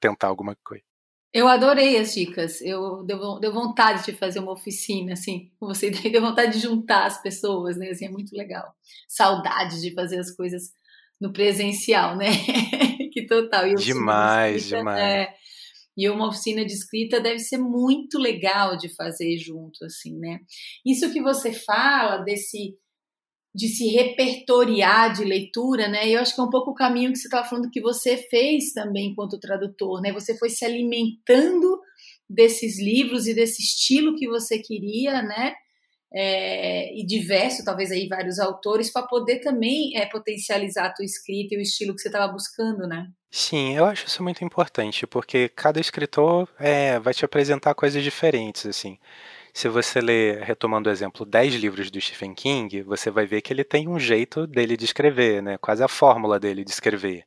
tentar 0.00 0.28
alguma 0.28 0.56
coisa. 0.64 0.84
Eu 1.32 1.48
adorei 1.48 1.96
as 1.96 2.12
dicas. 2.12 2.60
Eu 2.60 3.02
deu, 3.04 3.40
deu 3.40 3.52
vontade 3.52 4.04
de 4.04 4.12
fazer 4.12 4.40
uma 4.40 4.52
oficina, 4.52 5.14
assim, 5.14 5.50
com 5.58 5.66
você. 5.66 5.90
Deu 6.10 6.20
vontade 6.20 6.52
de 6.52 6.58
juntar 6.58 7.06
as 7.06 7.22
pessoas, 7.22 7.78
né? 7.78 7.88
Assim, 7.88 8.04
é 8.06 8.10
muito 8.10 8.36
legal. 8.36 8.74
Saudade 9.08 9.80
de 9.80 9.94
fazer 9.94 10.18
as 10.18 10.30
coisas 10.30 10.72
no 11.18 11.32
presencial, 11.32 12.16
né? 12.16 12.26
que 13.12 13.26
total. 13.26 13.66
E 13.66 13.74
demais, 13.74 14.56
escrita, 14.56 14.78
demais. 14.78 15.00
É, 15.00 15.34
e 15.96 16.08
uma 16.08 16.28
oficina 16.28 16.64
de 16.64 16.72
escrita 16.72 17.20
deve 17.20 17.38
ser 17.38 17.58
muito 17.58 18.18
legal 18.18 18.76
de 18.76 18.94
fazer 18.94 19.38
junto, 19.38 19.84
assim, 19.84 20.18
né? 20.18 20.40
Isso 20.84 21.12
que 21.12 21.22
você 21.22 21.52
fala 21.52 22.18
desse 22.18 22.76
de 23.54 23.68
se 23.68 23.88
repertoriar 23.88 25.12
de 25.12 25.24
leitura, 25.24 25.86
né? 25.88 26.08
Eu 26.08 26.20
acho 26.20 26.34
que 26.34 26.40
é 26.40 26.44
um 26.44 26.50
pouco 26.50 26.70
o 26.70 26.74
caminho 26.74 27.12
que 27.12 27.18
você 27.18 27.26
estava 27.26 27.46
falando 27.46 27.70
que 27.70 27.80
você 27.80 28.16
fez 28.16 28.72
também 28.72 29.10
enquanto 29.10 29.38
tradutor, 29.38 30.00
né? 30.00 30.12
Você 30.12 30.36
foi 30.38 30.48
se 30.48 30.64
alimentando 30.64 31.80
desses 32.28 32.80
livros 32.80 33.26
e 33.26 33.34
desse 33.34 33.62
estilo 33.62 34.16
que 34.16 34.26
você 34.26 34.58
queria, 34.58 35.20
né? 35.22 35.54
É, 36.14 36.94
e 36.98 37.06
diverso, 37.06 37.64
talvez 37.64 37.90
aí 37.90 38.06
vários 38.06 38.38
autores, 38.38 38.90
para 38.90 39.06
poder 39.06 39.40
também 39.40 39.96
é, 39.96 40.06
potencializar 40.06 40.86
a 40.86 40.92
tua 40.92 41.04
escrita 41.04 41.54
e 41.54 41.58
o 41.58 41.62
estilo 41.62 41.94
que 41.94 42.02
você 42.02 42.08
estava 42.08 42.30
buscando, 42.30 42.86
né? 42.86 43.06
Sim, 43.30 43.74
eu 43.74 43.86
acho 43.86 44.06
isso 44.06 44.22
muito 44.22 44.44
importante, 44.44 45.06
porque 45.06 45.48
cada 45.48 45.80
escritor 45.80 46.46
é, 46.58 46.98
vai 46.98 47.14
te 47.14 47.24
apresentar 47.24 47.74
coisas 47.74 48.02
diferentes, 48.02 48.66
assim. 48.66 48.98
Se 49.54 49.68
você 49.68 50.00
ler, 50.00 50.42
retomando 50.42 50.88
o 50.88 50.92
exemplo, 50.92 51.26
10 51.26 51.54
livros 51.54 51.90
do 51.90 52.00
Stephen 52.00 52.34
King, 52.34 52.82
você 52.82 53.10
vai 53.10 53.26
ver 53.26 53.42
que 53.42 53.52
ele 53.52 53.64
tem 53.64 53.86
um 53.88 53.98
jeito 53.98 54.46
dele 54.46 54.76
de 54.76 54.84
escrever, 54.84 55.42
né? 55.42 55.58
Quase 55.58 55.84
a 55.84 55.88
fórmula 55.88 56.40
dele 56.40 56.64
de 56.64 56.70
escrever. 56.70 57.26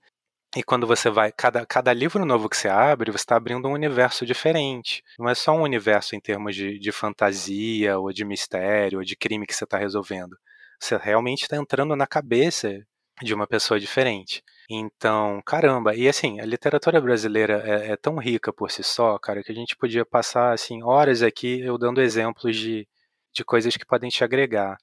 E 0.56 0.64
quando 0.64 0.88
você 0.88 1.10
vai, 1.10 1.32
cada, 1.32 1.66
cada 1.66 1.92
livro 1.94 2.26
novo 2.26 2.50
que 2.50 2.56
você 2.56 2.70
abre, 2.70 3.12
você 3.12 3.18
está 3.18 3.36
abrindo 3.36 3.68
um 3.68 3.74
universo 3.74 4.26
diferente. 4.26 5.04
Não 5.20 5.30
é 5.30 5.36
só 5.36 5.52
um 5.54 5.64
universo 5.64 6.16
em 6.16 6.20
termos 6.20 6.56
de, 6.56 6.80
de 6.80 6.92
fantasia, 6.92 8.00
ou 8.00 8.12
de 8.12 8.24
mistério, 8.26 9.00
ou 9.00 9.06
de 9.06 9.16
crime 9.18 9.46
que 9.46 9.54
você 9.54 9.66
está 9.66 9.78
resolvendo. 9.78 10.38
Você 10.80 10.98
realmente 10.98 11.44
está 11.44 11.58
entrando 11.58 11.96
na 11.96 12.08
cabeça 12.08 12.80
de 13.22 13.34
uma 13.34 13.46
pessoa 13.46 13.80
diferente. 13.80 14.42
Então, 14.70 15.42
caramba, 15.46 15.96
e 15.96 16.08
assim, 16.08 16.40
a 16.40 16.46
literatura 16.46 17.00
brasileira 17.00 17.62
é, 17.66 17.92
é, 17.92 17.98
tão 17.98 18.18
rica 18.18 18.52
por 18.52 18.72
si 18.72 18.84
só, 18.84 19.18
cara, 19.20 19.44
que 19.44 19.52
a 19.52 19.56
gente 19.56 19.76
podia 19.76 20.04
passar 20.06 20.54
assim 20.54 20.82
horas 20.84 21.22
aqui 21.22 21.62
eu 21.62 21.78
dando 21.78 22.02
exemplos 22.02 22.56
de, 22.56 22.88
de 23.34 23.44
coisas 23.44 23.78
que 23.78 23.86
podem 23.86 24.10
te 24.10 24.24
agregar. 24.24 24.78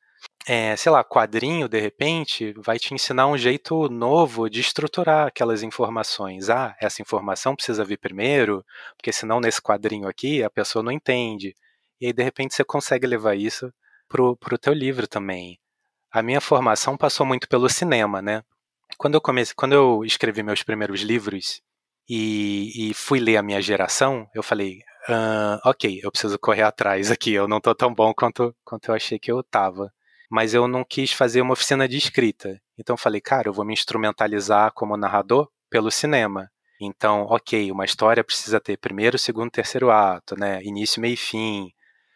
É, 0.47 0.77
sei 0.77 0.92
lá, 0.92 1.05
quadrinho, 1.05 1.68
de 1.68 1.81
repente, 1.81 2.53
vai 2.59 2.79
te 2.79 2.95
ensinar 2.95 3.27
um 3.27 3.37
jeito 3.38 3.88
novo 3.88 4.49
de 4.49 4.61
estruturar 4.61 5.27
aquelas 5.29 5.62
informações. 5.64 6.49
Ah, 6.51 6.77
essa 6.81 7.03
informação 7.03 7.57
precisa 7.57 7.85
vir 7.85 7.99
primeiro, 7.99 8.64
porque 8.97 9.12
senão 9.12 9.40
nesse 9.40 9.61
quadrinho 9.62 10.09
aqui 10.09 10.42
a 10.42 10.51
pessoa 10.51 10.83
não 10.83 10.92
entende. 10.92 11.55
E 12.01 12.07
aí, 12.07 12.12
de 12.12 12.23
repente, 12.23 12.55
você 12.55 12.64
consegue 12.64 13.07
levar 13.07 13.37
isso 13.37 13.73
pro, 14.09 14.37
pro 14.37 14.59
teu 14.59 14.73
livro 14.73 15.09
também. 15.09 15.59
A 16.12 16.23
minha 16.23 16.40
formação 16.40 16.97
passou 16.97 17.27
muito 17.27 17.49
pelo 17.49 17.68
cinema, 17.68 18.21
né? 18.23 18.42
Quando 19.02 19.14
eu 19.16 19.20
comecei, 19.20 19.52
quando 19.56 19.72
eu 19.72 20.04
escrevi 20.04 20.44
meus 20.44 20.62
primeiros 20.62 21.00
livros 21.00 21.60
e, 22.08 22.90
e 22.90 22.94
fui 22.94 23.18
ler 23.18 23.36
a 23.36 23.42
minha 23.42 23.60
geração, 23.60 24.28
eu 24.32 24.44
falei, 24.44 24.78
uh, 25.08 25.58
ok, 25.68 25.98
eu 26.00 26.12
preciso 26.12 26.38
correr 26.38 26.62
atrás 26.62 27.10
aqui, 27.10 27.32
eu 27.32 27.48
não 27.48 27.60
tô 27.60 27.74
tão 27.74 27.92
bom 27.92 28.14
quanto, 28.14 28.54
quanto 28.64 28.88
eu 28.90 28.94
achei 28.94 29.18
que 29.18 29.32
eu 29.32 29.42
tava. 29.42 29.92
Mas 30.30 30.54
eu 30.54 30.68
não 30.68 30.84
quis 30.84 31.12
fazer 31.12 31.42
uma 31.42 31.54
oficina 31.54 31.88
de 31.88 31.96
escrita. 31.96 32.60
Então 32.78 32.94
eu 32.94 32.98
falei, 32.98 33.20
cara, 33.20 33.48
eu 33.48 33.52
vou 33.52 33.64
me 33.64 33.72
instrumentalizar 33.72 34.72
como 34.72 34.96
narrador 34.96 35.48
pelo 35.68 35.90
cinema. 35.90 36.48
Então, 36.80 37.22
ok, 37.28 37.72
uma 37.72 37.84
história 37.84 38.22
precisa 38.22 38.60
ter 38.60 38.76
primeiro, 38.76 39.18
segundo, 39.18 39.50
terceiro 39.50 39.90
ato, 39.90 40.36
né? 40.38 40.62
Início, 40.62 41.02
meio 41.02 41.14
e 41.14 41.16
fim. 41.16 41.72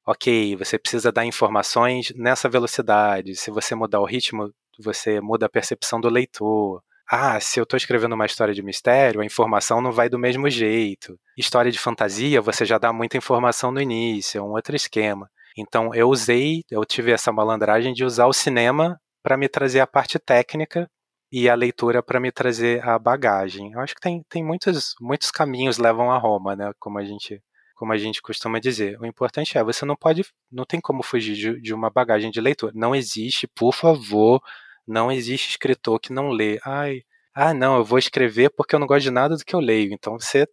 Ok, 0.07 0.55
você 0.55 0.79
precisa 0.79 1.11
dar 1.11 1.27
informações 1.27 2.13
nessa 2.15 2.49
velocidade. 2.49 3.35
Se 3.35 3.51
você 3.51 3.75
mudar 3.75 4.01
o 4.01 4.07
ritmo 4.07 4.53
você 4.79 5.21
muda 5.21 5.47
a 5.47 5.49
percepção 5.49 6.01
do 6.01 6.09
leitor. 6.09 6.83
Ah, 7.09 7.39
se 7.39 7.61
eu 7.61 7.63
estou 7.63 7.77
escrevendo 7.77 8.15
uma 8.15 8.27
história 8.27 8.53
de 8.53 8.63
mistério, 8.63 9.21
a 9.21 9.25
informação 9.25 9.81
não 9.81 9.93
vai 9.93 10.09
do 10.09 10.19
mesmo 10.19 10.51
jeito. 10.51 11.19
História 11.39 11.71
de 11.71 11.79
fantasia, 11.79 12.41
você 12.41 12.65
já 12.65 12.79
dá 12.79 12.93
muita 12.93 13.17
informação 13.17 13.71
no 13.71 13.81
início, 13.81 14.39
é 14.39 14.43
um 14.43 14.51
outro 14.51 14.75
esquema. 14.75 15.31
Então 15.57 15.95
eu 15.95 16.09
usei, 16.09 16.63
eu 16.71 16.85
tive 16.85 17.13
essa 17.13 17.33
malandragem 17.33 17.95
de 17.95 18.05
usar 18.05 18.27
o 18.27 18.33
cinema 18.33 19.01
para 19.23 19.37
me 19.37 19.49
trazer 19.49 19.81
a 19.81 19.87
parte 19.87 20.19
técnica 20.19 20.89
e 21.31 21.49
a 21.49 21.55
leitura 21.55 22.03
para 22.03 22.21
me 22.21 22.31
trazer 22.33 22.83
a 22.87 22.99
bagagem. 22.99 23.73
Eu 23.73 23.81
acho 23.81 23.95
que 23.95 24.01
tem, 24.01 24.23
tem 24.29 24.45
muitos, 24.45 24.95
muitos 25.01 25.31
caminhos 25.31 25.79
levam 25.79 26.11
a 26.11 26.19
Roma, 26.19 26.57
né? 26.57 26.73
Como 26.79 26.99
a 26.99 27.05
gente 27.05 27.41
como 27.77 27.93
a 27.93 27.99
gente 27.99 28.23
costuma 28.23 28.59
dizer. 28.59 28.99
O 28.99 29.05
importante 29.05 29.59
é, 29.59 29.63
você 29.63 29.85
não 29.85 29.95
pode, 29.95 30.25
não 30.51 30.65
tem 30.65 30.81
como 30.81 31.03
fugir 31.03 31.35
de, 31.35 31.61
de 31.61 31.75
uma 31.75 31.91
bagagem 31.91 32.31
de 32.31 32.41
leitura. 32.41 32.73
Não 32.75 32.95
existe, 32.95 33.47
por 33.47 33.75
favor, 33.75 34.41
não 34.87 35.11
existe 35.11 35.51
escritor 35.51 36.01
que 36.01 36.13
não 36.13 36.31
lê. 36.31 36.59
Ai, 36.65 37.03
ah, 37.35 37.53
não, 37.53 37.77
eu 37.77 37.85
vou 37.85 37.99
escrever 37.99 38.51
porque 38.51 38.75
eu 38.75 38.79
não 38.79 38.87
gosto 38.87 39.03
de 39.03 39.11
nada 39.11 39.37
do 39.37 39.45
que 39.45 39.55
eu 39.55 39.61
leio. 39.61 39.93
Então 39.93 40.19
você 40.19 40.47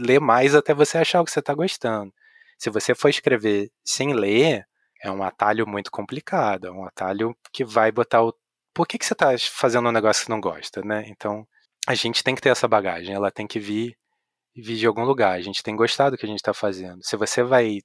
lê 0.00 0.18
mais 0.18 0.54
até 0.54 0.74
você 0.74 0.98
achar 0.98 1.20
o 1.20 1.24
que 1.24 1.30
você 1.30 1.40
está 1.40 1.54
gostando. 1.54 2.12
Se 2.58 2.70
você 2.70 2.94
for 2.94 3.08
escrever 3.08 3.70
sem 3.84 4.12
ler, 4.14 4.64
é 5.02 5.10
um 5.10 5.22
atalho 5.22 5.66
muito 5.66 5.90
complicado. 5.90 6.66
É 6.66 6.70
um 6.70 6.84
atalho 6.86 7.36
que 7.52 7.64
vai 7.64 7.92
botar 7.92 8.22
o. 8.22 8.34
Por 8.74 8.86
que, 8.86 8.98
que 8.98 9.06
você 9.06 9.12
está 9.12 9.36
fazendo 9.38 9.88
um 9.88 9.92
negócio 9.92 10.24
que 10.24 10.30
não 10.30 10.40
gosta, 10.40 10.82
né? 10.82 11.04
Então 11.08 11.46
a 11.86 11.94
gente 11.94 12.24
tem 12.24 12.34
que 12.34 12.40
ter 12.40 12.48
essa 12.50 12.66
bagagem. 12.66 13.14
Ela 13.14 13.30
tem 13.30 13.46
que 13.46 13.60
vir, 13.60 13.96
vir 14.56 14.76
de 14.76 14.86
algum 14.86 15.04
lugar. 15.04 15.36
A 15.36 15.40
gente 15.42 15.62
tem 15.62 15.76
gostado 15.76 16.16
do 16.16 16.18
que 16.18 16.26
a 16.26 16.28
gente 16.28 16.38
está 16.38 16.54
fazendo. 16.54 16.98
Se 17.04 17.16
você 17.16 17.42
vai 17.42 17.78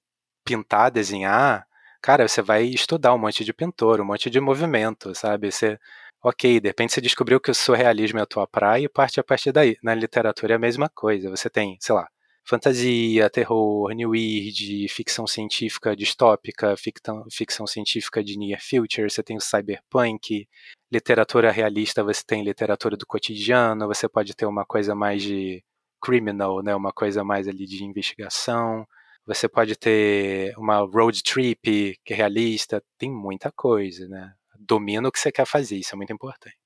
pintar, 0.46 0.90
desenhar, 0.92 1.68
cara, 2.02 2.28
você 2.28 2.42
vai 2.42 2.64
estudar 2.66 3.14
um 3.14 3.18
monte 3.18 3.44
de 3.44 3.54
pintor, 3.54 4.02
um 4.02 4.06
monte 4.06 4.30
de 4.30 4.40
movimento, 4.40 5.14
sabe? 5.16 5.52
Você, 5.52 5.78
ok, 6.24 6.60
de 6.60 6.70
repente 6.70 6.94
você 6.94 7.02
descobriu 7.02 7.40
que 7.40 7.52
o 7.52 7.56
surrealismo 7.56 8.20
é 8.20 8.22
a 8.24 8.26
tua 8.26 8.48
praia 8.48 8.86
e 8.86 8.90
parte 8.90 9.20
a 9.20 9.24
partir 9.24 9.52
daí. 9.52 9.78
Na 9.84 9.94
literatura 9.96 10.54
é 10.54 10.56
a 10.56 10.60
mesma 10.60 10.90
coisa. 10.90 11.30
Você 11.30 11.50
tem, 11.50 11.78
sei 11.80 11.96
lá, 11.96 12.08
fantasia, 12.46 13.30
terror, 13.30 13.92
new 13.92 14.10
weird, 14.12 14.88
ficção 14.90 15.28
científica 15.28 15.96
distópica, 15.96 16.76
ficção, 16.78 17.26
ficção 17.32 17.68
científica 17.68 18.24
de 18.24 18.38
near 18.38 18.60
future, 18.62 19.10
você 19.10 19.22
tem 19.22 19.38
o 19.38 19.42
cyberpunk, 19.42 20.48
literatura 20.92 21.52
realista, 21.52 22.04
você 22.04 22.24
tem 22.26 22.44
literatura 22.44 22.98
do 22.98 23.06
cotidiano, 23.06 23.88
você 23.88 24.10
pode 24.10 24.34
ter 24.36 24.46
uma 24.48 24.66
coisa 24.66 24.96
mais 24.96 25.22
de 25.22 25.64
criminal, 26.02 26.64
né, 26.64 26.76
uma 26.76 26.92
coisa 26.92 27.24
mais 27.24 27.48
ali 27.48 27.66
de 27.68 27.84
investigação. 27.84 28.88
Você 29.30 29.48
pode 29.48 29.76
ter 29.76 30.58
uma 30.58 30.80
road 30.80 31.22
trip 31.22 31.96
que 32.04 32.14
é 32.14 32.16
realista, 32.16 32.84
tem 32.98 33.12
muita 33.12 33.52
coisa, 33.52 34.08
né? 34.08 34.34
Domina 34.60 35.08
o 35.08 35.12
que 35.12 35.20
você 35.20 35.32
quer 35.32 35.46
fazer, 35.46 35.78
isso 35.78 35.94
é 35.94 35.96
muito 35.96 36.12
importante. 36.12 36.58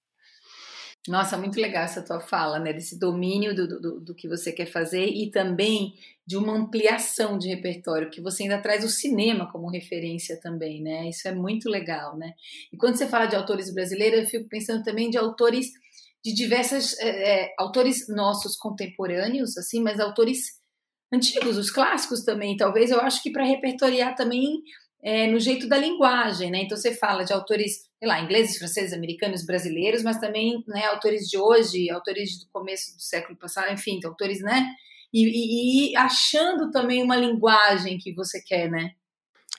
Nossa, 1.06 1.38
muito 1.38 1.60
legal 1.60 1.84
essa 1.84 2.02
tua 2.02 2.22
fala, 2.22 2.60
né? 2.60 2.72
Desse 2.72 2.98
domínio 2.98 3.54
do, 3.54 3.68
do, 3.68 4.00
do, 4.00 4.16
que 4.16 4.30
você 4.30 4.54
quer 4.54 4.68
fazer 4.68 5.06
e 5.06 5.30
também 5.30 5.94
de 6.26 6.38
uma 6.38 6.54
ampliação 6.54 7.38
de 7.38 7.50
repertório, 7.50 8.10
que 8.10 8.22
você 8.22 8.44
ainda 8.44 8.62
traz 8.62 8.86
o 8.86 8.90
cinema 8.90 9.52
como 9.52 9.70
referência 9.70 10.40
também, 10.40 10.82
né? 10.82 11.10
Isso 11.10 11.28
é 11.28 11.36
muito 11.36 11.68
legal, 11.68 12.18
né? 12.18 12.32
E 12.72 12.78
quando 12.78 12.96
você 12.96 13.06
fala 13.06 13.26
de 13.26 13.36
autores 13.36 13.74
brasileiros, 13.74 14.22
eu 14.22 14.26
fico 14.26 14.48
pensando 14.48 14.82
também 14.84 15.10
de 15.10 15.18
autores 15.18 15.68
de 16.24 16.34
diversas 16.34 16.98
é, 17.00 17.54
autores 17.60 18.08
nossos 18.08 18.56
contemporâneos, 18.56 19.58
assim, 19.58 19.82
mas 19.82 20.00
autores 20.00 20.63
antigos, 21.14 21.58
os 21.58 21.70
clássicos 21.70 22.24
também. 22.24 22.58
Talvez 22.58 22.92
eu 22.92 23.00
acho 23.00 23.22
que 23.22 23.32
para 23.32 23.46
repertoriar 23.46 24.16
também 24.16 24.62
é, 25.04 25.28
no 25.28 25.40
jeito 25.40 25.68
da 25.68 25.78
linguagem, 25.78 26.50
né? 26.50 26.62
Então 26.62 26.78
você 26.78 26.94
fala 26.94 27.24
de 27.24 27.34
autores, 27.34 27.90
sei 28.00 28.08
lá, 28.08 28.22
ingleses, 28.22 28.58
franceses, 28.58 28.94
americanos, 28.94 29.46
brasileiros, 29.46 30.02
mas 30.02 30.18
também 30.18 30.64
né, 30.68 30.86
autores 30.86 31.28
de 31.28 31.38
hoje, 31.38 31.90
autores 31.90 32.40
do 32.40 32.48
começo 32.52 32.96
do 32.96 33.02
século 33.02 33.38
passado, 33.38 33.72
enfim, 33.72 33.98
então, 33.98 34.12
autores, 34.12 34.42
né? 34.42 34.66
E, 35.14 35.26
e, 35.26 35.92
e, 35.92 35.96
achando 35.96 36.72
também 36.72 37.04
uma 37.04 37.16
linguagem 37.16 38.00
que 38.00 38.14
você 38.14 38.42
quer, 38.42 38.72
né? 38.72 38.92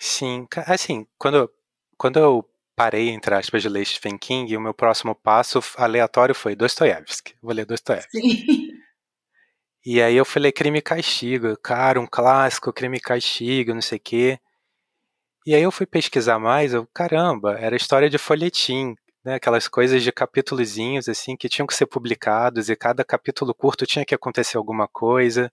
Sim, 0.01 0.47
assim, 0.67 1.07
quando, 1.17 1.49
quando 1.97 2.19
eu 2.19 2.45
parei, 2.75 3.11
entre 3.11 3.35
aspas, 3.35 3.62
de 3.62 3.69
ler 3.69 3.87
Stephen 3.87 4.19
King, 4.19 4.57
o 4.57 4.61
meu 4.61 4.75
próximo 4.75 5.14
passo 5.14 5.61
aleatório 5.77 6.35
foi 6.35 6.57
Dostoiévski. 6.57 7.35
Vou 7.40 7.55
ler 7.55 7.67
Dostoiévski. 7.67 8.21
Sim. 8.21 8.63
E 9.87 10.01
aí 10.01 10.16
eu 10.16 10.25
falei 10.25 10.51
crime 10.51 10.79
e 10.79 10.83
castigo, 10.83 11.57
cara, 11.59 12.01
um 12.01 12.07
clássico, 12.07 12.73
crime 12.73 12.97
e 12.97 13.01
castigo, 13.01 13.75
não 13.75 13.83
sei 13.83 13.99
o 13.99 14.01
quê. 14.01 14.38
E 15.47 15.55
aí 15.55 15.62
eu 15.62 15.70
fui 15.70 15.87
pesquisar 15.87 16.38
mais, 16.38 16.73
eu, 16.73 16.87
caramba, 16.94 17.59
era 17.59 17.77
história 17.77 18.09
de 18.09 18.16
folhetim, 18.16 18.94
né, 19.23 19.35
aquelas 19.35 19.68
coisas 19.68 20.03
de 20.03 20.11
capítulozinhos 20.11 21.09
assim 21.09 21.37
que 21.37 21.49
tinham 21.51 21.66
que 21.66 21.75
ser 21.75 21.87
publicados 21.87 22.70
e 22.70 22.77
cada 22.77 23.05
capítulo 23.05 23.55
curto 23.55 23.87
tinha 23.87 24.05
que 24.07 24.14
acontecer 24.14 24.57
alguma 24.57 24.88
coisa. 24.88 25.53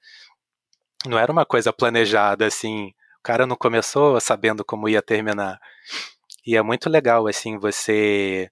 Não 1.05 1.17
era 1.19 1.31
uma 1.31 1.45
coisa 1.45 1.73
planejada 1.73 2.45
assim. 2.45 2.93
O 3.19 3.23
cara 3.23 3.45
não 3.45 3.55
começou 3.55 4.19
sabendo 4.21 4.63
como 4.63 4.87
ia 4.89 5.01
terminar. 5.01 5.59
E 6.45 6.55
é 6.57 6.61
muito 6.61 6.89
legal 6.89 7.27
assim 7.27 7.57
você 7.57 8.49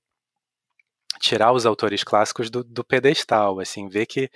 tirar 1.20 1.52
os 1.54 1.66
autores 1.66 2.04
clássicos 2.04 2.50
do, 2.50 2.64
do 2.64 2.84
pedestal, 2.84 3.60
assim, 3.60 3.90
ver 3.90 4.06
que 4.06 4.30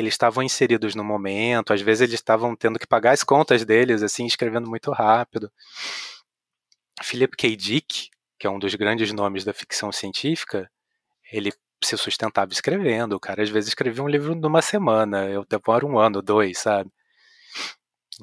eles 0.00 0.14
estavam 0.14 0.42
inseridos 0.42 0.94
no 0.94 1.04
momento, 1.04 1.72
às 1.72 1.80
vezes 1.80 2.02
eles 2.02 2.14
estavam 2.14 2.56
tendo 2.56 2.78
que 2.78 2.86
pagar 2.86 3.12
as 3.12 3.22
contas 3.22 3.64
deles, 3.64 4.02
assim, 4.02 4.26
escrevendo 4.26 4.68
muito 4.68 4.90
rápido. 4.92 5.50
Philip 7.02 7.36
K. 7.36 7.56
Dick, 7.56 8.10
que 8.38 8.46
é 8.46 8.50
um 8.50 8.58
dos 8.58 8.74
grandes 8.74 9.12
nomes 9.12 9.44
da 9.44 9.52
ficção 9.52 9.92
científica, 9.92 10.70
ele 11.32 11.52
se 11.82 11.96
sustentava 11.96 12.52
escrevendo. 12.52 13.14
O 13.14 13.20
cara 13.20 13.42
às 13.42 13.50
vezes 13.50 13.68
escrevia 13.68 14.02
um 14.02 14.08
livro 14.08 14.34
numa 14.34 14.62
semana, 14.62 15.28
eu 15.28 15.44
demoro 15.44 15.86
um 15.86 15.98
ano, 15.98 16.22
dois, 16.22 16.58
sabe? 16.58 16.90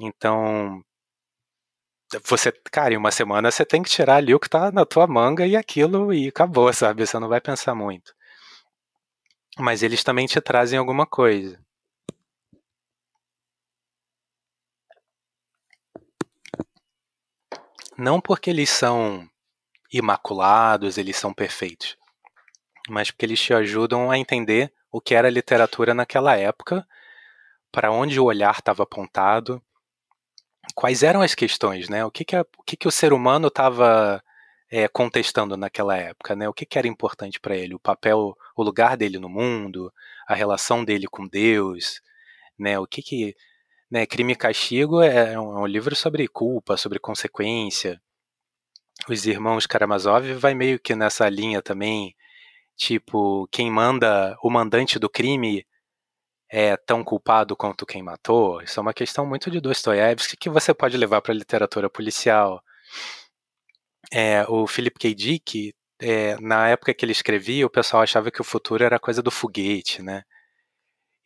Então, 0.00 0.82
você, 2.24 2.52
cara, 2.70 2.94
em 2.94 2.96
uma 2.96 3.10
semana 3.10 3.50
você 3.50 3.64
tem 3.64 3.82
que 3.82 3.90
tirar 3.90 4.16
ali 4.16 4.34
o 4.34 4.40
que 4.40 4.48
tá 4.48 4.72
na 4.72 4.84
tua 4.86 5.06
manga 5.06 5.46
e 5.46 5.56
aquilo 5.56 6.12
e 6.12 6.28
acabou, 6.28 6.72
sabe? 6.72 7.06
Você 7.06 7.18
não 7.18 7.28
vai 7.28 7.40
pensar 7.40 7.74
muito. 7.74 8.14
Mas 9.58 9.82
eles 9.82 10.02
também 10.04 10.26
te 10.26 10.40
trazem 10.40 10.78
alguma 10.78 11.06
coisa. 11.06 11.58
Não 17.98 18.20
porque 18.20 18.48
eles 18.48 18.70
são 18.70 19.28
imaculados, 19.92 20.98
eles 20.98 21.16
são 21.16 21.34
perfeitos, 21.34 21.96
mas 22.88 23.10
porque 23.10 23.26
eles 23.26 23.40
te 23.40 23.52
ajudam 23.52 24.08
a 24.08 24.16
entender 24.16 24.72
o 24.88 25.00
que 25.00 25.16
era 25.16 25.28
literatura 25.28 25.92
naquela 25.92 26.36
época, 26.36 26.86
para 27.72 27.90
onde 27.90 28.20
o 28.20 28.24
olhar 28.24 28.56
estava 28.56 28.84
apontado, 28.84 29.60
quais 30.76 31.02
eram 31.02 31.22
as 31.22 31.34
questões, 31.34 31.88
né? 31.88 32.04
O 32.04 32.10
que, 32.10 32.24
que, 32.24 32.36
a, 32.36 32.42
o, 32.42 32.62
que, 32.62 32.76
que 32.76 32.86
o 32.86 32.92
ser 32.92 33.12
humano 33.12 33.48
estava 33.48 34.22
é, 34.70 34.86
contestando 34.86 35.56
naquela 35.56 35.96
época, 35.96 36.36
né? 36.36 36.48
O 36.48 36.54
que, 36.54 36.64
que 36.64 36.78
era 36.78 36.86
importante 36.86 37.40
para 37.40 37.56
ele, 37.56 37.74
o 37.74 37.80
papel, 37.80 38.36
o 38.56 38.62
lugar 38.62 38.96
dele 38.96 39.18
no 39.18 39.28
mundo, 39.28 39.92
a 40.28 40.36
relação 40.36 40.84
dele 40.84 41.08
com 41.08 41.26
Deus, 41.26 42.00
né? 42.56 42.78
O 42.78 42.86
que 42.86 43.02
que, 43.02 43.34
né? 43.90 44.06
Crime 44.06 44.32
e 44.32 44.36
Castigo 44.36 45.02
é, 45.02 45.34
é 45.34 45.40
um, 45.40 45.58
é 45.58 45.60
um 45.60 45.66
livro 45.66 45.94
sobre 45.96 46.26
culpa, 46.28 46.76
sobre 46.76 46.98
consequência. 46.98 48.00
Os 49.08 49.26
irmãos 49.26 49.66
Karamazov 49.66 50.32
vai 50.34 50.54
meio 50.54 50.78
que 50.78 50.94
nessa 50.94 51.28
linha 51.28 51.62
também, 51.62 52.14
tipo 52.76 53.48
quem 53.52 53.70
manda, 53.70 54.36
o 54.42 54.50
mandante 54.50 54.98
do 54.98 55.08
crime 55.08 55.66
é 56.50 56.76
tão 56.76 57.04
culpado 57.04 57.56
quanto 57.56 57.86
quem 57.86 58.02
matou? 58.02 58.62
Isso 58.62 58.80
é 58.80 58.82
uma 58.82 58.94
questão 58.94 59.26
muito 59.26 59.50
de 59.50 59.60
Dostoiévski 59.60 60.36
que 60.36 60.50
você 60.50 60.74
pode 60.74 60.96
levar 60.96 61.20
para 61.22 61.32
a 61.32 61.36
literatura 61.36 61.90
policial. 61.90 62.62
É, 64.12 64.44
o 64.48 64.66
Philip 64.66 64.98
K. 64.98 65.14
Dick, 65.14 65.74
é, 66.00 66.36
na 66.40 66.68
época 66.68 66.94
que 66.94 67.04
ele 67.04 67.12
escrevia, 67.12 67.66
o 67.66 67.70
pessoal 67.70 68.02
achava 68.02 68.30
que 68.30 68.40
o 68.40 68.44
futuro 68.44 68.82
era 68.84 68.98
coisa 68.98 69.22
do 69.22 69.30
foguete, 69.30 70.02
né? 70.02 70.22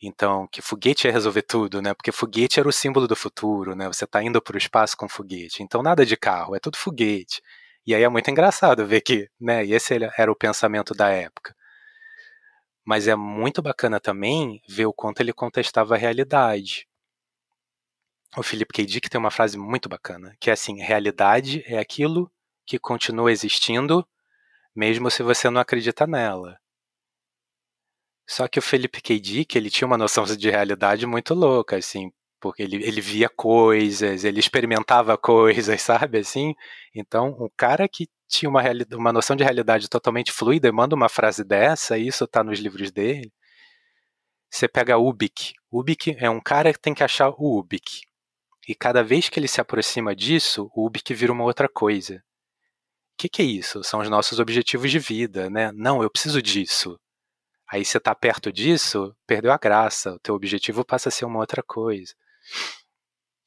Então, 0.02 0.48
que 0.48 0.60
foguete 0.60 1.06
ia 1.06 1.12
resolver 1.12 1.42
tudo, 1.42 1.80
né? 1.80 1.94
Porque 1.94 2.10
foguete 2.10 2.58
era 2.58 2.68
o 2.68 2.72
símbolo 2.72 3.06
do 3.06 3.14
futuro, 3.14 3.76
né? 3.76 3.86
Você 3.86 4.04
está 4.04 4.20
indo 4.22 4.42
para 4.42 4.56
o 4.56 4.58
espaço 4.58 4.96
com 4.96 5.08
foguete. 5.08 5.62
Então, 5.62 5.80
nada 5.80 6.04
de 6.04 6.16
carro, 6.16 6.56
é 6.56 6.58
tudo 6.58 6.76
foguete. 6.76 7.40
E 7.86 7.94
aí 7.94 8.02
é 8.02 8.08
muito 8.08 8.28
engraçado 8.30 8.84
ver 8.86 9.00
que, 9.00 9.28
né? 9.40 9.64
E 9.64 9.72
esse 9.72 9.94
era 10.16 10.30
o 10.32 10.36
pensamento 10.36 10.92
da 10.92 11.08
época. 11.08 11.54
Mas 12.84 13.06
é 13.06 13.14
muito 13.14 13.62
bacana 13.62 14.00
também 14.00 14.60
ver 14.68 14.86
o 14.86 14.92
quanto 14.92 15.20
ele 15.20 15.32
contestava 15.32 15.94
a 15.94 15.98
realidade. 15.98 16.88
O 18.36 18.42
Philip 18.42 18.72
K. 18.72 18.84
Dick 18.86 19.08
tem 19.08 19.18
uma 19.20 19.30
frase 19.30 19.56
muito 19.58 19.88
bacana, 19.88 20.34
que 20.40 20.50
é 20.50 20.52
assim: 20.54 20.80
realidade 20.80 21.62
é 21.66 21.78
aquilo 21.78 22.30
que 22.66 22.78
continua 22.78 23.30
existindo, 23.30 24.06
mesmo 24.74 25.10
se 25.10 25.22
você 25.22 25.50
não 25.50 25.60
acredita 25.60 26.06
nela. 26.06 26.61
Só 28.26 28.48
que 28.48 28.58
o 28.58 28.62
Philip 28.62 29.00
K. 29.02 29.20
Dick, 29.20 29.56
ele 29.56 29.70
tinha 29.70 29.86
uma 29.86 29.98
noção 29.98 30.24
de 30.24 30.50
realidade 30.50 31.06
muito 31.06 31.34
louca, 31.34 31.76
assim, 31.76 32.10
porque 32.40 32.62
ele, 32.62 32.76
ele 32.76 33.00
via 33.00 33.28
coisas, 33.28 34.24
ele 34.24 34.40
experimentava 34.40 35.16
coisas, 35.18 35.80
sabe, 35.82 36.18
assim? 36.18 36.54
Então, 36.94 37.36
um 37.40 37.48
cara 37.56 37.88
que 37.88 38.08
tinha 38.28 38.48
uma, 38.48 38.62
uma 38.94 39.12
noção 39.12 39.36
de 39.36 39.44
realidade 39.44 39.88
totalmente 39.88 40.32
fluida 40.32 40.68
e 40.68 40.72
manda 40.72 40.94
uma 40.94 41.08
frase 41.08 41.44
dessa, 41.44 41.98
e 41.98 42.06
isso 42.08 42.24
está 42.24 42.42
nos 42.42 42.58
livros 42.58 42.90
dele. 42.90 43.32
Você 44.50 44.68
pega 44.68 44.98
Ubik. 44.98 45.54
Ubik 45.70 46.16
é 46.18 46.28
um 46.28 46.40
cara 46.40 46.72
que 46.72 46.80
tem 46.80 46.94
que 46.94 47.02
achar 47.04 47.30
o 47.30 47.58
Ubik. 47.58 48.02
E 48.68 48.74
cada 48.74 49.02
vez 49.02 49.28
que 49.28 49.40
ele 49.40 49.48
se 49.48 49.60
aproxima 49.60 50.14
disso, 50.14 50.70
o 50.74 50.86
Ubik 50.86 51.12
vira 51.14 51.32
uma 51.32 51.44
outra 51.44 51.68
coisa. 51.68 52.16
O 53.14 53.16
que, 53.18 53.28
que 53.28 53.42
é 53.42 53.44
isso? 53.44 53.82
São 53.82 54.00
os 54.00 54.08
nossos 54.08 54.38
objetivos 54.38 54.90
de 54.90 54.98
vida, 54.98 55.50
né? 55.50 55.72
Não, 55.72 56.02
eu 56.02 56.10
preciso 56.10 56.40
disso. 56.42 56.98
Aí 57.72 57.86
você 57.86 57.96
está 57.96 58.14
perto 58.14 58.52
disso, 58.52 59.16
perdeu 59.26 59.50
a 59.50 59.56
graça. 59.56 60.12
O 60.12 60.18
teu 60.18 60.34
objetivo 60.34 60.84
passa 60.84 61.08
a 61.08 61.12
ser 61.12 61.24
uma 61.24 61.38
outra 61.38 61.62
coisa. 61.62 62.12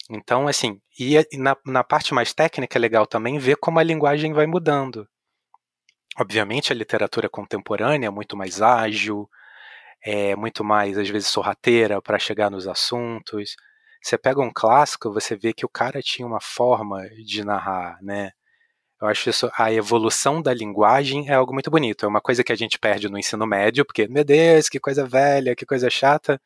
Então, 0.10 0.48
assim, 0.48 0.82
e 1.00 1.16
na, 1.38 1.56
na 1.64 1.84
parte 1.84 2.12
mais 2.12 2.34
técnica 2.34 2.76
é 2.76 2.82
legal 2.82 3.06
também 3.06 3.38
ver 3.38 3.56
como 3.58 3.78
a 3.78 3.84
linguagem 3.84 4.34
vai 4.34 4.48
mudando. 4.48 5.08
Obviamente, 6.18 6.72
a 6.72 6.76
literatura 6.76 7.30
contemporânea 7.30 8.08
é 8.08 8.10
muito 8.10 8.36
mais 8.36 8.64
ágil, 8.64 9.30
é 10.04 10.36
muito 10.36 10.64
mais, 10.64 10.98
às 10.98 11.08
vezes, 11.08 11.28
sorrateira 11.28 12.02
para 12.02 12.18
chegar 12.18 12.50
nos 12.50 12.68
assuntos. 12.68 13.56
Você 14.02 14.18
pega 14.18 14.42
um 14.42 14.52
clássico, 14.52 15.14
você 15.14 15.36
vê 15.36 15.54
que 15.54 15.68
o 15.68 15.70
cara 15.70 16.02
tinha 16.02 16.28
uma 16.28 16.42
forma 16.42 17.08
de 17.24 17.44
narrar, 17.44 18.02
né? 18.02 18.32
Eu 19.06 19.10
acho 19.10 19.30
isso, 19.30 19.50
a 19.58 19.72
evolução 19.72 20.42
da 20.42 20.54
linguagem 20.54 21.30
é 21.30 21.34
algo 21.34 21.54
muito 21.54 21.72
bonito. 21.72 22.06
É 22.06 22.10
uma 22.10 22.22
coisa 22.22 22.44
que 22.44 22.52
a 22.52 22.56
gente 22.56 22.78
perde 22.80 23.08
no 23.08 23.18
ensino 23.18 23.46
médio, 23.46 23.86
porque, 23.86 24.08
meu 24.08 24.24
Deus, 24.24 24.68
que 24.68 24.80
coisa 24.80 25.06
velha, 25.06 25.56
que 25.56 25.66
coisa 25.66 25.90
chata 25.90 26.40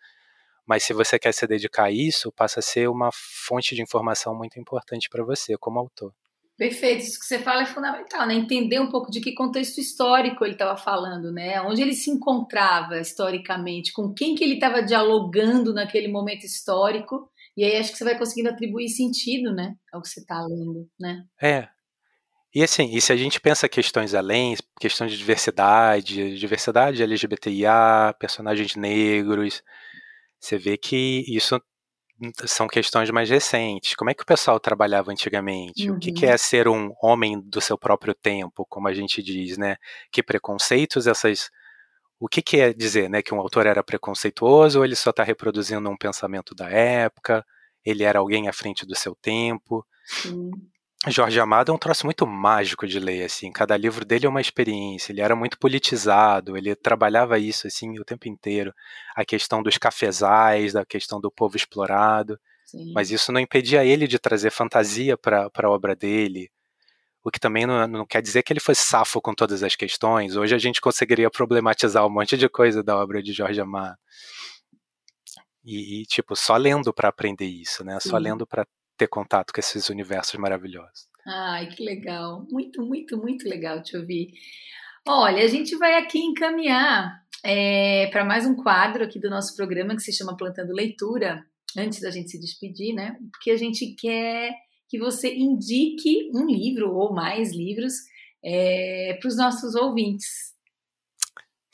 mas 0.69 0.83
se 0.83 0.93
você 0.93 1.17
quer 1.17 1.33
se 1.33 1.47
dedicar 1.47 1.85
a 1.85 1.91
isso, 1.91 2.31
passa 2.31 2.59
a 2.59 2.61
ser 2.61 2.87
uma 2.87 3.09
fonte 3.11 3.73
de 3.73 3.81
informação 3.81 4.35
muito 4.35 4.59
importante 4.59 5.09
para 5.09 5.23
você 5.23 5.57
como 5.57 5.79
autor. 5.79 6.13
Perfeito, 6.55 7.01
isso 7.01 7.19
que 7.19 7.25
você 7.25 7.39
fala 7.39 7.63
é 7.63 7.65
fundamental, 7.65 8.27
né? 8.27 8.35
Entender 8.35 8.79
um 8.79 8.91
pouco 8.91 9.09
de 9.09 9.19
que 9.19 9.33
contexto 9.33 9.79
histórico 9.79 10.45
ele 10.45 10.53
estava 10.53 10.77
falando, 10.77 11.31
né? 11.31 11.59
Onde 11.61 11.81
ele 11.81 11.95
se 11.95 12.11
encontrava 12.11 12.99
historicamente, 12.99 13.91
com 13.91 14.13
quem 14.13 14.35
que 14.35 14.43
ele 14.43 14.55
estava 14.55 14.83
dialogando 14.83 15.73
naquele 15.73 16.07
momento 16.07 16.43
histórico, 16.43 17.27
e 17.57 17.63
aí 17.63 17.75
acho 17.77 17.91
que 17.91 17.97
você 17.97 18.03
vai 18.03 18.15
conseguindo 18.15 18.49
atribuir 18.49 18.89
sentido, 18.89 19.51
né, 19.51 19.73
ao 19.91 20.03
que 20.03 20.07
você 20.07 20.19
está 20.19 20.39
lendo, 20.39 20.87
né? 20.99 21.25
É. 21.41 21.67
E 22.53 22.63
assim, 22.63 22.89
e 22.95 22.99
se 22.99 23.13
a 23.13 23.15
gente 23.15 23.39
pensa 23.39 23.69
questões 23.69 24.15
além, 24.15 24.55
questões 24.79 25.11
de 25.11 25.17
diversidade, 25.17 26.37
diversidade 26.37 27.03
LGBTIA, 27.03 28.15
personagens 28.19 28.75
negros, 28.75 29.61
você 30.39 30.57
vê 30.57 30.75
que 30.75 31.23
isso 31.27 31.61
são 32.45 32.67
questões 32.67 33.09
mais 33.11 33.29
recentes. 33.29 33.95
Como 33.95 34.09
é 34.09 34.13
que 34.13 34.23
o 34.23 34.25
pessoal 34.25 34.59
trabalhava 34.59 35.11
antigamente? 35.11 35.89
Uhum. 35.89 35.97
O 35.97 35.99
que, 35.99 36.11
que, 36.11 36.25
é 36.25 36.31
uhum. 36.31 36.37
ser 36.37 36.67
um 36.67 36.91
homem 37.01 37.39
do 37.39 37.61
seu 37.61 37.77
próprio 37.77 38.13
tempo, 38.13 38.65
como 38.67 38.87
a 38.87 38.93
gente 38.93 39.21
diz, 39.21 39.57
né? 39.57 39.77
Que 40.11 40.23
preconceitos 40.23 41.07
essas. 41.07 41.49
O 42.19 42.27
que, 42.27 42.41
que 42.41 42.59
é 42.59 42.73
dizer, 42.73 43.09
né? 43.09 43.21
Que 43.21 43.33
um 43.33 43.39
autor 43.39 43.65
era 43.65 43.83
preconceituoso 43.83 44.79
ou 44.79 44.85
ele 44.85 44.95
só 44.95 45.11
está 45.11 45.23
reproduzindo 45.23 45.89
um 45.89 45.97
pensamento 45.97 46.53
da 46.53 46.69
época? 46.69 47.45
Ele 47.85 48.03
era 48.03 48.19
alguém 48.19 48.49
à 48.49 48.53
frente 48.53 48.85
do 48.85 48.95
seu 48.95 49.15
tempo? 49.15 49.85
Sim. 50.05 50.51
Jorge 51.07 51.39
Amado 51.39 51.71
é 51.71 51.75
um 51.75 51.77
troço 51.77 52.05
muito 52.05 52.27
mágico 52.27 52.85
de 52.85 52.99
ler, 52.99 53.23
assim. 53.23 53.51
Cada 53.51 53.77
livro 53.77 54.03
dele 54.03 54.25
é 54.25 54.29
uma 54.29 54.41
experiência. 54.41 55.13
Ele 55.13 55.21
era 55.21 55.33
muito 55.33 55.57
politizado, 55.57 56.57
ele 56.57 56.75
trabalhava 56.75 57.39
isso, 57.39 57.67
assim, 57.67 57.97
o 57.97 58.03
tempo 58.03 58.27
inteiro. 58.27 58.73
A 59.15 59.23
questão 59.23 59.63
dos 59.63 59.77
cafezais, 59.77 60.73
da 60.73 60.85
questão 60.85 61.21
do 61.21 61.31
povo 61.31 61.55
explorado. 61.55 62.37
Sim. 62.65 62.91
Mas 62.93 63.11
isso 63.11 63.31
não 63.31 63.39
impedia 63.39 63.85
ele 63.85 64.07
de 64.07 64.19
trazer 64.19 64.51
fantasia 64.51 65.17
para 65.17 65.49
a 65.55 65.69
obra 65.69 65.95
dele. 65.95 66.51
O 67.23 67.31
que 67.31 67.39
também 67.39 67.65
não, 67.65 67.87
não, 67.87 68.05
quer 68.05 68.21
dizer 68.21 68.43
que 68.43 68.51
ele 68.51 68.59
fosse 68.59 68.81
safo 68.81 69.21
com 69.21 69.33
todas 69.33 69.63
as 69.63 69.75
questões. 69.75 70.35
Hoje 70.35 70.53
a 70.53 70.57
gente 70.57 70.81
conseguiria 70.81 71.29
problematizar 71.29 72.05
um 72.05 72.09
monte 72.09 72.37
de 72.37 72.49
coisa 72.49 72.83
da 72.83 72.97
obra 72.97 73.23
de 73.23 73.31
Jorge 73.31 73.61
Amado. 73.61 73.97
E, 75.63 76.01
e 76.01 76.05
tipo, 76.05 76.35
só 76.35 76.57
lendo 76.57 76.93
para 76.93 77.09
aprender 77.09 77.45
isso, 77.45 77.83
né? 77.83 77.99
Sim. 78.01 78.09
Só 78.09 78.17
lendo 78.17 78.45
para 78.45 78.65
ter 78.99 79.07
contato 79.07 79.53
com 79.53 79.59
esses 79.59 79.89
universos 79.89 80.35
maravilhosos. 80.35 81.07
Ai, 81.25 81.67
que 81.67 81.83
legal. 81.83 82.45
Muito, 82.51 82.81
muito, 82.85 83.17
muito 83.17 83.47
legal 83.47 83.81
te 83.81 83.95
ouvir. 83.95 84.33
Olha, 85.07 85.43
a 85.43 85.47
gente 85.47 85.75
vai 85.77 85.95
aqui 85.95 86.19
encaminhar 86.19 87.23
é, 87.43 88.07
para 88.07 88.25
mais 88.25 88.45
um 88.45 88.55
quadro 88.55 89.03
aqui 89.03 89.19
do 89.19 89.29
nosso 89.29 89.55
programa 89.55 89.95
que 89.95 90.01
se 90.01 90.11
chama 90.11 90.35
Plantando 90.35 90.73
Leitura, 90.73 91.45
antes 91.77 92.01
da 92.01 92.11
gente 92.11 92.29
se 92.29 92.39
despedir, 92.39 92.93
né? 92.93 93.17
Porque 93.31 93.51
a 93.51 93.57
gente 93.57 93.95
quer 93.95 94.53
que 94.89 94.99
você 94.99 95.33
indique 95.33 96.29
um 96.33 96.45
livro 96.45 96.91
ou 96.93 97.13
mais 97.13 97.53
livros 97.53 97.93
é, 98.43 99.17
para 99.19 99.27
os 99.27 99.37
nossos 99.37 99.75
ouvintes. 99.75 100.49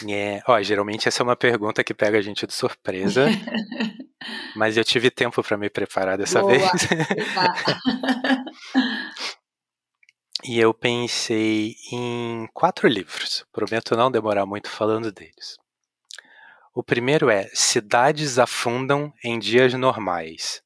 É, 0.08 0.42
ó, 0.48 0.62
geralmente 0.62 1.08
essa 1.08 1.24
é 1.24 1.26
uma 1.26 1.38
pergunta 1.38 1.84
que 1.84 1.94
pega 1.94 2.18
a 2.18 2.22
gente 2.22 2.46
de 2.46 2.54
surpresa. 2.54 3.28
mas 4.56 4.78
eu 4.78 4.84
tive 4.84 5.12
tempo 5.12 5.44
para 5.44 5.58
me 5.58 5.70
preparar 5.70 6.18
dessa 6.18 6.42
Boa. 6.42 6.52
vez. 6.52 6.64
e 10.44 10.60
eu 10.60 10.74
pensei 10.74 11.76
em 11.92 12.48
quatro 12.54 12.88
livros. 12.88 13.46
Prometo 13.52 13.96
não 13.96 14.12
demorar 14.12 14.46
muito 14.46 14.70
falando 14.70 15.12
deles. 15.12 15.58
O 16.74 16.84
primeiro 16.84 17.30
é 17.30 17.50
Cidades 17.54 18.38
Afundam 18.38 19.14
em 19.24 19.40
Dias 19.40 19.74
Normais, 19.74 20.62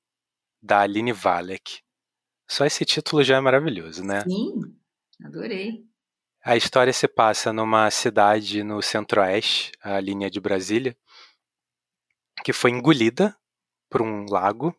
da 0.61 0.81
Aline 0.81 1.13
Valek. 1.13 1.81
Só 2.47 2.65
esse 2.65 2.83
título 2.83 3.23
já 3.23 3.37
é 3.37 3.39
maravilhoso, 3.39 4.03
né? 4.03 4.23
Sim, 4.23 4.75
adorei. 5.23 5.83
A 6.43 6.57
história 6.57 6.91
se 6.91 7.07
passa 7.07 7.53
numa 7.53 7.91
cidade 7.91 8.63
no 8.63 8.81
centro-oeste, 8.81 9.71
a 9.83 9.99
linha 9.99 10.31
de 10.31 10.39
Brasília, 10.39 10.97
que 12.43 12.53
foi 12.53 12.71
engolida 12.71 13.35
por 13.89 14.01
um 14.01 14.25
lago. 14.29 14.75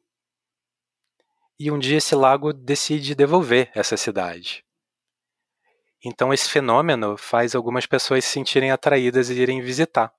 E 1.59 1.71
um 1.71 1.79
dia 1.79 1.99
esse 1.99 2.15
lago 2.15 2.53
decide 2.53 3.15
devolver 3.15 3.71
essa 3.75 3.97
cidade. 3.97 4.65
Então 6.03 6.33
esse 6.33 6.49
fenômeno 6.49 7.17
faz 7.17 7.55
algumas 7.55 7.85
pessoas 7.85 8.25
se 8.25 8.33
sentirem 8.33 8.71
atraídas 8.71 9.29
e 9.29 9.35
irem 9.35 9.61
visitar. 9.61 10.13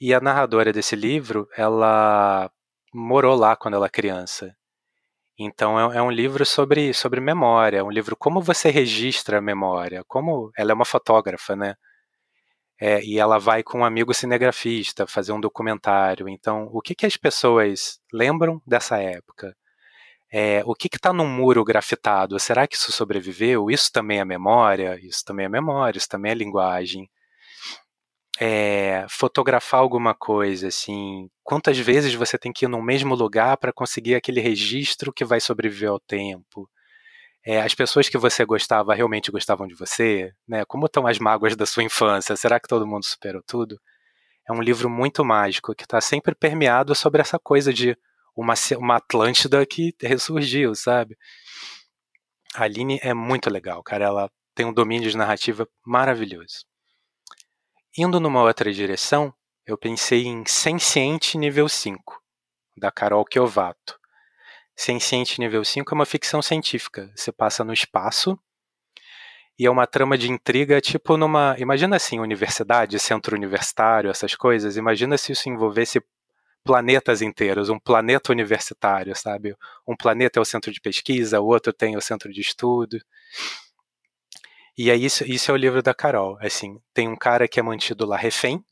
E 0.00 0.14
a 0.14 0.20
narradora 0.20 0.72
desse 0.72 0.94
livro, 0.94 1.48
ela 1.56 2.50
morou 2.94 3.34
lá 3.34 3.56
quando 3.56 3.74
ela 3.74 3.88
criança. 3.88 4.56
Então 5.38 5.78
é, 5.92 5.98
é, 5.98 6.02
um 6.02 6.10
livro 6.10 6.44
sobre, 6.46 6.92
sobre 6.92 7.20
memória, 7.20 7.78
é 7.78 7.82
um 7.82 7.90
livro 7.90 8.16
como 8.16 8.40
você 8.40 8.70
registra 8.70 9.38
a 9.38 9.40
memória, 9.40 10.04
como 10.06 10.50
ela 10.56 10.72
é 10.72 10.74
uma 10.74 10.84
fotógrafa, 10.84 11.56
né? 11.56 11.76
É, 12.80 13.02
e 13.02 13.18
ela 13.18 13.38
vai 13.38 13.62
com 13.62 13.80
um 13.80 13.84
amigo 13.84 14.14
cinegrafista 14.14 15.06
fazer 15.06 15.32
um 15.32 15.40
documentário. 15.40 16.28
Então, 16.28 16.68
o 16.72 16.80
que, 16.80 16.94
que 16.94 17.06
as 17.06 17.16
pessoas 17.16 18.00
lembram 18.12 18.62
dessa 18.66 18.98
época? 18.98 19.56
É, 20.32 20.62
o 20.64 20.74
que 20.74 20.88
está 20.94 21.12
no 21.12 21.26
muro 21.26 21.64
grafitado? 21.64 22.38
Será 22.38 22.66
que 22.66 22.76
isso 22.76 22.92
sobreviveu? 22.92 23.70
Isso 23.70 23.90
também 23.92 24.20
é 24.20 24.24
memória? 24.24 24.98
Isso 25.02 25.24
também 25.24 25.46
é 25.46 25.48
memória, 25.48 25.98
isso 25.98 26.08
também 26.08 26.32
é 26.32 26.34
linguagem. 26.34 27.10
É, 28.40 29.04
fotografar 29.08 29.80
alguma 29.80 30.14
coisa, 30.14 30.68
assim, 30.68 31.28
quantas 31.42 31.76
vezes 31.76 32.14
você 32.14 32.38
tem 32.38 32.52
que 32.52 32.66
ir 32.66 32.68
no 32.68 32.80
mesmo 32.80 33.16
lugar 33.16 33.56
para 33.56 33.72
conseguir 33.72 34.14
aquele 34.14 34.40
registro 34.40 35.12
que 35.12 35.24
vai 35.24 35.40
sobreviver 35.40 35.90
ao 35.90 35.98
tempo? 35.98 36.70
É, 37.44 37.60
as 37.60 37.74
pessoas 37.74 38.08
que 38.08 38.18
você 38.18 38.44
gostava 38.44 38.94
realmente 38.94 39.30
gostavam 39.30 39.66
de 39.66 39.74
você? 39.74 40.32
Né? 40.46 40.64
Como 40.64 40.86
estão 40.86 41.06
as 41.06 41.18
mágoas 41.18 41.56
da 41.56 41.64
sua 41.64 41.82
infância? 41.82 42.36
Será 42.36 42.60
que 42.60 42.68
todo 42.68 42.86
mundo 42.86 43.04
superou 43.04 43.42
tudo? 43.46 43.80
É 44.48 44.52
um 44.52 44.62
livro 44.62 44.88
muito 44.88 45.24
mágico 45.24 45.74
que 45.74 45.84
está 45.84 46.00
sempre 46.00 46.34
permeado 46.34 46.94
sobre 46.94 47.20
essa 47.20 47.38
coisa 47.38 47.72
de 47.72 47.96
uma, 48.34 48.54
uma 48.76 48.96
Atlântida 48.96 49.64
que 49.66 49.94
ressurgiu, 50.00 50.74
sabe? 50.74 51.16
A 52.54 52.64
Aline 52.64 52.98
é 53.02 53.12
muito 53.12 53.50
legal, 53.50 53.82
cara. 53.82 54.06
Ela 54.06 54.30
tem 54.54 54.64
um 54.64 54.72
domínio 54.72 55.10
de 55.10 55.16
narrativa 55.16 55.68
maravilhoso. 55.84 56.64
Indo 57.96 58.20
numa 58.20 58.42
outra 58.42 58.72
direção, 58.72 59.34
eu 59.66 59.76
pensei 59.76 60.24
em 60.24 60.46
Senciente 60.46 61.36
nível 61.36 61.68
5, 61.68 62.22
da 62.76 62.90
Carol 62.90 63.24
Chiovato. 63.30 63.97
Senciente 64.80 65.40
nível 65.40 65.64
5 65.64 65.92
é 65.92 65.94
uma 65.96 66.06
ficção 66.06 66.40
científica. 66.40 67.10
Você 67.16 67.32
passa 67.32 67.64
no 67.64 67.72
espaço 67.72 68.38
e 69.58 69.66
é 69.66 69.70
uma 69.70 69.88
trama 69.88 70.16
de 70.16 70.30
intriga, 70.30 70.80
tipo 70.80 71.16
numa. 71.16 71.56
Imagina 71.58 71.96
assim, 71.96 72.20
universidade, 72.20 72.96
centro 73.00 73.34
universitário, 73.34 74.08
essas 74.08 74.36
coisas. 74.36 74.76
Imagina 74.76 75.18
se 75.18 75.32
isso 75.32 75.48
envolvesse 75.48 76.00
planetas 76.62 77.20
inteiros, 77.22 77.68
um 77.70 77.78
planeta 77.80 78.30
universitário, 78.30 79.16
sabe? 79.16 79.56
Um 79.84 79.96
planeta 79.96 80.38
é 80.38 80.42
o 80.42 80.44
centro 80.44 80.70
de 80.70 80.80
pesquisa, 80.80 81.40
o 81.40 81.46
outro 81.46 81.72
tem 81.72 81.96
o 81.96 82.00
centro 82.00 82.32
de 82.32 82.40
estudo. 82.40 83.00
E 84.76 84.92
aí 84.92 85.04
isso, 85.04 85.24
isso 85.24 85.50
é 85.50 85.54
o 85.54 85.56
livro 85.56 85.82
da 85.82 85.92
Carol. 85.92 86.38
Assim, 86.40 86.78
tem 86.94 87.08
um 87.08 87.16
cara 87.16 87.48
que 87.48 87.58
é 87.58 87.62
mantido 87.64 88.06
lá 88.06 88.16
refém, 88.16 88.64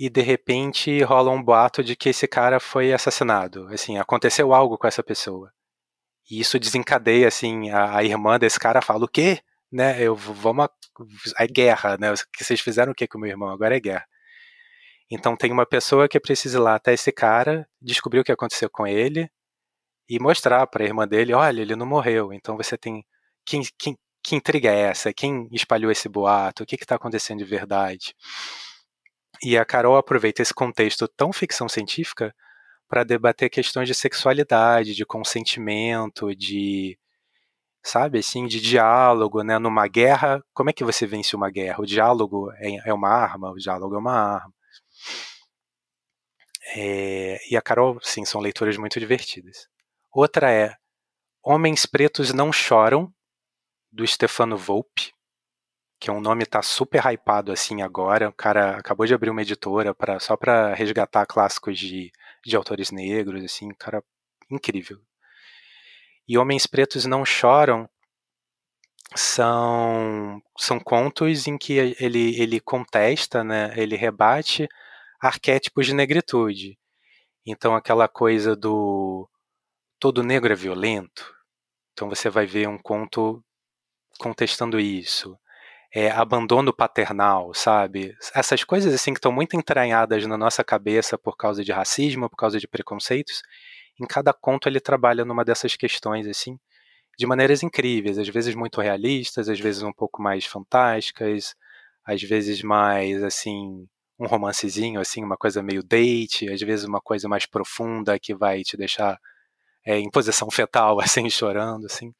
e 0.00 0.08
de 0.08 0.22
repente 0.22 1.02
rola 1.02 1.30
um 1.30 1.42
boato 1.42 1.84
de 1.84 1.94
que 1.94 2.08
esse 2.08 2.26
cara 2.26 2.58
foi 2.58 2.90
assassinado. 2.90 3.68
Assim, 3.68 3.98
aconteceu 3.98 4.54
algo 4.54 4.78
com 4.78 4.86
essa 4.86 5.02
pessoa. 5.02 5.52
E 6.30 6.40
isso 6.40 6.58
desencadeia, 6.58 7.28
assim, 7.28 7.70
a, 7.70 7.98
a 7.98 8.02
irmã 8.02 8.38
desse 8.38 8.58
cara 8.58 8.80
fala, 8.80 9.04
o 9.04 9.08
quê? 9.08 9.40
Né, 9.70 10.02
eu, 10.02 10.16
vamos, 10.16 10.66
a, 11.36 11.44
é 11.44 11.46
guerra, 11.46 11.98
né, 11.98 12.14
que 12.32 12.42
vocês 12.42 12.60
fizeram 12.60 12.92
o 12.92 12.94
que 12.94 13.06
com 13.06 13.18
o 13.18 13.20
meu 13.20 13.30
irmão? 13.30 13.50
Agora 13.50 13.76
é 13.76 13.80
guerra. 13.80 14.06
Então 15.10 15.36
tem 15.36 15.52
uma 15.52 15.66
pessoa 15.66 16.08
que 16.08 16.18
precisa 16.18 16.58
ir 16.58 16.62
lá 16.62 16.76
até 16.76 16.94
esse 16.94 17.12
cara, 17.12 17.68
descobrir 17.80 18.20
o 18.20 18.24
que 18.24 18.32
aconteceu 18.32 18.70
com 18.70 18.86
ele 18.86 19.28
e 20.08 20.18
mostrar 20.18 20.66
para 20.66 20.82
a 20.82 20.86
irmã 20.86 21.06
dele, 21.06 21.34
olha, 21.34 21.60
ele 21.60 21.76
não 21.76 21.86
morreu. 21.86 22.32
Então 22.32 22.56
você 22.56 22.78
tem 22.78 23.04
quem, 23.44 23.62
quem, 23.78 23.98
que 24.22 24.36
intriga 24.36 24.70
é 24.70 24.80
essa? 24.80 25.12
Quem 25.12 25.48
espalhou 25.52 25.90
esse 25.90 26.08
boato? 26.08 26.62
O 26.62 26.66
que 26.66 26.76
está 26.76 26.96
acontecendo 26.96 27.38
de 27.38 27.44
verdade? 27.44 28.14
E 29.42 29.56
a 29.56 29.64
Carol 29.64 29.96
aproveita 29.96 30.42
esse 30.42 30.52
contexto 30.52 31.08
tão 31.08 31.32
ficção 31.32 31.68
científica 31.68 32.34
para 32.88 33.04
debater 33.04 33.48
questões 33.48 33.88
de 33.88 33.94
sexualidade, 33.94 34.94
de 34.94 35.06
consentimento, 35.06 36.34
de 36.34 36.98
sabe 37.82 38.18
assim, 38.18 38.46
de 38.46 38.60
diálogo, 38.60 39.42
né? 39.42 39.58
Numa 39.58 39.86
guerra, 39.88 40.42
como 40.52 40.70
é 40.70 40.72
que 40.72 40.84
você 40.84 41.06
vence 41.06 41.34
uma 41.34 41.50
guerra? 41.50 41.80
O 41.80 41.86
diálogo 41.86 42.50
é, 42.56 42.88
é 42.88 42.92
uma 42.92 43.08
arma, 43.08 43.50
o 43.50 43.56
diálogo 43.56 43.94
é 43.94 43.98
uma 43.98 44.12
arma. 44.12 44.52
É, 46.76 47.38
e 47.50 47.56
a 47.56 47.62
Carol, 47.62 47.98
sim, 48.02 48.24
são 48.24 48.40
leituras 48.40 48.76
muito 48.76 49.00
divertidas. 49.00 49.68
Outra 50.12 50.52
é 50.52 50.74
Homens 51.42 51.86
Pretos 51.86 52.32
Não 52.32 52.52
Choram, 52.52 53.12
do 53.90 54.06
Stefano 54.06 54.56
Volpe, 54.56 55.12
que 56.00 56.10
é 56.10 56.12
um 56.12 56.20
nome 56.20 56.46
tá 56.46 56.62
super 56.62 57.04
hypado 57.06 57.52
assim 57.52 57.82
agora. 57.82 58.28
O 58.28 58.32
cara 58.32 58.78
acabou 58.78 59.06
de 59.06 59.14
abrir 59.14 59.30
uma 59.30 59.42
editora 59.42 59.94
para 59.94 60.18
só 60.18 60.36
para 60.36 60.74
resgatar 60.74 61.26
clássicos 61.26 61.78
de, 61.78 62.10
de 62.44 62.56
autores 62.56 62.90
negros, 62.90 63.44
assim, 63.44 63.68
cara 63.74 64.02
incrível. 64.50 64.98
E 66.26 66.38
Homens 66.38 66.66
Pretos 66.66 67.04
Não 67.04 67.24
Choram 67.24 67.88
são 69.14 70.40
são 70.58 70.80
contos 70.80 71.46
em 71.46 71.58
que 71.58 71.74
ele 71.74 72.40
ele 72.40 72.60
contesta, 72.60 73.44
né, 73.44 73.72
ele 73.76 73.96
rebate 73.96 74.68
arquétipos 75.20 75.86
de 75.86 75.94
negritude. 75.94 76.78
Então, 77.46 77.74
aquela 77.74 78.08
coisa 78.08 78.56
do 78.56 79.28
todo 79.98 80.22
negro 80.22 80.52
é 80.52 80.56
violento. 80.56 81.34
Então, 81.92 82.08
você 82.08 82.30
vai 82.30 82.46
ver 82.46 82.68
um 82.68 82.78
conto 82.78 83.44
contestando 84.18 84.80
isso. 84.80 85.38
É, 85.92 86.10
abandono 86.10 86.72
paternal, 86.72 87.52
sabe? 87.52 88.14
Essas 88.34 88.62
coisas 88.62 88.94
assim 88.94 89.12
que 89.12 89.18
estão 89.18 89.32
muito 89.32 89.56
entranhadas 89.56 90.24
na 90.26 90.36
nossa 90.36 90.62
cabeça 90.62 91.18
por 91.18 91.36
causa 91.36 91.64
de 91.64 91.72
racismo, 91.72 92.30
por 92.30 92.36
causa 92.36 92.60
de 92.60 92.68
preconceitos. 92.68 93.42
Em 94.00 94.06
cada 94.06 94.32
conto 94.32 94.68
ele 94.68 94.80
trabalha 94.80 95.24
numa 95.24 95.44
dessas 95.44 95.74
questões 95.76 96.26
assim, 96.28 96.58
de 97.18 97.26
maneiras 97.26 97.62
incríveis, 97.62 98.18
às 98.18 98.28
vezes 98.28 98.54
muito 98.54 98.80
realistas, 98.80 99.48
às 99.48 99.58
vezes 99.60 99.82
um 99.82 99.92
pouco 99.92 100.22
mais 100.22 100.46
fantásticas, 100.46 101.54
às 102.04 102.22
vezes 102.22 102.62
mais 102.62 103.22
assim 103.22 103.88
um 104.20 104.26
romancezinho, 104.26 105.00
assim, 105.00 105.24
uma 105.24 105.36
coisa 105.36 105.62
meio 105.62 105.82
date, 105.82 106.50
às 106.52 106.60
vezes 106.60 106.84
uma 106.84 107.00
coisa 107.00 107.26
mais 107.28 107.46
profunda 107.46 108.18
que 108.18 108.34
vai 108.34 108.62
te 108.62 108.76
deixar 108.76 109.18
é, 109.84 109.98
em 109.98 110.10
posição 110.10 110.50
fetal, 110.50 111.00
assim, 111.00 111.28
chorando, 111.30 111.86
assim. 111.86 112.12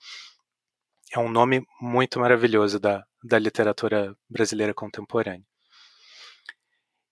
É 1.12 1.18
um 1.18 1.28
nome 1.28 1.62
muito 1.80 2.18
maravilhoso 2.18 2.80
da, 2.80 3.04
da 3.22 3.38
literatura 3.38 4.16
brasileira 4.28 4.74
contemporânea. 4.74 5.46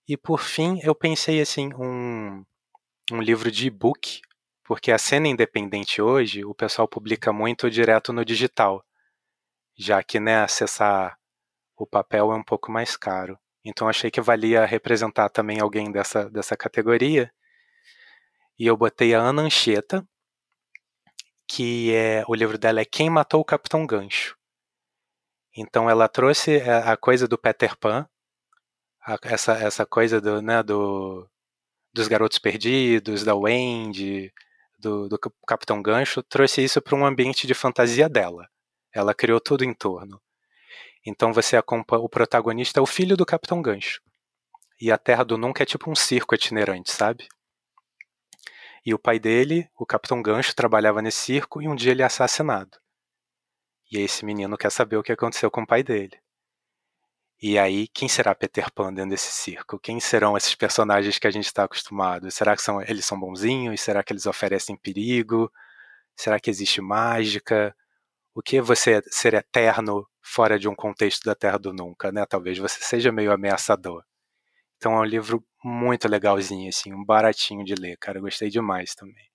E 0.09 0.16
por 0.16 0.40
fim, 0.40 0.80
eu 0.82 0.94
pensei 0.94 1.40
assim, 1.40 1.70
um, 1.74 2.44
um 3.12 3.20
livro 3.20 3.50
de 3.50 3.66
e-book, 3.66 4.22
porque 4.64 4.90
a 4.90 4.98
cena 4.98 5.28
independente 5.28 6.00
hoje, 6.00 6.44
o 6.44 6.54
pessoal 6.54 6.88
publica 6.88 7.32
muito 7.32 7.70
direto 7.70 8.12
no 8.12 8.24
digital, 8.24 8.82
já 9.76 10.02
que 10.02 10.18
né, 10.18 10.40
acessar 10.40 11.18
o 11.76 11.86
papel 11.86 12.32
é 12.32 12.34
um 12.34 12.42
pouco 12.42 12.72
mais 12.72 12.96
caro. 12.96 13.38
Então 13.62 13.86
achei 13.86 14.11
que 14.11 14.20
valia 14.20 14.64
representar 14.64 15.28
também 15.28 15.61
alguém 15.61 15.92
dessa, 15.92 16.30
dessa 16.30 16.56
categoria. 16.56 17.30
E 18.59 18.66
eu 18.66 18.76
botei 18.78 19.14
a 19.14 19.20
Ana 19.20 19.42
Anchieta, 19.42 20.06
que 21.46 21.94
é 21.94 22.24
o 22.26 22.34
livro 22.34 22.56
dela 22.56 22.80
é 22.80 22.84
Quem 22.86 23.11
Matou 23.11 23.42
o 23.42 23.44
Capitão 23.44 23.86
Gancho. 23.86 24.38
Então 25.61 25.90
ela 25.90 26.09
trouxe 26.09 26.59
é, 26.59 26.70
a 26.70 26.96
coisa 26.96 27.26
do 27.26 27.36
Peter 27.36 27.76
Pan, 27.76 28.09
a, 29.04 29.18
essa, 29.24 29.54
essa 29.54 29.84
coisa 29.84 30.20
do, 30.20 30.40
né, 30.40 30.62
do, 30.62 31.28
dos 31.92 32.06
garotos 32.06 32.38
perdidos, 32.38 33.24
da 33.24 33.34
Wendy, 33.34 34.32
do, 34.78 35.09
do 35.09 35.18
Capitão 35.44 35.82
Gancho, 35.82 36.22
trouxe 36.22 36.62
isso 36.62 36.80
para 36.80 36.94
um 36.94 37.04
ambiente 37.04 37.44
de 37.44 37.54
fantasia 37.54 38.09
dela. 38.09 38.48
Ela 38.94 39.12
criou 39.12 39.40
tudo 39.40 39.64
em 39.64 39.74
torno. 39.74 40.20
Então 41.04 41.32
você 41.32 41.56
acompanha 41.56 42.02
o 42.02 42.09
protagonista 42.09 42.78
é 42.78 42.82
o 42.82 42.86
filho 42.86 43.16
do 43.16 43.26
Capitão 43.26 43.61
Gancho. 43.61 44.00
E 44.80 44.92
a 44.92 44.96
Terra 44.96 45.24
do 45.24 45.36
Nunca 45.36 45.64
é 45.64 45.66
tipo 45.66 45.90
um 45.90 45.94
circo 45.96 46.36
itinerante, 46.36 46.92
sabe? 46.92 47.26
E 48.86 48.94
o 48.94 48.98
pai 48.98 49.18
dele, 49.18 49.68
o 49.76 49.84
Capitão 49.84 50.22
Gancho, 50.22 50.54
trabalhava 50.54 51.02
nesse 51.02 51.18
circo 51.18 51.61
e 51.61 51.66
um 51.66 51.74
dia 51.74 51.90
ele 51.90 52.02
é 52.02 52.04
assassinado. 52.04 52.78
E 53.91 53.99
esse 53.99 54.24
menino 54.24 54.57
quer 54.57 54.70
saber 54.70 54.97
o 54.97 55.03
que 55.03 55.12
aconteceu 55.12 55.51
com 55.51 55.62
o 55.62 55.66
pai 55.66 55.82
dele. 55.82 56.18
E 57.41 57.59
aí, 57.59 57.86
quem 57.89 58.09
será 58.09 58.34
Peter 58.34 58.70
Pan 58.72 58.93
dentro 58.93 59.11
desse 59.11 59.30
circo? 59.30 59.78
Quem 59.78 60.01
serão 60.01 60.36
esses 60.36 60.55
personagens 60.55 61.18
que 61.18 61.26
a 61.26 61.30
gente 61.30 61.47
está 61.47 61.64
acostumado? 61.64 62.30
Será 62.30 62.57
que 62.57 62.62
são, 62.62 62.82
eles 62.82 63.05
são 63.05 63.18
bonzinhos? 63.18 63.80
Será 63.80 64.03
que 64.03 64.12
eles 64.12 64.26
oferecem 64.26 64.76
perigo? 64.76 65.51
Será 66.16 66.41
que 66.41 66.51
existe 66.51 66.80
mágica? 66.80 67.74
o 68.39 68.43
que 68.43 68.59
é 68.59 68.61
você 68.62 69.03
ser 69.09 69.34
eterno 69.34 70.07
fora 70.22 70.61
de 70.61 70.68
um 70.68 70.74
contexto 70.74 71.24
da 71.24 71.34
Terra 71.34 71.59
do 71.59 71.72
Nunca, 71.72 72.12
né? 72.12 72.24
Talvez 72.24 72.57
você 72.57 72.78
seja 72.80 73.11
meio 73.11 73.32
ameaçador. 73.32 74.05
Então 74.76 74.93
é 74.93 75.01
um 75.01 75.05
livro 75.05 75.45
muito 75.64 76.07
legalzinho, 76.09 76.68
assim, 76.68 76.95
um 76.95 77.05
baratinho 77.05 77.64
de 77.64 77.74
ler, 77.74 77.97
cara. 77.99 78.18
Eu 78.18 78.22
gostei 78.22 78.49
demais 78.49 78.95
também. 78.95 79.28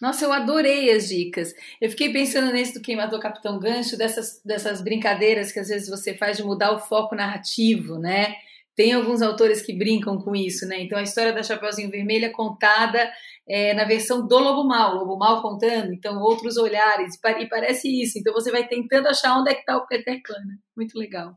Nossa, 0.00 0.24
eu 0.24 0.32
adorei 0.32 0.90
as 0.90 1.08
dicas. 1.08 1.54
Eu 1.78 1.90
fiquei 1.90 2.10
pensando 2.10 2.50
nesse 2.50 2.72
do 2.72 2.80
Queimador 2.80 3.20
Capitão 3.20 3.58
Gancho, 3.58 3.98
dessas, 3.98 4.40
dessas 4.42 4.80
brincadeiras 4.80 5.52
que 5.52 5.60
às 5.60 5.68
vezes 5.68 5.90
você 5.90 6.14
faz 6.14 6.38
de 6.38 6.42
mudar 6.42 6.72
o 6.72 6.78
foco 6.78 7.14
narrativo, 7.14 7.98
né? 7.98 8.34
Tem 8.74 8.94
alguns 8.94 9.20
autores 9.20 9.60
que 9.60 9.74
brincam 9.74 10.16
com 10.16 10.34
isso, 10.34 10.66
né? 10.66 10.80
Então 10.80 10.98
a 10.98 11.02
história 11.02 11.34
da 11.34 11.42
Chapeuzinho 11.42 11.90
Vermelho 11.90 12.24
é 12.24 12.30
contada 12.30 13.12
é, 13.46 13.74
na 13.74 13.84
versão 13.84 14.26
do 14.26 14.38
Lobo 14.38 14.66
Mal, 14.66 14.94
Lobo 14.94 15.18
Mal 15.18 15.42
contando, 15.42 15.92
então 15.92 16.18
outros 16.22 16.56
olhares, 16.56 17.16
e 17.38 17.46
parece 17.46 17.88
isso. 18.00 18.18
Então 18.18 18.32
você 18.32 18.50
vai 18.50 18.66
tentando 18.66 19.06
achar 19.08 19.38
onde 19.38 19.50
é 19.50 19.54
que 19.54 19.60
está 19.60 19.76
o 19.76 19.86
Peter 19.86 20.18
Pan. 20.26 20.38
Né? 20.46 20.54
Muito 20.74 20.98
legal. 20.98 21.36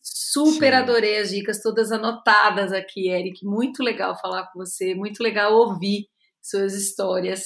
Super 0.00 0.72
Sim. 0.72 0.78
adorei 0.78 1.18
as 1.18 1.28
dicas, 1.28 1.60
todas 1.60 1.92
anotadas 1.92 2.72
aqui, 2.72 3.10
Eric. 3.10 3.44
Muito 3.44 3.82
legal 3.82 4.18
falar 4.18 4.46
com 4.46 4.58
você, 4.58 4.94
muito 4.94 5.22
legal 5.22 5.52
ouvir 5.52 6.06
suas 6.48 6.74
histórias. 6.74 7.42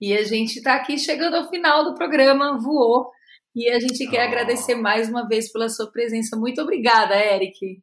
E 0.00 0.16
a 0.16 0.22
gente 0.22 0.56
está 0.56 0.74
aqui 0.74 0.98
chegando 0.98 1.36
ao 1.36 1.48
final 1.48 1.84
do 1.84 1.94
programa, 1.94 2.58
voou. 2.60 3.10
E 3.54 3.70
a 3.70 3.78
gente 3.78 4.06
quer 4.08 4.24
oh. 4.24 4.28
agradecer 4.28 4.74
mais 4.74 5.08
uma 5.08 5.26
vez 5.26 5.50
pela 5.52 5.68
sua 5.68 5.90
presença. 5.90 6.36
Muito 6.36 6.60
obrigada, 6.60 7.14
Eric. 7.14 7.80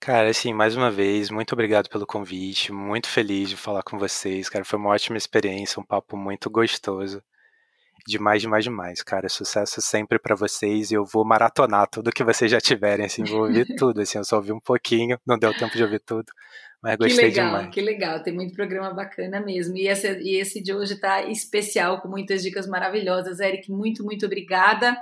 Cara, 0.00 0.30
assim, 0.30 0.54
mais 0.54 0.74
uma 0.74 0.90
vez, 0.90 1.28
muito 1.30 1.52
obrigado 1.52 1.90
pelo 1.90 2.06
convite, 2.06 2.72
muito 2.72 3.06
feliz 3.06 3.50
de 3.50 3.56
falar 3.56 3.82
com 3.82 3.98
vocês, 3.98 4.48
cara, 4.48 4.64
foi 4.64 4.78
uma 4.78 4.88
ótima 4.88 5.18
experiência, 5.18 5.78
um 5.78 5.84
papo 5.84 6.16
muito 6.16 6.48
gostoso. 6.48 7.22
Demais, 8.06 8.40
demais, 8.40 8.64
demais, 8.64 9.02
cara. 9.02 9.28
Sucesso 9.28 9.82
sempre 9.82 10.18
para 10.18 10.34
vocês 10.34 10.90
e 10.90 10.94
eu 10.94 11.04
vou 11.04 11.22
maratonar 11.22 11.86
tudo 11.86 12.10
que 12.10 12.24
vocês 12.24 12.50
já 12.50 12.58
tiverem, 12.58 13.04
assim, 13.04 13.24
vou 13.24 13.42
ouvir 13.42 13.66
tudo, 13.76 14.00
assim, 14.00 14.16
eu 14.16 14.24
só 14.24 14.36
ouvi 14.36 14.52
um 14.52 14.58
pouquinho, 14.58 15.18
não 15.26 15.38
deu 15.38 15.52
tempo 15.52 15.76
de 15.76 15.82
ouvir 15.82 16.00
tudo, 16.00 16.32
mas 16.82 16.96
gostei 16.96 17.16
que 17.16 17.22
legal, 17.22 17.46
demais. 17.46 17.74
Que 17.74 17.80
legal, 17.80 18.22
tem 18.22 18.32
muito 18.32 18.54
programa 18.54 18.92
bacana 18.92 19.40
mesmo. 19.40 19.76
E 19.76 19.86
esse, 19.86 20.08
e 20.20 20.36
esse 20.36 20.62
de 20.62 20.72
hoje 20.72 20.98
tá 20.98 21.22
especial, 21.24 22.00
com 22.00 22.08
muitas 22.08 22.42
dicas 22.42 22.66
maravilhosas. 22.66 23.38
Eric, 23.40 23.70
muito, 23.70 24.02
muito 24.02 24.24
obrigada. 24.26 24.96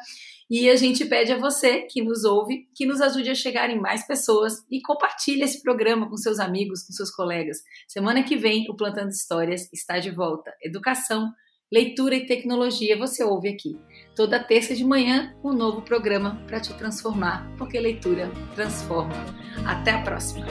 E 0.50 0.68
a 0.70 0.76
gente 0.76 1.04
pede 1.04 1.32
a 1.32 1.38
você 1.38 1.82
que 1.82 2.02
nos 2.02 2.24
ouve 2.24 2.68
que 2.74 2.86
nos 2.86 3.00
ajude 3.02 3.30
a 3.30 3.34
chegar 3.34 3.68
em 3.68 3.78
mais 3.78 4.06
pessoas 4.06 4.64
e 4.70 4.80
compartilhe 4.80 5.42
esse 5.42 5.62
programa 5.62 6.08
com 6.08 6.16
seus 6.16 6.40
amigos, 6.40 6.82
com 6.82 6.92
seus 6.92 7.10
colegas. 7.10 7.58
Semana 7.86 8.22
que 8.22 8.34
vem, 8.34 8.66
o 8.70 8.74
Plantando 8.74 9.10
Histórias 9.10 9.70
está 9.72 9.98
de 9.98 10.10
volta. 10.10 10.52
Educação, 10.62 11.30
leitura 11.70 12.14
e 12.14 12.26
tecnologia 12.26 12.96
você 12.96 13.22
ouve 13.22 13.48
aqui. 13.48 13.78
Toda 14.16 14.42
terça 14.42 14.74
de 14.74 14.84
manhã, 14.84 15.36
um 15.44 15.52
novo 15.52 15.82
programa 15.82 16.42
para 16.46 16.60
te 16.60 16.72
transformar, 16.78 17.46
porque 17.58 17.78
leitura 17.78 18.30
transforma. 18.54 19.14
Até 19.66 19.90
a 19.90 20.02
próxima! 20.02 20.46